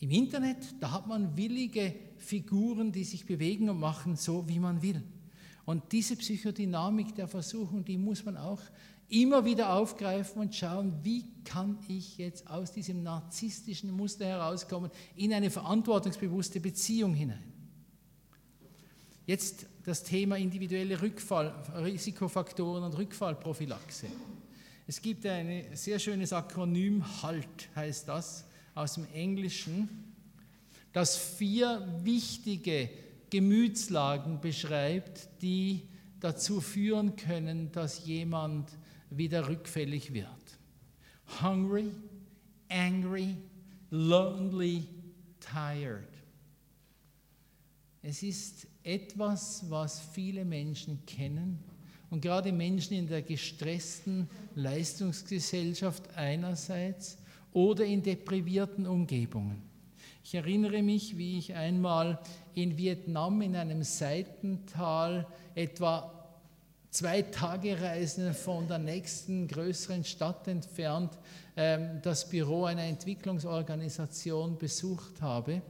Im 0.00 0.10
Internet, 0.10 0.58
da 0.80 0.92
hat 0.92 1.06
man 1.06 1.34
willige 1.34 1.94
Figuren, 2.20 2.92
die 2.92 3.04
sich 3.04 3.26
bewegen 3.26 3.68
und 3.68 3.80
machen, 3.80 4.16
so 4.16 4.48
wie 4.48 4.58
man 4.58 4.82
will. 4.82 5.02
Und 5.64 5.92
diese 5.92 6.16
Psychodynamik 6.16 7.14
der 7.14 7.28
Versuchung, 7.28 7.84
die 7.84 7.98
muss 7.98 8.24
man 8.24 8.36
auch 8.36 8.60
immer 9.08 9.44
wieder 9.44 9.74
aufgreifen 9.74 10.40
und 10.40 10.54
schauen, 10.54 10.94
wie 11.02 11.24
kann 11.44 11.78
ich 11.88 12.16
jetzt 12.18 12.48
aus 12.48 12.72
diesem 12.72 13.02
narzisstischen 13.02 13.90
Muster 13.90 14.24
herauskommen 14.24 14.90
in 15.16 15.32
eine 15.32 15.50
verantwortungsbewusste 15.50 16.60
Beziehung 16.60 17.14
hinein. 17.14 17.52
Jetzt 19.26 19.66
das 19.84 20.02
Thema 20.02 20.36
individuelle 20.36 21.00
Rückfall, 21.00 21.54
Risikofaktoren 21.74 22.84
und 22.84 22.96
Rückfallprophylaxe. 22.96 24.06
Es 24.86 25.00
gibt 25.00 25.24
ein 25.26 25.64
sehr 25.74 25.98
schönes 25.98 26.32
Akronym, 26.32 27.04
HALT 27.22 27.68
heißt 27.76 28.08
das, 28.08 28.44
aus 28.74 28.94
dem 28.94 29.06
Englischen, 29.12 30.09
das 30.92 31.16
vier 31.16 31.86
wichtige 32.02 32.90
Gemütslagen 33.30 34.40
beschreibt, 34.40 35.28
die 35.42 35.82
dazu 36.18 36.60
führen 36.60 37.16
können, 37.16 37.70
dass 37.72 38.04
jemand 38.06 38.70
wieder 39.10 39.48
rückfällig 39.48 40.12
wird. 40.12 40.28
Hungry, 41.42 41.90
angry, 42.68 43.36
lonely, 43.90 44.84
tired. 45.40 46.08
Es 48.02 48.22
ist 48.22 48.66
etwas, 48.82 49.64
was 49.68 50.00
viele 50.00 50.44
Menschen 50.44 51.04
kennen 51.06 51.58
und 52.08 52.22
gerade 52.22 52.50
Menschen 52.50 52.94
in 52.94 53.06
der 53.06 53.22
gestressten 53.22 54.28
Leistungsgesellschaft 54.54 56.14
einerseits 56.16 57.18
oder 57.52 57.84
in 57.84 58.02
deprivierten 58.02 58.86
Umgebungen. 58.86 59.69
Ich 60.22 60.34
erinnere 60.34 60.82
mich, 60.82 61.16
wie 61.16 61.38
ich 61.38 61.54
einmal 61.54 62.18
in 62.54 62.76
Vietnam 62.76 63.40
in 63.40 63.56
einem 63.56 63.82
Seitental 63.82 65.26
etwa 65.54 66.12
zwei 66.90 67.22
Tage 67.22 67.80
Reisen 67.80 68.34
von 68.34 68.68
der 68.68 68.78
nächsten 68.78 69.48
größeren 69.48 70.04
Stadt 70.04 70.46
entfernt 70.46 71.16
ähm, 71.56 72.00
das 72.02 72.28
Büro 72.28 72.64
einer 72.64 72.84
Entwicklungsorganisation 72.84 74.58
besucht 74.58 75.22
habe. 75.22 75.62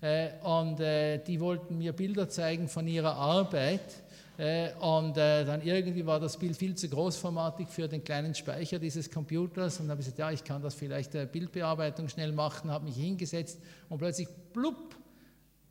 Äh, 0.00 0.32
und 0.42 0.80
äh, 0.80 1.18
die 1.18 1.40
wollten 1.40 1.78
mir 1.78 1.92
Bilder 1.94 2.28
zeigen 2.28 2.68
von 2.68 2.86
ihrer 2.86 3.14
Arbeit. 3.14 4.03
Äh, 4.36 4.72
und 4.80 5.16
dann 5.16 5.62
irgendwie 5.62 6.04
war 6.04 6.18
das 6.18 6.36
Bild 6.36 6.56
viel 6.56 6.74
zu 6.74 6.88
großformatig 6.88 7.68
für 7.68 7.88
den 7.88 8.02
kleinen 8.02 8.34
Speicher 8.34 8.78
dieses 8.78 9.10
Computers. 9.10 9.78
Und 9.78 9.86
dann 9.86 9.92
habe 9.92 10.00
ich 10.00 10.06
gesagt, 10.06 10.18
ja, 10.18 10.30
ich 10.30 10.44
kann 10.44 10.62
das 10.62 10.74
vielleicht 10.74 11.12
Bildbearbeitung 11.32 12.08
schnell 12.08 12.32
machen, 12.32 12.70
habe 12.70 12.84
mich 12.86 12.96
hingesetzt 12.96 13.60
und 13.88 13.98
plötzlich, 13.98 14.28
blub, 14.52 14.96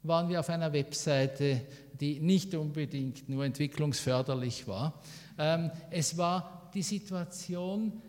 waren 0.04 0.28
wir 0.28 0.40
auf 0.42 0.50
einer 0.50 0.74
Webseite, 0.74 1.62
die 2.00 2.20
nicht 2.20 2.54
unbedingt 2.56 3.30
nur 3.30 3.46
entwicklungsförderlich 3.46 4.68
war. 4.68 5.02
Ähm, 5.38 5.72
es 5.90 6.18
war 6.18 6.70
die 6.74 6.82
Situation 6.82 8.02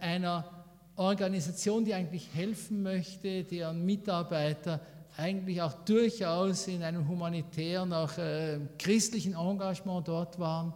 einer 0.00 0.64
Organisation, 0.96 1.84
die 1.84 1.94
eigentlich 1.94 2.28
helfen 2.34 2.82
möchte, 2.82 3.44
deren 3.44 3.84
Mitarbeiter 3.84 4.80
eigentlich 5.16 5.62
auch 5.62 5.74
durchaus 5.84 6.66
in 6.66 6.82
einem 6.82 7.08
humanitären, 7.08 7.92
auch 7.92 8.16
äh, 8.18 8.58
christlichen 8.78 9.34
Engagement 9.34 10.08
dort 10.08 10.38
waren, 10.38 10.72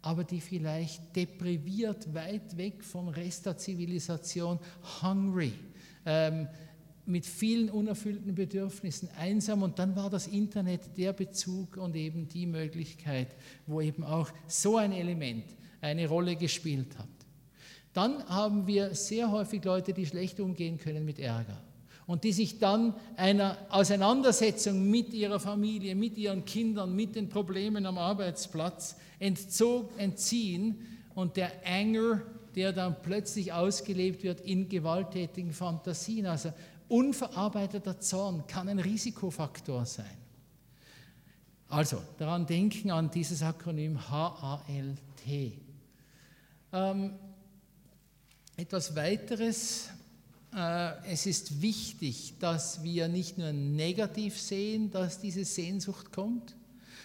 aber 0.00 0.24
die 0.24 0.40
vielleicht 0.40 1.14
depriviert, 1.14 2.12
weit 2.14 2.56
weg 2.56 2.82
vom 2.82 3.08
Rest 3.08 3.46
der 3.46 3.56
Zivilisation, 3.56 4.58
hungry, 5.02 5.52
ähm, 6.06 6.48
mit 7.04 7.26
vielen 7.26 7.68
unerfüllten 7.68 8.34
Bedürfnissen, 8.34 9.08
einsam. 9.18 9.62
Und 9.62 9.78
dann 9.78 9.94
war 9.96 10.08
das 10.08 10.26
Internet 10.26 10.96
der 10.96 11.12
Bezug 11.12 11.76
und 11.76 11.94
eben 11.96 12.28
die 12.28 12.46
Möglichkeit, 12.46 13.36
wo 13.66 13.80
eben 13.80 14.04
auch 14.04 14.30
so 14.46 14.76
ein 14.76 14.92
Element 14.92 15.44
eine 15.80 16.08
Rolle 16.08 16.36
gespielt 16.36 16.96
hat. 16.98 17.08
Dann 17.92 18.24
haben 18.28 18.66
wir 18.66 18.94
sehr 18.94 19.30
häufig 19.30 19.62
Leute, 19.64 19.92
die 19.92 20.06
schlecht 20.06 20.40
umgehen 20.40 20.78
können 20.78 21.04
mit 21.04 21.18
Ärger 21.18 21.60
und 22.06 22.24
die 22.24 22.32
sich 22.32 22.58
dann 22.58 22.94
einer 23.16 23.56
Auseinandersetzung 23.70 24.90
mit 24.90 25.12
ihrer 25.12 25.40
Familie, 25.40 25.94
mit 25.94 26.18
ihren 26.18 26.44
Kindern, 26.44 26.94
mit 26.94 27.14
den 27.14 27.28
Problemen 27.28 27.86
am 27.86 27.98
Arbeitsplatz 27.98 28.96
entzog, 29.18 29.92
entziehen 29.98 31.00
und 31.14 31.36
der 31.36 31.52
Anger, 31.64 32.22
der 32.54 32.72
dann 32.72 32.96
plötzlich 33.02 33.52
ausgelebt 33.52 34.24
wird 34.24 34.40
in 34.40 34.68
gewalttätigen 34.68 35.52
Fantasien. 35.52 36.26
Also 36.26 36.52
unverarbeiteter 36.88 38.00
Zorn 38.00 38.46
kann 38.46 38.68
ein 38.68 38.78
Risikofaktor 38.78 39.86
sein. 39.86 40.18
Also 41.68 42.02
daran 42.18 42.44
denken 42.44 42.90
an 42.90 43.10
dieses 43.10 43.42
Akronym 43.42 44.10
HALT. 44.10 44.98
Ähm, 46.74 47.14
etwas 48.56 48.94
weiteres 48.94 49.88
es 51.08 51.26
ist 51.26 51.62
wichtig, 51.62 52.34
dass 52.38 52.82
wir 52.82 53.08
nicht 53.08 53.38
nur 53.38 53.52
negativ 53.52 54.38
sehen, 54.38 54.90
dass 54.90 55.18
diese 55.18 55.44
Sehnsucht 55.44 56.12
kommt, 56.12 56.54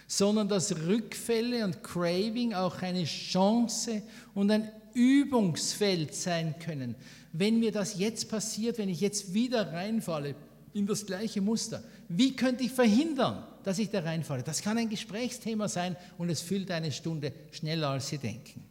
sondern 0.06 0.48
dass 0.48 0.76
Rückfälle 0.86 1.64
und 1.64 1.82
Craving 1.82 2.54
auch 2.54 2.82
eine 2.82 3.04
Chance 3.04 4.02
und 4.34 4.50
ein 4.50 4.70
Übungsfeld 4.94 6.14
sein 6.14 6.54
können. 6.58 6.94
Wenn 7.32 7.60
mir 7.60 7.72
das 7.72 7.98
jetzt 7.98 8.28
passiert, 8.28 8.78
wenn 8.78 8.88
ich 8.88 9.00
jetzt 9.00 9.32
wieder 9.32 9.72
reinfalle 9.72 10.34
in 10.74 10.86
das 10.86 11.06
gleiche 11.06 11.40
Muster, 11.40 11.82
wie 12.08 12.34
könnte 12.34 12.64
ich 12.64 12.72
verhindern, 12.72 13.44
dass 13.64 13.78
ich 13.78 13.90
da 13.90 14.00
reinfalle? 14.00 14.42
Das 14.42 14.62
kann 14.62 14.78
ein 14.78 14.88
Gesprächsthema 14.88 15.68
sein 15.68 15.96
und 16.16 16.30
es 16.30 16.40
füllt 16.40 16.70
eine 16.70 16.90
Stunde 16.90 17.32
schneller, 17.50 17.90
als 17.90 18.08
Sie 18.08 18.18
denken. 18.18 18.64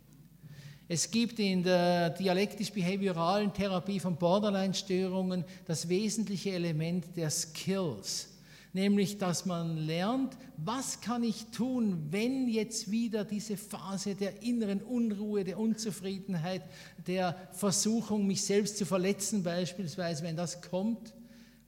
Es 0.90 1.12
gibt 1.12 1.38
in 1.40 1.64
der 1.64 2.12
dialektisch-behavioralen 2.12 3.54
Therapie 3.54 4.00
von 4.00 4.16
Borderline-Störungen 4.16 5.44
das 5.66 5.90
wesentliche 5.90 6.52
Element 6.52 7.06
der 7.18 7.30
Skills, 7.30 8.30
nämlich 8.72 9.18
dass 9.18 9.46
man 9.46 9.76
lernt, 9.76 10.38
was 10.56 11.02
kann 11.02 11.24
ich 11.24 11.48
tun, 11.48 12.08
wenn 12.10 12.48
jetzt 12.48 12.90
wieder 12.90 13.26
diese 13.26 13.58
Phase 13.58 14.16
der 14.16 14.42
inneren 14.44 14.82
Unruhe, 14.82 15.44
der 15.44 15.60
Unzufriedenheit, 15.60 16.64
der 17.06 17.36
Versuchung, 17.52 18.26
mich 18.26 18.44
selbst 18.44 18.78
zu 18.78 18.86
verletzen 18.86 19.44
beispielsweise, 19.44 20.24
wenn 20.24 20.38
das 20.38 20.62
kommt, 20.62 21.14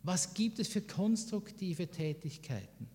was 0.01 0.33
gibt 0.33 0.59
es 0.59 0.69
für 0.69 0.81
konstruktive 0.81 1.87
Tätigkeiten? 1.87 2.87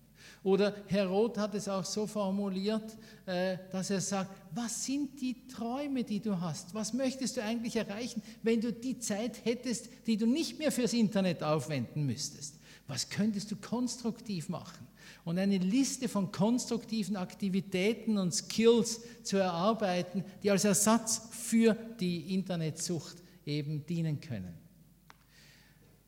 Oder 0.45 0.75
Herr 0.85 1.07
Roth 1.07 1.39
hat 1.39 1.55
es 1.55 1.67
auch 1.67 1.83
so 1.83 2.05
formuliert, 2.05 2.95
äh, 3.25 3.57
dass 3.71 3.89
er 3.89 3.99
sagt, 3.99 4.29
was 4.53 4.85
sind 4.85 5.19
die 5.19 5.47
Träume, 5.47 6.03
die 6.03 6.19
du 6.19 6.39
hast? 6.39 6.71
Was 6.75 6.93
möchtest 6.93 7.37
du 7.37 7.43
eigentlich 7.43 7.75
erreichen, 7.75 8.21
wenn 8.43 8.61
du 8.61 8.71
die 8.71 8.99
Zeit 8.99 9.43
hättest, 9.43 9.89
die 10.05 10.17
du 10.17 10.27
nicht 10.27 10.59
mehr 10.59 10.71
fürs 10.71 10.93
Internet 10.93 11.41
aufwenden 11.41 12.05
müsstest? 12.05 12.59
Was 12.87 13.09
könntest 13.09 13.49
du 13.49 13.55
konstruktiv 13.55 14.47
machen? 14.47 14.85
Und 15.23 15.39
eine 15.39 15.57
Liste 15.57 16.07
von 16.07 16.31
konstruktiven 16.31 17.15
Aktivitäten 17.15 18.19
und 18.19 18.31
Skills 18.31 19.01
zu 19.23 19.37
erarbeiten, 19.37 20.23
die 20.43 20.51
als 20.51 20.63
Ersatz 20.63 21.23
für 21.31 21.75
die 21.99 22.35
Internetsucht 22.35 23.17
eben 23.47 23.83
dienen 23.87 24.21
können. 24.21 24.64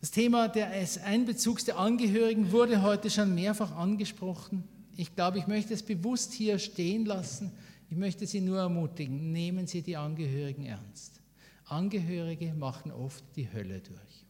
Das 0.07 0.13
Thema 0.13 0.47
des 0.47 0.99
Einbezugs 0.99 1.65
der 1.65 1.77
Angehörigen 1.77 2.53
wurde 2.53 2.81
heute 2.81 3.09
schon 3.09 3.35
mehrfach 3.35 3.75
angesprochen. 3.75 4.63
Ich 4.95 5.13
glaube, 5.13 5.37
ich 5.37 5.47
möchte 5.47 5.73
es 5.73 5.83
bewusst 5.83 6.31
hier 6.31 6.59
stehen 6.59 7.05
lassen. 7.05 7.51
Ich 7.89 7.97
möchte 7.97 8.25
Sie 8.25 8.39
nur 8.39 8.57
ermutigen, 8.57 9.33
nehmen 9.33 9.67
Sie 9.67 9.81
die 9.81 9.97
Angehörigen 9.97 10.63
ernst. 10.63 11.19
Angehörige 11.65 12.53
machen 12.53 12.93
oft 12.93 13.21
die 13.35 13.51
Hölle 13.51 13.81
durch. 13.81 14.25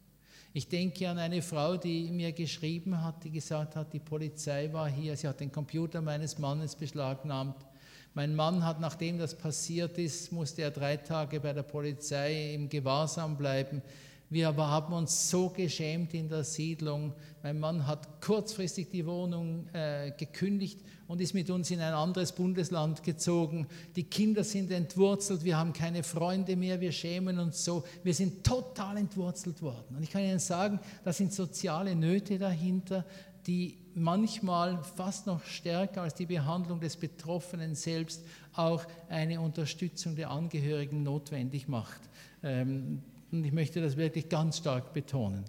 Ich 0.51 0.67
denke 0.67 1.07
an 1.07 1.19
eine 1.19 1.43
Frau, 1.43 1.77
die 1.77 2.09
mir 2.09 2.31
geschrieben 2.31 2.99
hat, 3.03 3.23
die 3.23 3.29
gesagt 3.29 3.75
hat, 3.75 3.93
die 3.93 3.99
Polizei 3.99 4.73
war 4.73 4.89
hier, 4.89 5.15
sie 5.15 5.27
hat 5.27 5.41
den 5.41 5.51
Computer 5.51 6.01
meines 6.01 6.39
Mannes 6.39 6.75
beschlagnahmt. 6.75 7.67
Mein 8.15 8.33
Mann 8.33 8.65
hat, 8.65 8.79
nachdem 8.79 9.19
das 9.19 9.37
passiert 9.37 9.99
ist, 9.99 10.31
musste 10.31 10.63
er 10.63 10.71
drei 10.71 10.97
Tage 10.97 11.39
bei 11.39 11.53
der 11.53 11.61
Polizei 11.61 12.55
im 12.55 12.67
Gewahrsam 12.67 13.37
bleiben 13.37 13.83
Wir 14.29 14.49
aber 14.49 14.67
haben 14.69 14.93
uns 14.93 15.29
so 15.29 15.49
geschämt 15.49 16.13
in 16.13 16.27
der 16.27 16.43
Siedlung. 16.43 17.13
Mein 17.43 17.59
Mann 17.59 17.87
hat 17.87 18.21
kurzfristig 18.21 18.89
die 18.89 19.05
Wohnung 19.05 19.69
äh, 19.71 20.11
gekündigt 20.11 20.81
und 21.07 21.21
ist 21.21 21.33
mit 21.33 21.49
uns 21.49 21.71
in 21.71 21.79
ein 21.79 21.93
anderes 21.93 22.33
Bundesland 22.33 23.03
gezogen. 23.03 23.67
Die 23.95 24.03
Kinder 24.03 24.43
sind 24.43 24.69
entwurzelt, 24.71 25.45
wir 25.45 25.57
haben 25.57 25.71
keine 25.71 26.03
Freunde 26.03 26.57
mehr, 26.57 26.81
wir 26.81 26.91
schämen 26.91 27.39
uns 27.39 27.63
so. 27.63 27.85
Wir 28.03 28.13
sind 28.13 28.43
total 28.43 28.97
entwurzelt 28.97 29.61
worden. 29.61 29.95
Und 29.95 30.03
ich 30.03 30.09
kann 30.09 30.23
Ihnen 30.23 30.39
sagen, 30.39 30.81
da 31.05 31.13
sind 31.13 31.31
soziale 31.31 31.95
Nöte 31.95 32.37
dahinter, 32.37 33.05
die 33.45 33.77
manchmal 33.93 34.83
fast 34.83 35.25
noch 35.25 35.41
stärker 35.45 36.01
als 36.01 36.15
die 36.15 36.25
Behandlung 36.25 36.81
des 36.81 36.97
Betroffenen 36.97 37.75
selbst 37.75 38.25
auch 38.53 38.83
eine 39.07 39.39
Unterstützung 39.39 40.17
der 40.17 40.31
Angehörigen 40.31 41.01
notwendig 41.01 41.69
macht. 41.69 42.01
Ähm, 42.43 43.01
und 43.31 43.43
ich 43.43 43.51
möchte 43.51 43.81
das 43.81 43.97
wirklich 43.97 44.29
ganz 44.29 44.57
stark 44.57 44.93
betonen. 44.93 45.45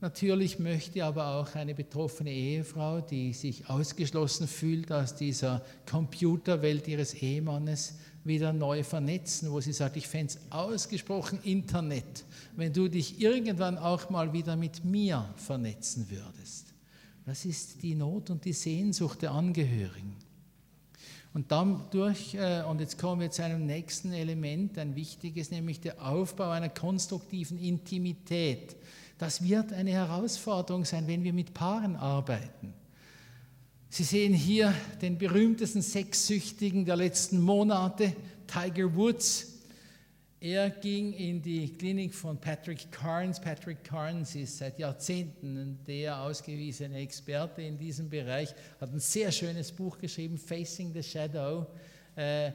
Natürlich 0.00 0.58
möchte 0.58 1.04
aber 1.04 1.36
auch 1.36 1.54
eine 1.54 1.74
betroffene 1.74 2.30
Ehefrau, 2.30 3.00
die 3.00 3.32
sich 3.32 3.68
ausgeschlossen 3.70 4.46
fühlt 4.46 4.92
aus 4.92 5.14
dieser 5.14 5.64
Computerwelt 5.86 6.86
ihres 6.86 7.14
Ehemannes, 7.14 7.94
wieder 8.26 8.52
neu 8.52 8.82
vernetzen, 8.82 9.50
wo 9.52 9.60
sie 9.60 9.72
sagt, 9.72 9.96
ich 9.96 10.08
fände 10.08 10.34
es 10.34 10.52
ausgesprochen 10.52 11.38
Internet, 11.44 12.24
wenn 12.56 12.72
du 12.72 12.88
dich 12.88 13.20
irgendwann 13.20 13.78
auch 13.78 14.10
mal 14.10 14.32
wieder 14.32 14.56
mit 14.56 14.84
mir 14.84 15.32
vernetzen 15.36 16.10
würdest. 16.10 16.74
Das 17.24 17.44
ist 17.44 17.82
die 17.82 17.94
Not 17.94 18.30
und 18.30 18.44
die 18.44 18.52
Sehnsucht 18.52 19.22
der 19.22 19.32
Angehörigen. 19.32 20.16
Und 21.36 21.52
dadurch, 21.52 22.34
äh, 22.34 22.62
und 22.62 22.80
jetzt 22.80 22.98
kommen 22.98 23.20
wir 23.20 23.30
zu 23.30 23.44
einem 23.44 23.66
nächsten 23.66 24.10
Element, 24.14 24.78
ein 24.78 24.96
wichtiges, 24.96 25.50
nämlich 25.50 25.80
der 25.80 26.00
Aufbau 26.00 26.48
einer 26.48 26.70
konstruktiven 26.70 27.58
Intimität. 27.58 28.74
Das 29.18 29.44
wird 29.44 29.70
eine 29.74 29.90
Herausforderung 29.90 30.86
sein, 30.86 31.06
wenn 31.06 31.24
wir 31.24 31.34
mit 31.34 31.52
Paaren 31.52 31.94
arbeiten. 31.96 32.72
Sie 33.90 34.04
sehen 34.04 34.32
hier 34.32 34.72
den 35.02 35.18
berühmtesten 35.18 35.82
Sexsüchtigen 35.82 36.86
der 36.86 36.96
letzten 36.96 37.38
Monate, 37.38 38.16
Tiger 38.46 38.96
Woods. 38.96 39.55
Er 40.48 40.70
ging 40.70 41.12
in 41.12 41.42
die 41.42 41.72
Klinik 41.72 42.14
von 42.14 42.38
Patrick 42.38 42.92
Carnes. 42.92 43.40
Patrick 43.40 43.82
Carnes 43.82 44.36
ist 44.36 44.58
seit 44.58 44.78
Jahrzehnten 44.78 45.80
der 45.84 46.20
ausgewiesene 46.20 46.98
Experte 46.98 47.62
in 47.62 47.76
diesem 47.76 48.08
Bereich, 48.08 48.54
hat 48.80 48.92
ein 48.92 49.00
sehr 49.00 49.32
schönes 49.32 49.72
Buch 49.72 49.98
geschrieben, 49.98 50.38
Facing 50.38 50.92
the 50.92 51.02
Shadow. 51.02 51.66
Äh, 52.14 52.52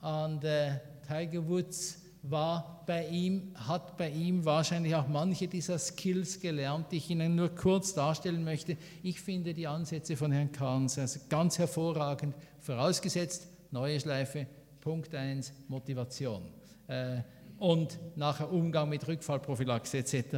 und 0.00 0.42
äh, 0.42 0.78
Tiger 1.06 1.46
Woods 1.46 1.98
war 2.22 2.82
bei 2.86 3.08
ihm, 3.08 3.52
hat 3.56 3.98
bei 3.98 4.08
ihm 4.08 4.42
wahrscheinlich 4.42 4.94
auch 4.94 5.06
manche 5.06 5.46
dieser 5.46 5.78
Skills 5.78 6.40
gelernt, 6.40 6.92
die 6.92 6.96
ich 6.96 7.10
Ihnen 7.10 7.34
nur 7.34 7.54
kurz 7.54 7.92
darstellen 7.92 8.42
möchte. 8.42 8.78
Ich 9.02 9.20
finde 9.20 9.52
die 9.52 9.66
Ansätze 9.66 10.16
von 10.16 10.32
Herrn 10.32 10.50
Carnes 10.50 10.98
also 10.98 11.20
ganz 11.28 11.58
hervorragend, 11.58 12.34
vorausgesetzt, 12.60 13.48
neue 13.70 14.00
Schleife, 14.00 14.46
Punkt 14.80 15.14
1, 15.14 15.52
Motivation. 15.68 16.42
Äh, 16.86 17.18
und 17.64 17.98
nachher 18.14 18.52
Umgang 18.52 18.90
mit 18.90 19.08
Rückfallprophylaxe 19.08 19.96
etc. 19.96 20.36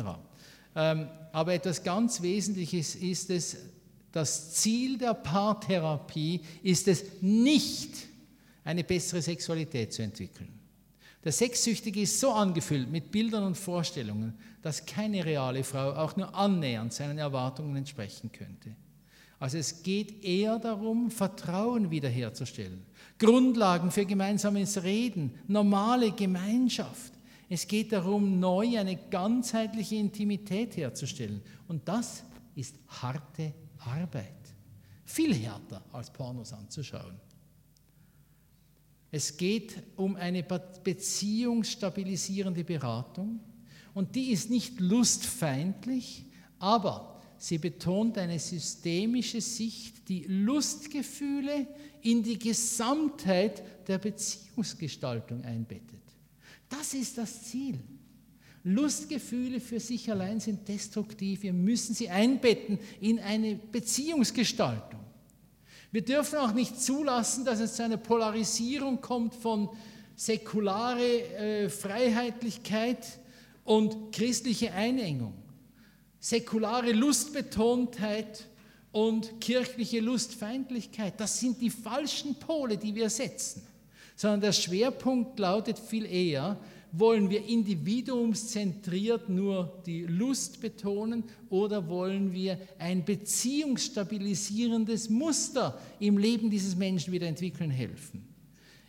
Ähm, 0.76 1.08
aber 1.32 1.54
etwas 1.54 1.82
ganz 1.82 2.22
Wesentliches 2.22 2.94
ist 2.94 3.30
es, 3.30 3.56
das 4.12 4.54
Ziel 4.54 4.96
der 4.96 5.14
Paartherapie 5.14 6.42
ist 6.62 6.86
es 6.86 7.20
nicht, 7.20 7.90
eine 8.62 8.84
bessere 8.84 9.22
Sexualität 9.22 9.92
zu 9.92 10.02
entwickeln. 10.02 10.56
Der 11.24 11.32
Sexsüchtige 11.32 12.02
ist 12.02 12.20
so 12.20 12.30
angefüllt 12.30 12.88
mit 12.92 13.10
Bildern 13.10 13.42
und 13.42 13.56
Vorstellungen, 13.56 14.38
dass 14.62 14.86
keine 14.86 15.24
reale 15.24 15.64
Frau 15.64 15.94
auch 15.94 16.16
nur 16.16 16.32
annähernd 16.32 16.92
seinen 16.92 17.18
Erwartungen 17.18 17.74
entsprechen 17.74 18.30
könnte. 18.30 18.76
Also 19.40 19.58
es 19.58 19.82
geht 19.82 20.22
eher 20.24 20.60
darum, 20.60 21.10
Vertrauen 21.10 21.90
wiederherzustellen, 21.90 22.86
Grundlagen 23.18 23.90
für 23.90 24.06
gemeinsames 24.06 24.84
Reden, 24.84 25.34
normale 25.48 26.12
Gemeinschaft. 26.12 27.15
Es 27.48 27.66
geht 27.66 27.92
darum, 27.92 28.38
neu 28.40 28.78
eine 28.78 28.96
ganzheitliche 28.96 29.96
Intimität 29.96 30.76
herzustellen. 30.76 31.40
Und 31.68 31.88
das 31.88 32.22
ist 32.54 32.76
harte 32.88 33.54
Arbeit. 33.78 34.34
Viel 35.04 35.34
härter 35.34 35.82
als 35.92 36.12
Pornos 36.12 36.52
anzuschauen. 36.52 37.14
Es 39.12 39.36
geht 39.36 39.80
um 39.94 40.16
eine 40.16 40.42
beziehungsstabilisierende 40.42 42.64
Beratung 42.64 43.38
und 43.94 44.16
die 44.16 44.32
ist 44.32 44.50
nicht 44.50 44.80
lustfeindlich, 44.80 46.24
aber 46.58 47.16
Sie 47.38 47.58
betont 47.58 48.16
eine 48.16 48.38
systemische 48.38 49.40
Sicht, 49.40 50.08
die 50.08 50.24
Lustgefühle 50.24 51.66
in 52.02 52.22
die 52.22 52.38
Gesamtheit 52.38 53.62
der 53.86 53.98
Beziehungsgestaltung 53.98 55.44
einbettet. 55.44 56.00
Das 56.68 56.94
ist 56.94 57.18
das 57.18 57.44
Ziel. 57.44 57.78
Lustgefühle 58.64 59.60
für 59.60 59.78
sich 59.78 60.10
allein 60.10 60.40
sind 60.40 60.66
destruktiv. 60.66 61.42
Wir 61.42 61.52
müssen 61.52 61.94
sie 61.94 62.08
einbetten 62.08 62.78
in 63.00 63.20
eine 63.20 63.54
Beziehungsgestaltung. 63.54 65.00
Wir 65.92 66.04
dürfen 66.04 66.38
auch 66.40 66.52
nicht 66.52 66.80
zulassen, 66.80 67.44
dass 67.44 67.60
es 67.60 67.76
zu 67.76 67.84
einer 67.84 67.96
Polarisierung 67.96 69.00
kommt 69.00 69.34
von 69.34 69.68
säkulare 70.16 71.02
äh, 71.02 71.68
Freiheitlichkeit 71.68 73.06
und 73.64 74.12
christliche 74.12 74.72
Einengung 74.72 75.34
säkulare 76.26 76.90
Lustbetontheit 76.90 78.46
und 78.90 79.40
kirchliche 79.40 80.00
Lustfeindlichkeit. 80.00 81.20
Das 81.20 81.38
sind 81.38 81.60
die 81.60 81.70
falschen 81.70 82.34
Pole, 82.34 82.76
die 82.76 82.94
wir 82.96 83.10
setzen. 83.10 83.62
Sondern 84.16 84.40
der 84.40 84.52
Schwerpunkt 84.52 85.38
lautet 85.38 85.78
viel 85.78 86.06
eher, 86.06 86.58
wollen 86.92 87.28
wir 87.28 87.46
individuumszentriert 87.46 89.28
nur 89.28 89.82
die 89.84 90.06
Lust 90.06 90.60
betonen 90.60 91.24
oder 91.50 91.88
wollen 91.88 92.32
wir 92.32 92.58
ein 92.78 93.04
beziehungsstabilisierendes 93.04 95.10
Muster 95.10 95.78
im 96.00 96.16
Leben 96.16 96.50
dieses 96.50 96.74
Menschen 96.74 97.12
wieder 97.12 97.26
entwickeln 97.26 97.70
helfen? 97.70 98.26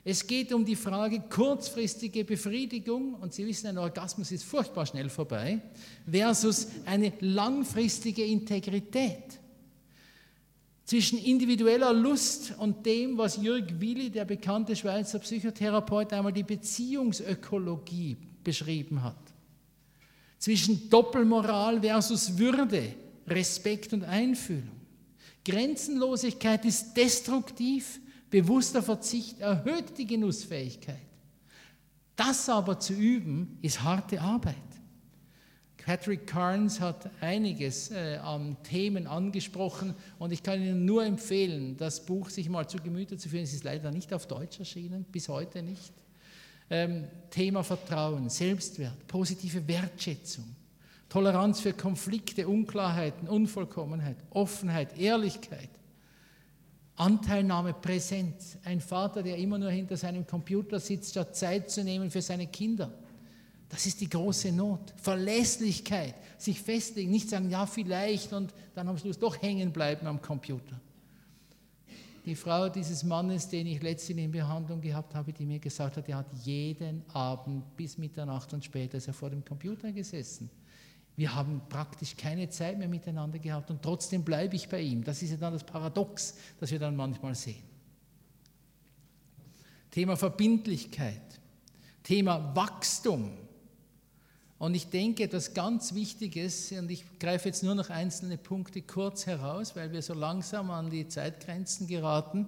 Es 0.10 0.26
geht 0.26 0.54
um 0.54 0.64
die 0.64 0.78
Frage 0.78 1.20
kurzfristige 1.20 2.24
Befriedigung, 2.24 3.16
und 3.16 3.34
Sie 3.34 3.46
wissen, 3.46 3.68
ein 3.68 3.78
Orgasmus 3.78 4.32
ist 4.32 4.46
furchtbar 4.46 4.86
schnell 4.86 5.10
vorbei, 5.10 5.60
versus 6.10 6.68
eine 6.86 7.12
langfristige 7.20 8.24
Integrität. 8.24 9.38
Zwischen 10.88 11.20
individueller 11.20 11.92
Lust 11.92 12.54
und 12.60 12.86
dem, 12.86 13.18
was 13.18 13.36
Jürg 13.36 13.82
Willi, 13.82 14.10
der 14.10 14.24
bekannte 14.24 14.74
Schweizer 14.74 15.20
Psychotherapeut, 15.20 16.14
einmal 16.14 16.32
die 16.32 16.44
Beziehungsökologie 16.44 18.16
beschrieben 18.42 19.04
hat. 19.04 19.20
Zwischen 20.40 20.90
Doppelmoral 20.90 21.82
versus 21.82 22.38
Würde, 22.38 22.94
Respekt 23.28 23.92
und 23.92 24.06
Einfühlung. 24.06 24.78
Grenzenlosigkeit 25.44 26.64
ist 26.64 26.96
destruktiv, 26.96 28.00
Bewusster 28.30 28.82
Verzicht 28.82 29.40
erhöht 29.40 29.98
die 29.98 30.06
Genussfähigkeit. 30.06 30.96
Das 32.16 32.48
aber 32.48 32.80
zu 32.80 32.94
üben, 32.94 33.58
ist 33.62 33.84
harte 33.84 34.22
Arbeit. 34.22 34.56
Patrick 35.88 36.28
Carnes 36.28 36.82
hat 36.82 37.10
einiges 37.22 37.92
äh, 37.92 38.18
an 38.18 38.58
Themen 38.64 39.08
angesprochen 39.08 39.96
und 40.20 40.34
ich 40.34 40.44
kann 40.44 40.62
Ihnen 40.62 40.84
nur 40.84 41.06
empfehlen, 41.06 41.78
das 41.78 42.06
Buch 42.06 42.30
sich 42.30 42.50
mal 42.50 42.68
zu 42.68 42.78
Gemüte 42.80 43.18
zu 43.18 43.30
führen. 43.30 43.46
Es 43.46 43.54
ist 43.54 43.64
leider 43.64 43.90
nicht 43.90 44.14
auf 44.14 44.28
Deutsch 44.28 44.60
erschienen, 44.60 45.06
bis 45.10 45.30
heute 45.30 45.64
nicht. 45.64 45.94
Ähm, 46.70 47.06
Thema 47.30 47.64
Vertrauen, 47.64 48.30
Selbstwert, 48.30 49.08
positive 49.08 49.66
Wertschätzung, 49.66 50.44
Toleranz 51.08 51.62
für 51.62 51.72
Konflikte, 51.72 52.50
Unklarheiten, 52.50 53.30
Unvollkommenheit, 53.30 54.18
Offenheit, 54.32 55.00
Ehrlichkeit, 55.00 55.70
Anteilnahme, 56.98 57.74
Präsenz. 57.74 58.58
Ein 58.66 58.82
Vater, 58.82 59.24
der 59.24 59.38
immer 59.38 59.58
nur 59.58 59.72
hinter 59.72 59.96
seinem 59.96 60.28
Computer 60.28 60.82
sitzt, 60.82 61.12
statt 61.12 61.34
Zeit 61.38 61.72
zu 61.72 61.86
nehmen 61.86 62.12
für 62.12 62.22
seine 62.22 62.48
Kinder. 62.48 62.92
Das 63.70 63.86
ist 63.86 64.00
die 64.00 64.10
große 64.10 64.52
Not. 64.52 64.94
Verlässlichkeit, 64.98 66.16
sich 66.38 66.62
festlegen, 66.62 67.12
nicht 67.12 67.30
sagen, 67.30 67.50
ja, 67.50 67.66
vielleicht 67.66 68.32
und 68.34 68.54
dann 68.74 68.88
am 68.88 68.98
Schluss 68.98 69.20
doch 69.20 69.42
hängen 69.42 69.72
bleiben 69.72 70.08
am 70.08 70.22
Computer. 70.22 70.80
Die 72.26 72.36
Frau 72.36 72.68
dieses 72.68 73.04
Mannes, 73.04 73.48
den 73.48 73.68
ich 73.68 73.82
letztens 73.82 74.20
in 74.20 74.32
Behandlung 74.32 74.82
gehabt 74.82 75.16
habe, 75.16 75.32
die 75.32 75.46
mir 75.46 75.60
gesagt 75.60 75.96
hat, 75.96 76.10
er 76.10 76.18
hat 76.18 76.28
jeden 76.44 77.02
Abend 77.14 77.76
bis 77.78 77.98
Mitternacht 77.98 78.54
und 78.54 78.66
später 78.66 78.98
ist 78.98 79.08
er 79.08 79.14
vor 79.14 79.30
dem 79.30 79.46
Computer 79.46 79.92
gesessen. 79.92 80.50
Wir 81.16 81.34
haben 81.34 81.62
praktisch 81.68 82.16
keine 82.16 82.50
Zeit 82.50 82.78
mehr 82.78 82.88
miteinander 82.88 83.40
gehabt 83.40 83.72
und 83.72 83.82
trotzdem 83.82 84.24
bleibe 84.24 84.56
ich 84.56 84.70
bei 84.70 84.82
ihm. 84.82 85.04
Das 85.04 85.22
ist 85.24 85.32
ja 85.32 85.38
dann 85.38 85.54
das 85.54 85.64
Paradox, 85.64 86.36
das 86.60 86.70
wir 86.70 86.80
dann 86.80 86.96
manchmal 86.96 87.34
sehen. 87.34 87.64
Thema 89.90 90.16
Verbindlichkeit, 90.16 91.40
Thema 92.04 92.56
Wachstum. 92.56 93.32
Und 94.60 94.74
ich 94.74 94.90
denke, 94.90 95.24
etwas 95.24 95.54
ganz 95.54 95.94
Wichtiges, 95.94 96.72
und 96.72 96.90
ich 96.90 97.04
greife 97.20 97.50
jetzt 97.50 97.64
nur 97.64 97.76
noch 97.76 97.90
einzelne 97.90 98.38
Punkte 98.38 98.82
kurz 98.82 99.28
heraus, 99.28 99.76
weil 99.76 99.92
wir 99.92 100.02
so 100.02 100.16
langsam 100.16 100.72
an 100.72 100.90
die 100.90 101.08
Zeitgrenzen 101.08 101.88
geraten, 101.88 102.48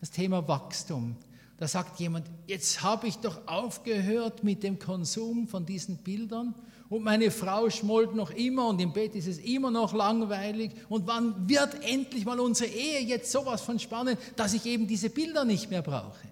das 0.00 0.10
Thema 0.10 0.46
Wachstum. 0.48 1.16
Da 1.58 1.68
sagt 1.68 2.00
jemand, 2.00 2.26
jetzt 2.46 2.82
habe 2.82 3.06
ich 3.06 3.16
doch 3.18 3.46
aufgehört 3.46 4.44
mit 4.44 4.62
dem 4.62 4.78
Konsum 4.78 5.46
von 5.46 5.64
diesen 5.64 5.98
Bildern 5.98 6.54
und 6.88 7.02
meine 7.02 7.30
Frau 7.30 7.70
schmollt 7.70 8.14
noch 8.14 8.30
immer 8.30 8.68
und 8.68 8.80
im 8.80 8.92
Bett 8.92 9.14
ist 9.14 9.26
es 9.26 9.38
immer 9.38 9.70
noch 9.70 9.94
langweilig 9.94 10.72
und 10.88 11.06
wann 11.06 11.48
wird 11.48 11.82
endlich 11.82 12.24
mal 12.26 12.38
unsere 12.40 12.70
Ehe 12.70 13.00
jetzt 13.00 13.32
sowas 13.32 13.62
von 13.62 13.78
spannend, 13.78 14.18
dass 14.36 14.52
ich 14.52 14.66
eben 14.66 14.86
diese 14.86 15.08
Bilder 15.08 15.44
nicht 15.44 15.70
mehr 15.70 15.82
brauche. 15.82 16.28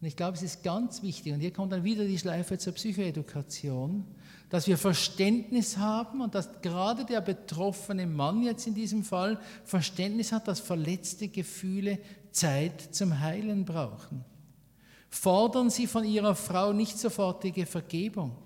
Und 0.00 0.06
ich 0.06 0.14
glaube, 0.14 0.36
es 0.36 0.42
ist 0.42 0.62
ganz 0.62 1.02
wichtig, 1.02 1.32
und 1.32 1.40
hier 1.40 1.52
kommt 1.52 1.72
dann 1.72 1.82
wieder 1.82 2.04
die 2.04 2.18
Schleife 2.18 2.56
zur 2.56 2.72
Psychoedukation, 2.72 4.04
dass 4.48 4.68
wir 4.68 4.78
Verständnis 4.78 5.76
haben 5.76 6.20
und 6.20 6.34
dass 6.34 6.62
gerade 6.62 7.04
der 7.04 7.20
betroffene 7.20 8.06
Mann 8.06 8.42
jetzt 8.42 8.66
in 8.66 8.74
diesem 8.74 9.02
Fall 9.02 9.40
Verständnis 9.64 10.30
hat, 10.30 10.46
dass 10.46 10.60
verletzte 10.60 11.28
Gefühle 11.28 11.98
Zeit 12.30 12.94
zum 12.94 13.18
Heilen 13.18 13.64
brauchen. 13.64 14.24
Fordern 15.10 15.70
Sie 15.70 15.86
von 15.86 16.04
Ihrer 16.04 16.34
Frau 16.34 16.72
nicht 16.72 16.98
sofortige 16.98 17.66
Vergebung. 17.66 18.36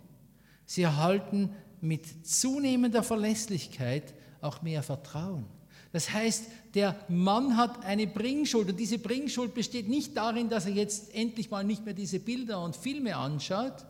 Sie 0.65 0.83
erhalten 0.83 1.51
mit 1.81 2.27
zunehmender 2.27 3.03
Verlässlichkeit 3.03 4.15
auch 4.41 4.63
mehr 4.63 4.83
Vertrauen. 4.83 5.45
Das 5.93 6.13
heißt, 6.13 6.47
der 6.75 6.97
Mann 7.09 7.57
hat 7.57 7.85
eine 7.85 8.07
Bringschuld 8.07 8.71
und 8.71 8.81
diese 8.81 8.99
Bringschuld 8.99 9.55
besteht 9.55 9.89
nicht 9.89 10.17
darin, 10.17 10.49
dass 10.49 10.67
er 10.67 10.73
jetzt 10.73 11.15
endlich 11.15 11.51
mal 11.51 11.65
nicht 11.65 11.85
mehr 11.85 11.95
diese 11.95 12.19
Bilder 12.19 12.63
und 12.63 12.77
Filme 12.77 13.17
anschaut, 13.17 13.85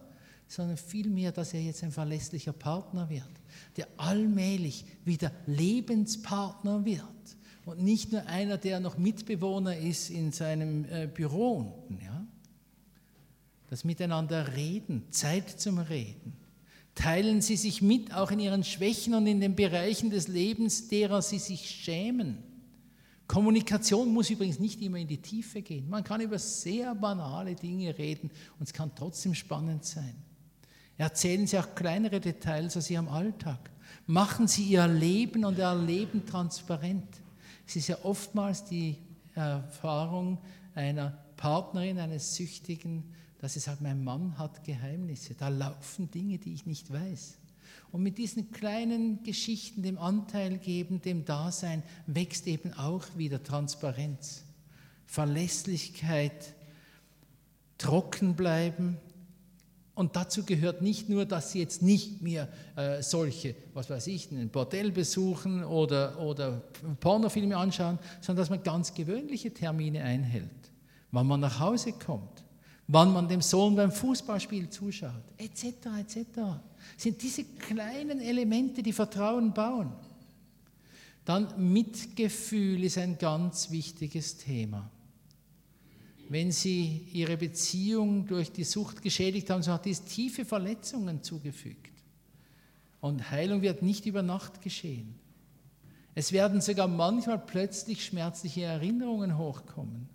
sondern 0.49 0.77
vielmehr, 0.77 1.33
dass 1.33 1.55
er 1.55 1.63
jetzt 1.63 1.83
ein 1.83 1.93
verlässlicher 1.93 2.53
Partner 2.53 3.09
wird, 3.09 3.31
der 3.77 3.87
allmählich 3.97 4.85
wieder 5.05 5.31
Lebenspartner 5.47 6.85
wird 6.85 7.03
und 7.65 7.81
nicht 7.83 8.13
nur 8.13 8.27
einer, 8.27 8.59
der 8.59 8.81
noch 8.81 8.99
Mitbewohner 8.99 9.77
ist 9.77 10.11
in 10.11 10.33
seinem 10.33 10.85
äh, 10.87 11.07
Büro 11.07 11.53
unten. 11.53 12.05
Ja? 12.05 12.27
Das 13.71 13.85
Miteinander 13.85 14.57
reden, 14.57 15.05
Zeit 15.11 15.49
zum 15.49 15.79
Reden. 15.79 16.35
Teilen 16.95 17.41
Sie 17.41 17.57
sich 17.57 17.81
mit, 17.81 18.13
auch 18.13 18.31
in 18.31 18.41
Ihren 18.41 18.65
Schwächen 18.65 19.15
und 19.15 19.27
in 19.27 19.41
den 19.41 19.55
Bereichen 19.55 20.11
des 20.11 20.29
Lebens, 20.29 20.89
derer 20.89 21.23
Sie 21.23 21.39
sich 21.39 21.71
schämen. 21.71 22.52
Kommunikation 23.27 24.13
muss 24.13 24.31
übrigens 24.31 24.59
nicht 24.59 24.83
immer 24.83 24.99
in 24.99 25.09
die 25.09 25.23
Tiefe 25.23 25.63
gehen. 25.63 25.89
Man 25.89 26.05
kann 26.05 26.21
über 26.21 26.39
sehr 26.39 26.95
banale 26.95 27.55
Dinge 27.55 27.97
reden 27.97 28.31
und 28.59 28.67
es 28.67 28.73
kann 28.73 28.91
trotzdem 28.95 29.35
spannend 29.35 29.85
sein. 29.85 30.15
Erzählen 30.99 31.47
Sie 31.47 31.59
auch 31.59 31.75
kleinere 31.75 32.21
Details 32.21 32.77
aus 32.77 32.91
Ihrem 32.91 33.09
Alltag. 33.09 33.71
Machen 34.07 34.47
Sie 34.49 34.65
Ihr 34.65 34.87
Leben 34.87 35.45
und 35.45 35.59
Ihr 35.59 35.75
Leben 35.75 36.27
transparent. 36.27 37.23
Es 37.67 37.77
ist 37.77 37.89
ja 37.89 37.97
oftmals 38.03 38.65
die 38.65 38.99
Erfahrung 39.35 40.39
einer 40.75 41.19
Partnerin, 41.37 41.99
eines 41.99 42.35
Süchtigen, 42.37 43.05
dass 43.39 43.55
sie 43.55 43.61
sagt, 43.61 43.81
mein 43.81 44.05
Mann 44.05 44.39
hat 44.39 44.63
Geheimnisse, 44.63 45.35
da 45.35 45.49
laufen 45.49 46.11
Dinge, 46.11 46.39
die 46.39 46.55
ich 46.55 46.67
nicht 46.67 46.93
weiß. 46.93 47.39
Und 47.93 48.03
mit 48.03 48.17
diesen 48.17 48.51
kleinen 48.51 49.23
Geschichten, 49.23 49.83
dem 49.83 49.99
Anteil 49.99 50.57
geben, 50.57 51.03
dem 51.03 51.27
Dasein, 51.27 51.83
wächst 52.07 52.47
eben 52.47 52.73
auch 52.73 53.05
wieder 53.17 53.43
Transparenz, 53.43 54.45
Verlässlichkeit, 55.05 56.55
trocken 57.77 58.35
bleiben. 58.35 58.97
Und 59.95 60.17
dazu 60.17 60.43
gehört 60.45 60.81
nicht 60.81 61.11
nur, 61.11 61.27
dass 61.27 61.53
sie 61.53 61.59
jetzt 61.59 61.83
nicht 61.83 62.23
mehr 62.23 62.49
äh, 62.77 63.03
solche, 63.03 63.55
was 63.75 63.91
weiß 63.91 64.07
ich, 64.07 64.31
ein 64.31 64.49
Bordell 64.49 64.91
besuchen 64.91 65.63
oder, 65.63 66.19
oder 66.19 66.63
Pornofilme 67.01 67.55
anschauen, 67.59 67.99
sondern 68.23 68.43
dass 68.43 68.49
man 68.49 68.63
ganz 68.63 68.95
gewöhnliche 68.95 69.53
Termine 69.53 70.03
einhält, 70.03 70.49
wann 71.11 71.27
man 71.27 71.41
nach 71.41 71.61
Hause 71.61 71.93
kommt, 71.93 72.42
wann 72.87 73.13
man 73.13 73.29
dem 73.29 73.41
Sohn 73.41 73.77
beim 73.77 73.93
Fußballspiel 73.93 74.69
zuschaut, 74.69 75.23
etc., 75.39 75.67
etc. 76.01 76.17
Sind 76.97 77.23
diese 77.23 77.45
kleinen 77.45 78.21
Elemente, 78.21 78.83
die 78.83 78.93
Vertrauen 78.93 79.53
bauen. 79.53 79.93
Dann 81.25 81.73
Mitgefühl 81.73 82.83
ist 82.85 82.99
ein 82.99 83.17
ganz 83.17 83.71
wichtiges 83.71 84.39
Thema. 84.39 84.91
Wenn 86.29 86.51
Sie 86.51 87.07
Ihre 87.13 87.37
Beziehung 87.37 88.27
durch 88.27 88.51
die 88.51 88.65
Sucht 88.65 89.03
geschädigt 89.03 89.51
haben, 89.51 89.63
so 89.63 89.73
hat 89.73 89.85
dies 89.85 90.03
tiefe 90.03 90.45
Verletzungen 90.45 91.23
zugefügt. 91.23 91.93
Und 93.01 93.31
Heilung 93.31 93.63
wird 93.63 93.83
nicht 93.83 94.07
über 94.07 94.23
Nacht 94.23 94.63
geschehen. 94.63 95.15
Es 96.15 96.33
werden 96.33 96.61
sogar 96.61 96.89
manchmal 96.89 97.39
plötzlich 97.39 98.05
schmerzliche 98.05 98.63
Erinnerungen 98.63 99.39
hochkommen. 99.39 100.09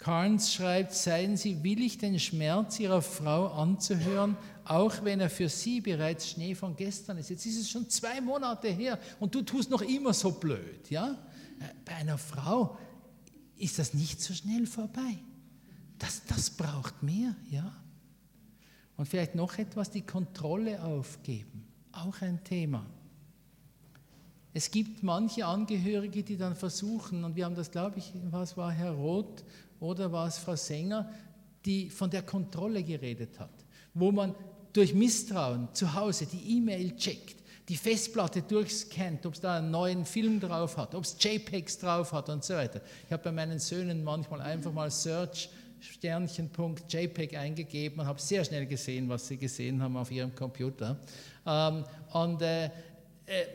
Carnes 0.00 0.54
schreibt, 0.54 0.94
seien 0.94 1.36
Sie 1.36 1.62
willig, 1.62 1.98
den 1.98 2.18
Schmerz 2.18 2.80
Ihrer 2.80 3.02
Frau 3.02 3.48
anzuhören, 3.48 4.34
auch 4.64 5.04
wenn 5.04 5.20
er 5.20 5.28
für 5.28 5.50
Sie 5.50 5.82
bereits 5.82 6.30
Schnee 6.30 6.54
von 6.54 6.74
gestern 6.74 7.18
ist. 7.18 7.28
Jetzt 7.28 7.44
ist 7.44 7.60
es 7.60 7.70
schon 7.70 7.88
zwei 7.90 8.18
Monate 8.22 8.68
her 8.68 8.98
und 9.20 9.34
du 9.34 9.42
tust 9.42 9.68
noch 9.68 9.82
immer 9.82 10.14
so 10.14 10.32
blöd. 10.32 10.88
Ja? 10.88 11.18
Bei 11.84 11.96
einer 11.96 12.16
Frau 12.16 12.78
ist 13.58 13.78
das 13.78 13.92
nicht 13.92 14.22
so 14.22 14.32
schnell 14.32 14.66
vorbei. 14.66 15.18
Das, 15.98 16.22
das 16.24 16.48
braucht 16.48 17.02
mehr. 17.02 17.36
Ja? 17.50 17.70
Und 18.96 19.04
vielleicht 19.06 19.34
noch 19.34 19.58
etwas, 19.58 19.90
die 19.90 20.02
Kontrolle 20.02 20.82
aufgeben. 20.82 21.66
Auch 21.92 22.22
ein 22.22 22.42
Thema. 22.42 22.86
Es 24.52 24.70
gibt 24.70 25.02
manche 25.02 25.46
Angehörige, 25.46 26.22
die 26.22 26.36
dann 26.36 26.56
versuchen, 26.56 27.22
und 27.24 27.36
wir 27.36 27.44
haben 27.44 27.54
das, 27.54 27.70
glaube 27.70 27.98
ich, 27.98 28.12
was 28.30 28.56
war 28.56 28.72
Herr 28.72 28.92
Roth 28.92 29.44
oder 29.78 30.10
war 30.10 30.26
es 30.26 30.38
Frau 30.38 30.56
Sänger, 30.56 31.08
die 31.64 31.88
von 31.88 32.10
der 32.10 32.22
Kontrolle 32.22 32.82
geredet 32.82 33.38
hat, 33.38 33.52
wo 33.94 34.10
man 34.10 34.34
durch 34.72 34.94
Misstrauen 34.94 35.68
zu 35.72 35.94
Hause 35.94 36.26
die 36.26 36.56
E-Mail 36.56 36.96
checkt, 36.96 37.36
die 37.68 37.76
Festplatte 37.76 38.42
durchscannt, 38.42 39.24
ob 39.26 39.34
es 39.34 39.40
da 39.40 39.58
einen 39.58 39.70
neuen 39.70 40.04
Film 40.04 40.40
drauf 40.40 40.76
hat, 40.76 40.94
ob 40.94 41.04
es 41.04 41.16
JPEGs 41.20 41.78
drauf 41.78 42.12
hat 42.12 42.28
und 42.28 42.42
so 42.42 42.54
weiter. 42.54 42.80
Ich 43.06 43.12
habe 43.12 43.22
bei 43.22 43.32
meinen 43.32 43.60
Söhnen 43.60 44.02
manchmal 44.02 44.40
einfach 44.40 44.72
mal 44.72 44.90
Search 44.90 45.48
Sternchen.jpg 45.80 46.82
JPEG 46.88 47.36
eingegeben 47.36 48.00
und 48.00 48.06
habe 48.06 48.20
sehr 48.20 48.44
schnell 48.44 48.66
gesehen, 48.66 49.08
was 49.08 49.28
sie 49.28 49.36
gesehen 49.36 49.82
haben 49.82 49.96
auf 49.96 50.10
ihrem 50.10 50.34
Computer. 50.34 50.98
Ähm, 51.46 51.84
und 52.12 52.42
äh, 52.42 52.70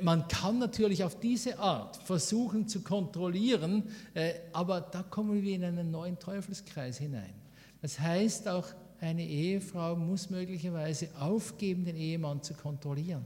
man 0.01 0.28
kann 0.28 0.59
natürlich 0.59 1.03
auf 1.03 1.19
diese 1.19 1.59
Art 1.59 1.97
versuchen 1.97 2.67
zu 2.67 2.82
kontrollieren, 2.82 3.84
äh, 4.13 4.34
aber 4.53 4.82
da 4.82 5.03
kommen 5.03 5.41
wir 5.41 5.55
in 5.55 5.63
einen 5.63 5.91
neuen 5.91 6.17
Teufelskreis 6.17 6.97
hinein. 6.97 7.34
Das 7.82 7.99
heißt, 7.99 8.47
auch 8.47 8.67
eine 9.01 9.26
Ehefrau 9.26 9.95
muss 9.95 10.30
möglicherweise 10.30 11.09
aufgeben, 11.19 11.86
den 11.86 11.97
Ehemann 11.97 12.41
zu 12.41 12.53
kontrollieren 12.53 13.26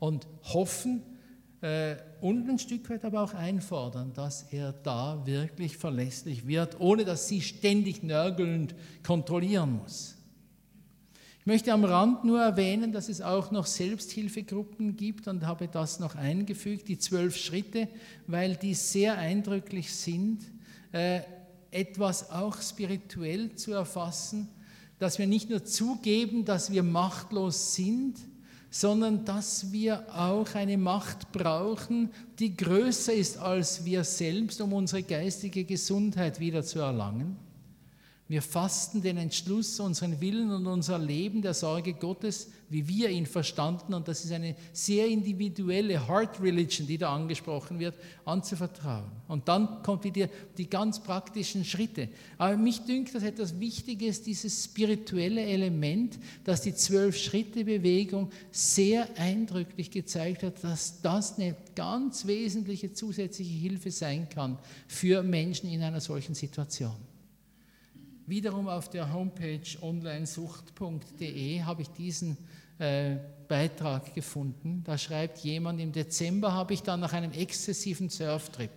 und 0.00 0.26
hoffen 0.42 1.02
äh, 1.60 1.96
und 2.20 2.48
ein 2.48 2.58
Stück 2.58 2.90
weit 2.90 3.04
aber 3.04 3.22
auch 3.22 3.34
einfordern, 3.34 4.12
dass 4.12 4.52
er 4.52 4.72
da 4.72 5.24
wirklich 5.24 5.76
verlässlich 5.76 6.46
wird, 6.46 6.80
ohne 6.80 7.04
dass 7.04 7.28
sie 7.28 7.40
ständig 7.40 8.02
nörgelnd 8.02 8.74
kontrollieren 9.02 9.78
muss. 9.78 10.16
Ich 11.44 11.46
möchte 11.46 11.74
am 11.74 11.84
Rand 11.84 12.24
nur 12.24 12.40
erwähnen, 12.40 12.90
dass 12.90 13.10
es 13.10 13.20
auch 13.20 13.50
noch 13.50 13.66
Selbsthilfegruppen 13.66 14.96
gibt 14.96 15.28
und 15.28 15.46
habe 15.46 15.68
das 15.68 16.00
noch 16.00 16.14
eingefügt, 16.14 16.88
die 16.88 16.96
zwölf 16.96 17.36
Schritte, 17.36 17.86
weil 18.26 18.56
die 18.56 18.72
sehr 18.72 19.18
eindrücklich 19.18 19.94
sind, 19.94 20.40
äh, 20.92 21.20
etwas 21.70 22.30
auch 22.30 22.62
spirituell 22.62 23.54
zu 23.56 23.74
erfassen, 23.74 24.48
dass 24.98 25.18
wir 25.18 25.26
nicht 25.26 25.50
nur 25.50 25.62
zugeben, 25.66 26.46
dass 26.46 26.72
wir 26.72 26.82
machtlos 26.82 27.74
sind, 27.74 28.16
sondern 28.70 29.26
dass 29.26 29.70
wir 29.70 30.16
auch 30.16 30.54
eine 30.54 30.78
Macht 30.78 31.30
brauchen, 31.30 32.08
die 32.38 32.56
größer 32.56 33.12
ist 33.12 33.36
als 33.36 33.84
wir 33.84 34.02
selbst, 34.04 34.62
um 34.62 34.72
unsere 34.72 35.02
geistige 35.02 35.64
Gesundheit 35.64 36.40
wieder 36.40 36.62
zu 36.62 36.78
erlangen. 36.78 37.36
Wir 38.26 38.40
fasten 38.40 39.02
den 39.02 39.18
Entschluss, 39.18 39.78
unseren 39.80 40.18
Willen 40.18 40.50
und 40.50 40.66
unser 40.66 40.98
Leben 40.98 41.42
der 41.42 41.52
Sorge 41.52 41.92
Gottes, 41.92 42.48
wie 42.70 42.88
wir 42.88 43.10
ihn 43.10 43.26
verstanden, 43.26 43.92
und 43.92 44.08
das 44.08 44.24
ist 44.24 44.32
eine 44.32 44.56
sehr 44.72 45.06
individuelle 45.08 46.08
Heart 46.08 46.40
Religion, 46.40 46.86
die 46.86 46.96
da 46.96 47.14
angesprochen 47.14 47.78
wird, 47.78 47.94
anzuvertrauen. 48.24 49.10
Und 49.28 49.46
dann 49.46 49.82
kommt 49.82 50.04
wieder 50.04 50.30
die 50.56 50.70
ganz 50.70 51.02
praktischen 51.02 51.66
Schritte. 51.66 52.08
Aber 52.38 52.56
mich 52.56 52.80
dünkt, 52.86 53.14
dass 53.14 53.22
etwas 53.22 53.60
Wichtiges, 53.60 54.22
dieses 54.22 54.64
spirituelle 54.64 55.42
Element, 55.42 56.18
dass 56.44 56.62
die 56.62 56.74
Zwölf-Schritte-Bewegung 56.74 58.30
sehr 58.50 59.06
eindrücklich 59.18 59.90
gezeigt 59.90 60.44
hat, 60.44 60.64
dass 60.64 61.02
das 61.02 61.38
eine 61.38 61.56
ganz 61.74 62.26
wesentliche 62.26 62.94
zusätzliche 62.94 63.52
Hilfe 63.52 63.90
sein 63.90 64.30
kann 64.30 64.58
für 64.88 65.22
Menschen 65.22 65.68
in 65.68 65.82
einer 65.82 66.00
solchen 66.00 66.34
Situation. 66.34 67.13
Wiederum 68.26 68.68
auf 68.68 68.88
der 68.88 69.12
Homepage 69.12 69.60
onlinesucht.de 69.82 71.62
habe 71.62 71.82
ich 71.82 71.90
diesen 71.90 72.38
äh, 72.78 73.16
Beitrag 73.48 74.14
gefunden. 74.14 74.82
Da 74.84 74.96
schreibt 74.96 75.38
jemand, 75.40 75.80
im 75.80 75.92
Dezember 75.92 76.52
habe 76.52 76.72
ich 76.74 76.82
dann 76.82 77.00
nach 77.00 77.12
einem 77.12 77.32
exzessiven 77.32 78.08
Surftrip 78.08 78.70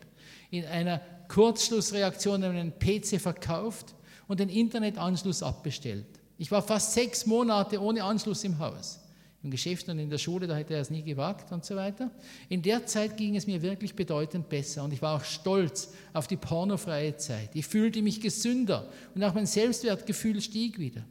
in 0.51 0.65
einer 0.65 1.01
Kurzschlussreaktion 1.29 2.43
einen 2.43 2.73
PC 2.77 3.21
verkauft 3.21 3.95
und 4.27 4.39
den 4.39 4.49
Internetanschluss 4.49 5.43
abbestellt. 5.43 6.05
Ich 6.37 6.51
war 6.51 6.61
fast 6.61 6.93
sechs 6.93 7.25
Monate 7.25 7.81
ohne 7.81 8.03
Anschluss 8.03 8.43
im 8.43 8.59
Haus. 8.59 8.99
Im 9.43 9.51
Geschäft 9.51 9.87
und 9.87 9.99
in 9.99 10.09
der 10.09 10.17
Schule, 10.17 10.47
da 10.47 10.55
hätte 10.55 10.73
er 10.73 10.81
es 10.81 10.89
nie 10.89 11.03
gewagt 11.03 11.51
und 11.51 11.63
so 11.63 11.75
weiter. 11.75 12.09
In 12.49 12.63
der 12.63 12.85
Zeit 12.87 13.17
ging 13.17 13.35
es 13.35 13.45
mir 13.45 13.61
wirklich 13.61 13.95
bedeutend 13.95 14.49
besser 14.49 14.83
und 14.83 14.93
ich 14.93 15.01
war 15.01 15.15
auch 15.15 15.23
stolz 15.23 15.93
auf 16.13 16.27
die 16.27 16.37
pornofreie 16.37 17.17
Zeit. 17.17 17.51
Ich 17.53 17.67
fühlte 17.67 18.01
mich 18.01 18.19
gesünder 18.19 18.89
und 19.13 19.23
auch 19.23 19.33
mein 19.33 19.45
Selbstwertgefühl 19.45 20.41
stieg 20.41 20.79
wieder. 20.79 21.03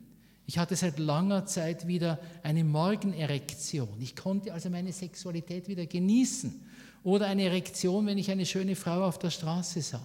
Ich 0.46 0.58
hatte 0.58 0.76
seit 0.76 0.98
langer 0.98 1.46
Zeit 1.46 1.88
wieder 1.88 2.20
eine 2.42 2.62
Morgenerektion. 2.62 4.00
Ich 4.00 4.14
konnte 4.14 4.52
also 4.52 4.70
meine 4.70 4.92
Sexualität 4.92 5.68
wieder 5.68 5.86
genießen. 5.86 6.62
Oder 7.02 7.26
eine 7.26 7.44
Erektion, 7.44 8.06
wenn 8.06 8.18
ich 8.18 8.30
eine 8.30 8.46
schöne 8.46 8.74
Frau 8.74 9.04
auf 9.04 9.18
der 9.18 9.30
Straße 9.30 9.80
sah. 9.82 10.04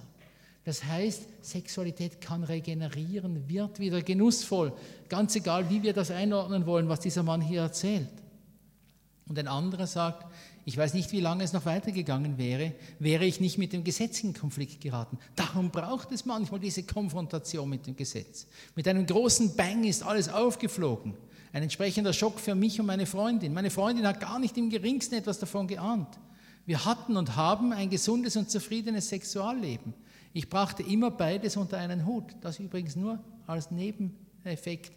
Das 0.64 0.84
heißt, 0.84 1.28
Sexualität 1.42 2.22
kann 2.22 2.44
regenerieren, 2.44 3.50
wird 3.50 3.80
wieder 3.80 4.02
genussvoll. 4.02 4.74
Ganz 5.10 5.36
egal, 5.36 5.70
wie 5.70 5.82
wir 5.82 5.94
das 5.94 6.12
einordnen 6.12 6.66
wollen, 6.66 6.88
was 6.88 7.00
dieser 7.00 7.24
Mann 7.24 7.42
hier 7.42 7.62
erzählt. 7.62 8.12
Und 9.28 9.40
ein 9.40 9.48
anderer 9.48 9.88
sagt, 9.88 10.26
ich 10.66 10.78
weiß 10.78 10.94
nicht, 10.94 11.12
wie 11.12 11.20
lange 11.20 11.44
es 11.44 11.54
noch 11.54 11.66
weitergegangen 11.66 12.38
wäre, 12.38 12.74
wäre 13.00 13.26
ich 13.26 13.40
nicht 13.40 13.58
mit 13.58 13.74
dem 13.74 13.84
Gesetz 13.84 14.24
in 14.24 14.34
Konflikt 14.34 14.82
geraten. 14.82 15.18
Darum 15.36 15.72
braucht 15.72 16.12
es 16.12 16.26
manchmal 16.26 16.60
diese 16.60 16.84
Konfrontation 16.84 17.68
mit 17.68 17.88
dem 17.88 17.96
Gesetz. 17.96 18.46
Mit 18.76 18.88
einem 18.88 19.08
großen 19.08 19.56
Bang 19.56 19.84
ist 19.84 20.04
alles 20.04 20.30
aufgeflogen. 20.30 21.16
Ein 21.54 21.64
entsprechender 21.64 22.14
Schock 22.14 22.40
für 22.40 22.54
mich 22.54 22.80
und 22.80 22.86
meine 22.86 23.08
Freundin. 23.08 23.54
Meine 23.54 23.72
Freundin 23.72 24.06
hat 24.06 24.20
gar 24.20 24.38
nicht 24.38 24.56
im 24.58 24.70
geringsten 24.70 25.16
etwas 25.16 25.40
davon 25.40 25.68
geahnt. 25.68 26.20
Wir 26.68 26.86
hatten 26.86 27.18
und 27.18 27.36
haben 27.36 27.74
ein 27.74 27.90
gesundes 27.90 28.36
und 28.36 28.52
zufriedenes 28.52 29.10
Sexualleben. 29.10 29.96
Ich 30.34 30.50
brachte 30.50 30.84
immer 30.84 31.12
beides 31.12 31.58
unter 31.58 31.78
einen 31.78 32.06
Hut. 32.06 32.36
Das 32.42 32.60
übrigens 32.60 32.96
nur 32.96 33.20
als 33.48 33.72
Nebeneffekt. 33.72 34.94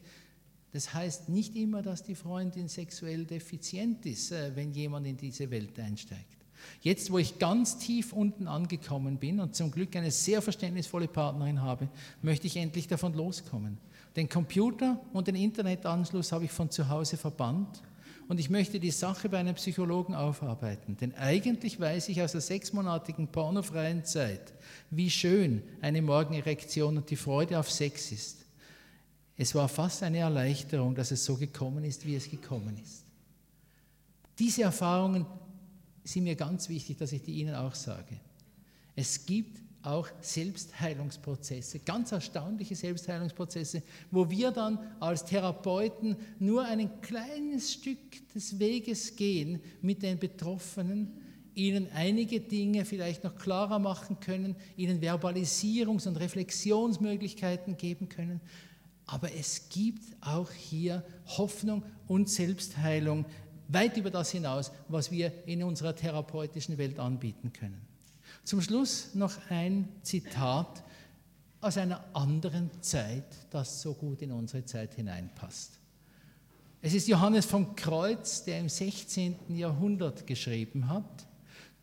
Das 0.73 0.93
heißt 0.93 1.29
nicht 1.29 1.55
immer, 1.57 1.83
dass 1.83 2.03
die 2.03 2.15
Freundin 2.15 2.69
sexuell 2.69 3.25
defizient 3.25 4.05
ist, 4.07 4.33
äh, 4.33 4.53
wenn 4.55 4.73
jemand 4.73 5.07
in 5.07 5.17
diese 5.17 5.51
Welt 5.51 5.79
einsteigt. 5.79 6.45
Jetzt, 6.81 7.11
wo 7.11 7.19
ich 7.19 7.39
ganz 7.39 7.79
tief 7.79 8.13
unten 8.13 8.49
angekommen 8.49 9.19
bin 9.19 9.41
und 9.41 9.55
zum 9.55 9.71
Glück 9.71 9.95
eine 9.97 10.11
sehr 10.11 10.43
verständnisvolle 10.43 11.09
Partnerin 11.09 11.63
habe, 11.63 11.89
möchte 12.23 12.47
ich 12.47 12.57
endlich 12.57 12.89
davon 12.89 13.15
loskommen. 13.15 13.79
Den 14.17 14.29
Computer 14.29 15.01
und 15.13 15.27
den 15.27 15.35
Internetanschluss 15.35 16.33
habe 16.33 16.45
ich 16.45 16.53
von 16.53 16.71
zu 16.71 16.89
Hause 16.89 17.17
verbannt 17.17 17.83
und 18.29 18.41
ich 18.41 18.49
möchte 18.49 18.81
die 18.81 18.91
Sache 18.91 19.29
bei 19.29 19.39
einem 19.39 19.55
Psychologen 19.55 20.15
aufarbeiten. 20.15 20.97
Denn 20.97 21.15
eigentlich 21.15 21.79
weiß 21.79 22.09
ich 22.09 22.23
aus 22.23 22.33
der 22.33 22.41
sechsmonatigen 22.41 23.29
pornofreien 23.29 24.05
Zeit, 24.05 24.55
wie 24.97 25.11
schön 25.11 25.63
eine 25.81 26.03
Morgenerektion 26.03 26.97
und 26.97 27.11
die 27.11 27.17
Freude 27.17 27.59
auf 27.59 27.71
Sex 27.71 28.13
ist. 28.13 28.45
Es 29.37 29.55
war 29.55 29.69
fast 29.69 30.03
eine 30.03 30.19
Erleichterung, 30.19 30.95
dass 30.95 31.11
es 31.11 31.25
so 31.25 31.37
gekommen 31.37 31.85
ist, 31.85 32.07
wie 32.07 32.15
es 32.15 32.31
gekommen 32.31 32.79
ist. 32.83 33.05
Diese 34.39 34.63
Erfahrungen 34.63 35.27
sind 36.05 36.25
mir 36.25 36.37
ganz 36.37 36.69
wichtig, 36.69 36.99
dass 36.99 37.13
ich 37.13 37.23
die 37.23 37.41
Ihnen 37.41 37.55
auch 37.55 37.75
sage. 37.75 38.21
Es 38.95 39.27
gibt 39.27 39.61
auch 39.83 40.09
Selbstheilungsprozesse, 40.21 41.81
ganz 41.81 42.13
erstaunliche 42.13 42.75
Selbstheilungsprozesse, 42.75 43.83
wo 44.11 44.31
wir 44.31 44.51
dann 44.51 44.79
als 44.99 45.25
Therapeuten 45.25 46.17
nur 46.39 46.65
ein 46.65 47.01
kleines 47.03 47.75
Stück 47.75 48.33
des 48.35 48.59
Weges 48.59 49.15
gehen 49.15 49.61
mit 49.83 50.03
den 50.03 50.19
Betroffenen, 50.19 51.13
ihnen 51.55 51.89
einige 51.93 52.41
Dinge 52.41 52.85
vielleicht 52.85 53.25
noch 53.25 53.37
klarer 53.37 53.79
machen 53.79 54.21
können, 54.21 54.57
ihnen 54.77 55.01
Verbalisierungs- 55.01 56.09
und 56.09 56.17
Reflexionsmöglichkeiten 56.17 57.77
geben 57.77 58.09
können. 58.09 58.41
Aber 59.07 59.33
es 59.33 59.69
gibt 59.69 60.03
auch 60.21 60.51
hier 60.51 61.05
Hoffnung 61.27 61.83
und 62.07 62.29
Selbstheilung 62.29 63.27
weit 63.69 63.97
über 63.97 64.11
das 64.11 64.31
hinaus, 64.31 64.73
was 64.89 65.11
wir 65.11 65.33
in 65.47 65.63
unserer 65.63 65.95
therapeutischen 65.95 66.79
Welt 66.79 66.99
anbieten 66.99 67.53
können. 67.53 67.81
Zum 68.45 68.61
Schluss 68.61 69.15
noch 69.15 69.33
ein 69.51 69.89
Zitat 70.03 70.83
aus 71.61 71.79
einer 71.79 72.05
anderen 72.15 72.71
Zeit, 72.83 73.25
das 73.51 73.81
so 73.81 73.95
gut 73.95 74.21
in 74.21 74.33
unsere 74.33 74.65
Zeit 74.65 74.95
hineinpasst. 74.95 75.79
Es 76.83 76.93
ist 76.93 77.09
Johannes 77.09 77.47
vom 77.47 77.75
Kreuz, 77.75 78.45
der 78.45 78.61
im 78.61 78.69
16. 78.69 79.57
Jahrhundert 79.57 80.27
geschrieben 80.27 80.89
hat. 80.89 81.27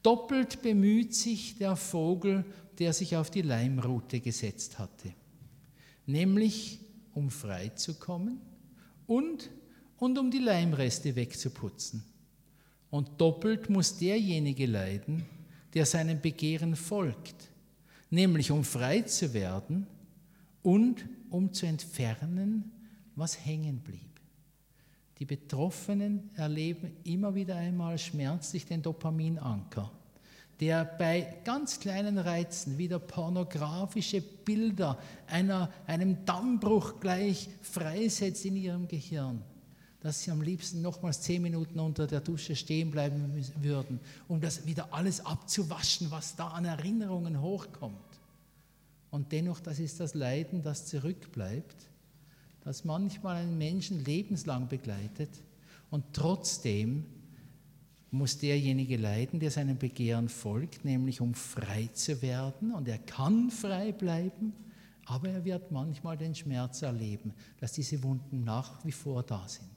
Doppelt 0.04 0.62
bemüht 0.62 1.14
sich 1.14 1.58
der 1.58 1.76
Vogel, 1.76 2.46
der 2.80 2.94
sich 2.94 3.16
auf 3.16 3.30
die 3.30 3.44
Leimrute 3.44 4.20
gesetzt 4.20 4.80
hatte, 4.80 5.14
nämlich 6.06 6.80
um 7.14 7.30
frei 7.30 7.70
zu 7.70 7.96
kommen 7.96 8.42
und, 9.06 9.52
und 9.98 10.18
um 10.18 10.32
die 10.32 10.40
Leimreste 10.40 11.16
wegzuputzen. 11.16 12.04
Und 12.90 13.22
doppelt 13.22 13.70
muss 13.70 13.98
derjenige 13.98 14.66
leiden, 14.66 15.26
der 15.74 15.86
seinem 15.86 16.20
Begehren 16.20 16.76
folgt, 16.76 17.50
nämlich 18.10 18.52
um 18.52 18.64
frei 18.64 19.02
zu 19.02 19.34
werden 19.34 19.88
und 20.64 21.06
um 21.30 21.54
zu 21.54 21.66
entfernen, 21.66 22.72
was 23.16 23.46
hängen 23.46 23.80
blieb. 23.80 24.11
Die 25.22 25.28
Betroffenen 25.28 26.32
erleben 26.36 26.94
immer 27.04 27.36
wieder 27.36 27.56
einmal 27.56 28.00
schmerzlich 28.00 28.66
den 28.66 28.82
Dopaminanker, 28.82 29.92
der 30.60 30.84
bei 30.84 31.36
ganz 31.44 31.80
kleinen 31.80 32.18
Reizen, 32.18 32.80
wie 32.80 32.88
der 32.88 32.98
pornografische 32.98 34.20
Bilder 34.20 34.98
einer, 35.28 35.72
einem 35.86 36.26
Dammbruch 36.26 37.00
gleich 37.00 37.50
freisetzt 37.62 38.46
in 38.46 38.56
ihrem 38.56 38.88
Gehirn 38.88 39.44
dass 40.00 40.24
sie 40.24 40.32
am 40.32 40.42
liebsten 40.42 40.82
nochmals 40.82 41.22
zehn 41.22 41.44
Minuten 41.44 41.80
unter 41.80 42.08
der 42.08 42.22
Dusche 42.22 42.56
stehen 42.56 42.90
bleiben 42.90 43.32
würden, 43.62 44.00
um 44.28 44.42
das 44.42 44.66
wieder 44.66 44.92
alles 44.92 45.24
abzuwaschen, 45.24 46.10
was 46.10 46.36
da 46.36 46.48
an 46.48 46.66
Erinnerungen 46.66 47.40
hochkommt. 47.40 48.00
Und 49.12 49.32
dennoch, 49.32 49.60
das 49.60 49.78
ist 49.78 50.00
das 50.00 50.16
Leiden, 50.16 50.64
das 50.64 50.88
zurückbleibt, 50.88 51.91
das 52.64 52.86
manchmal 52.86 53.38
einen 53.38 53.58
Menschen 53.58 54.04
lebenslang 54.04 54.68
begleitet. 54.68 55.30
Und 55.90 56.06
trotzdem 56.14 57.06
muss 58.12 58.38
derjenige 58.38 58.98
leiden, 58.98 59.40
der 59.40 59.52
seinem 59.52 59.78
Begehren 59.78 60.30
folgt, 60.30 60.86
nämlich 60.86 61.22
um 61.22 61.34
frei 61.34 61.90
zu 61.94 62.22
werden. 62.22 62.74
Und 62.74 62.88
er 62.88 62.98
kann 62.98 63.50
frei 63.50 63.92
bleiben, 63.92 64.54
aber 65.06 65.30
er 65.30 65.46
wird 65.46 65.72
manchmal 65.72 66.18
den 66.18 66.36
Schmerz 66.36 66.82
erleben, 66.82 67.34
dass 67.60 67.72
diese 67.74 68.04
Wunden 68.04 68.44
nach 68.44 68.84
wie 68.86 68.92
vor 68.92 69.24
da 69.24 69.48
sind. 69.48 69.70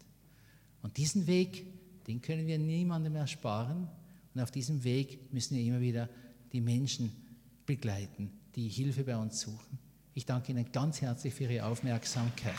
Und 0.83 0.97
diesen 0.97 1.27
Weg, 1.27 1.65
den 2.07 2.21
können 2.21 2.47
wir 2.47 2.59
niemandem 2.59 3.17
ersparen. 3.17 3.89
Und 4.35 4.41
auf 4.41 4.51
diesem 4.51 4.83
Weg 4.85 5.33
müssen 5.33 5.57
wir 5.57 5.65
immer 5.65 5.81
wieder 5.81 6.09
die 6.53 6.61
Menschen 6.61 7.13
begleiten, 7.65 8.31
die 8.55 8.69
Hilfe 8.69 9.05
bei 9.05 9.17
uns 9.17 9.41
suchen. 9.41 9.79
Ich 10.17 10.27
danke 10.27 10.53
Ihnen 10.53 10.71
ganz 10.71 11.03
herzlich 11.03 11.35
für 11.35 11.45
Ihre 11.45 11.67
Aufmerksamkeit. 11.67 12.55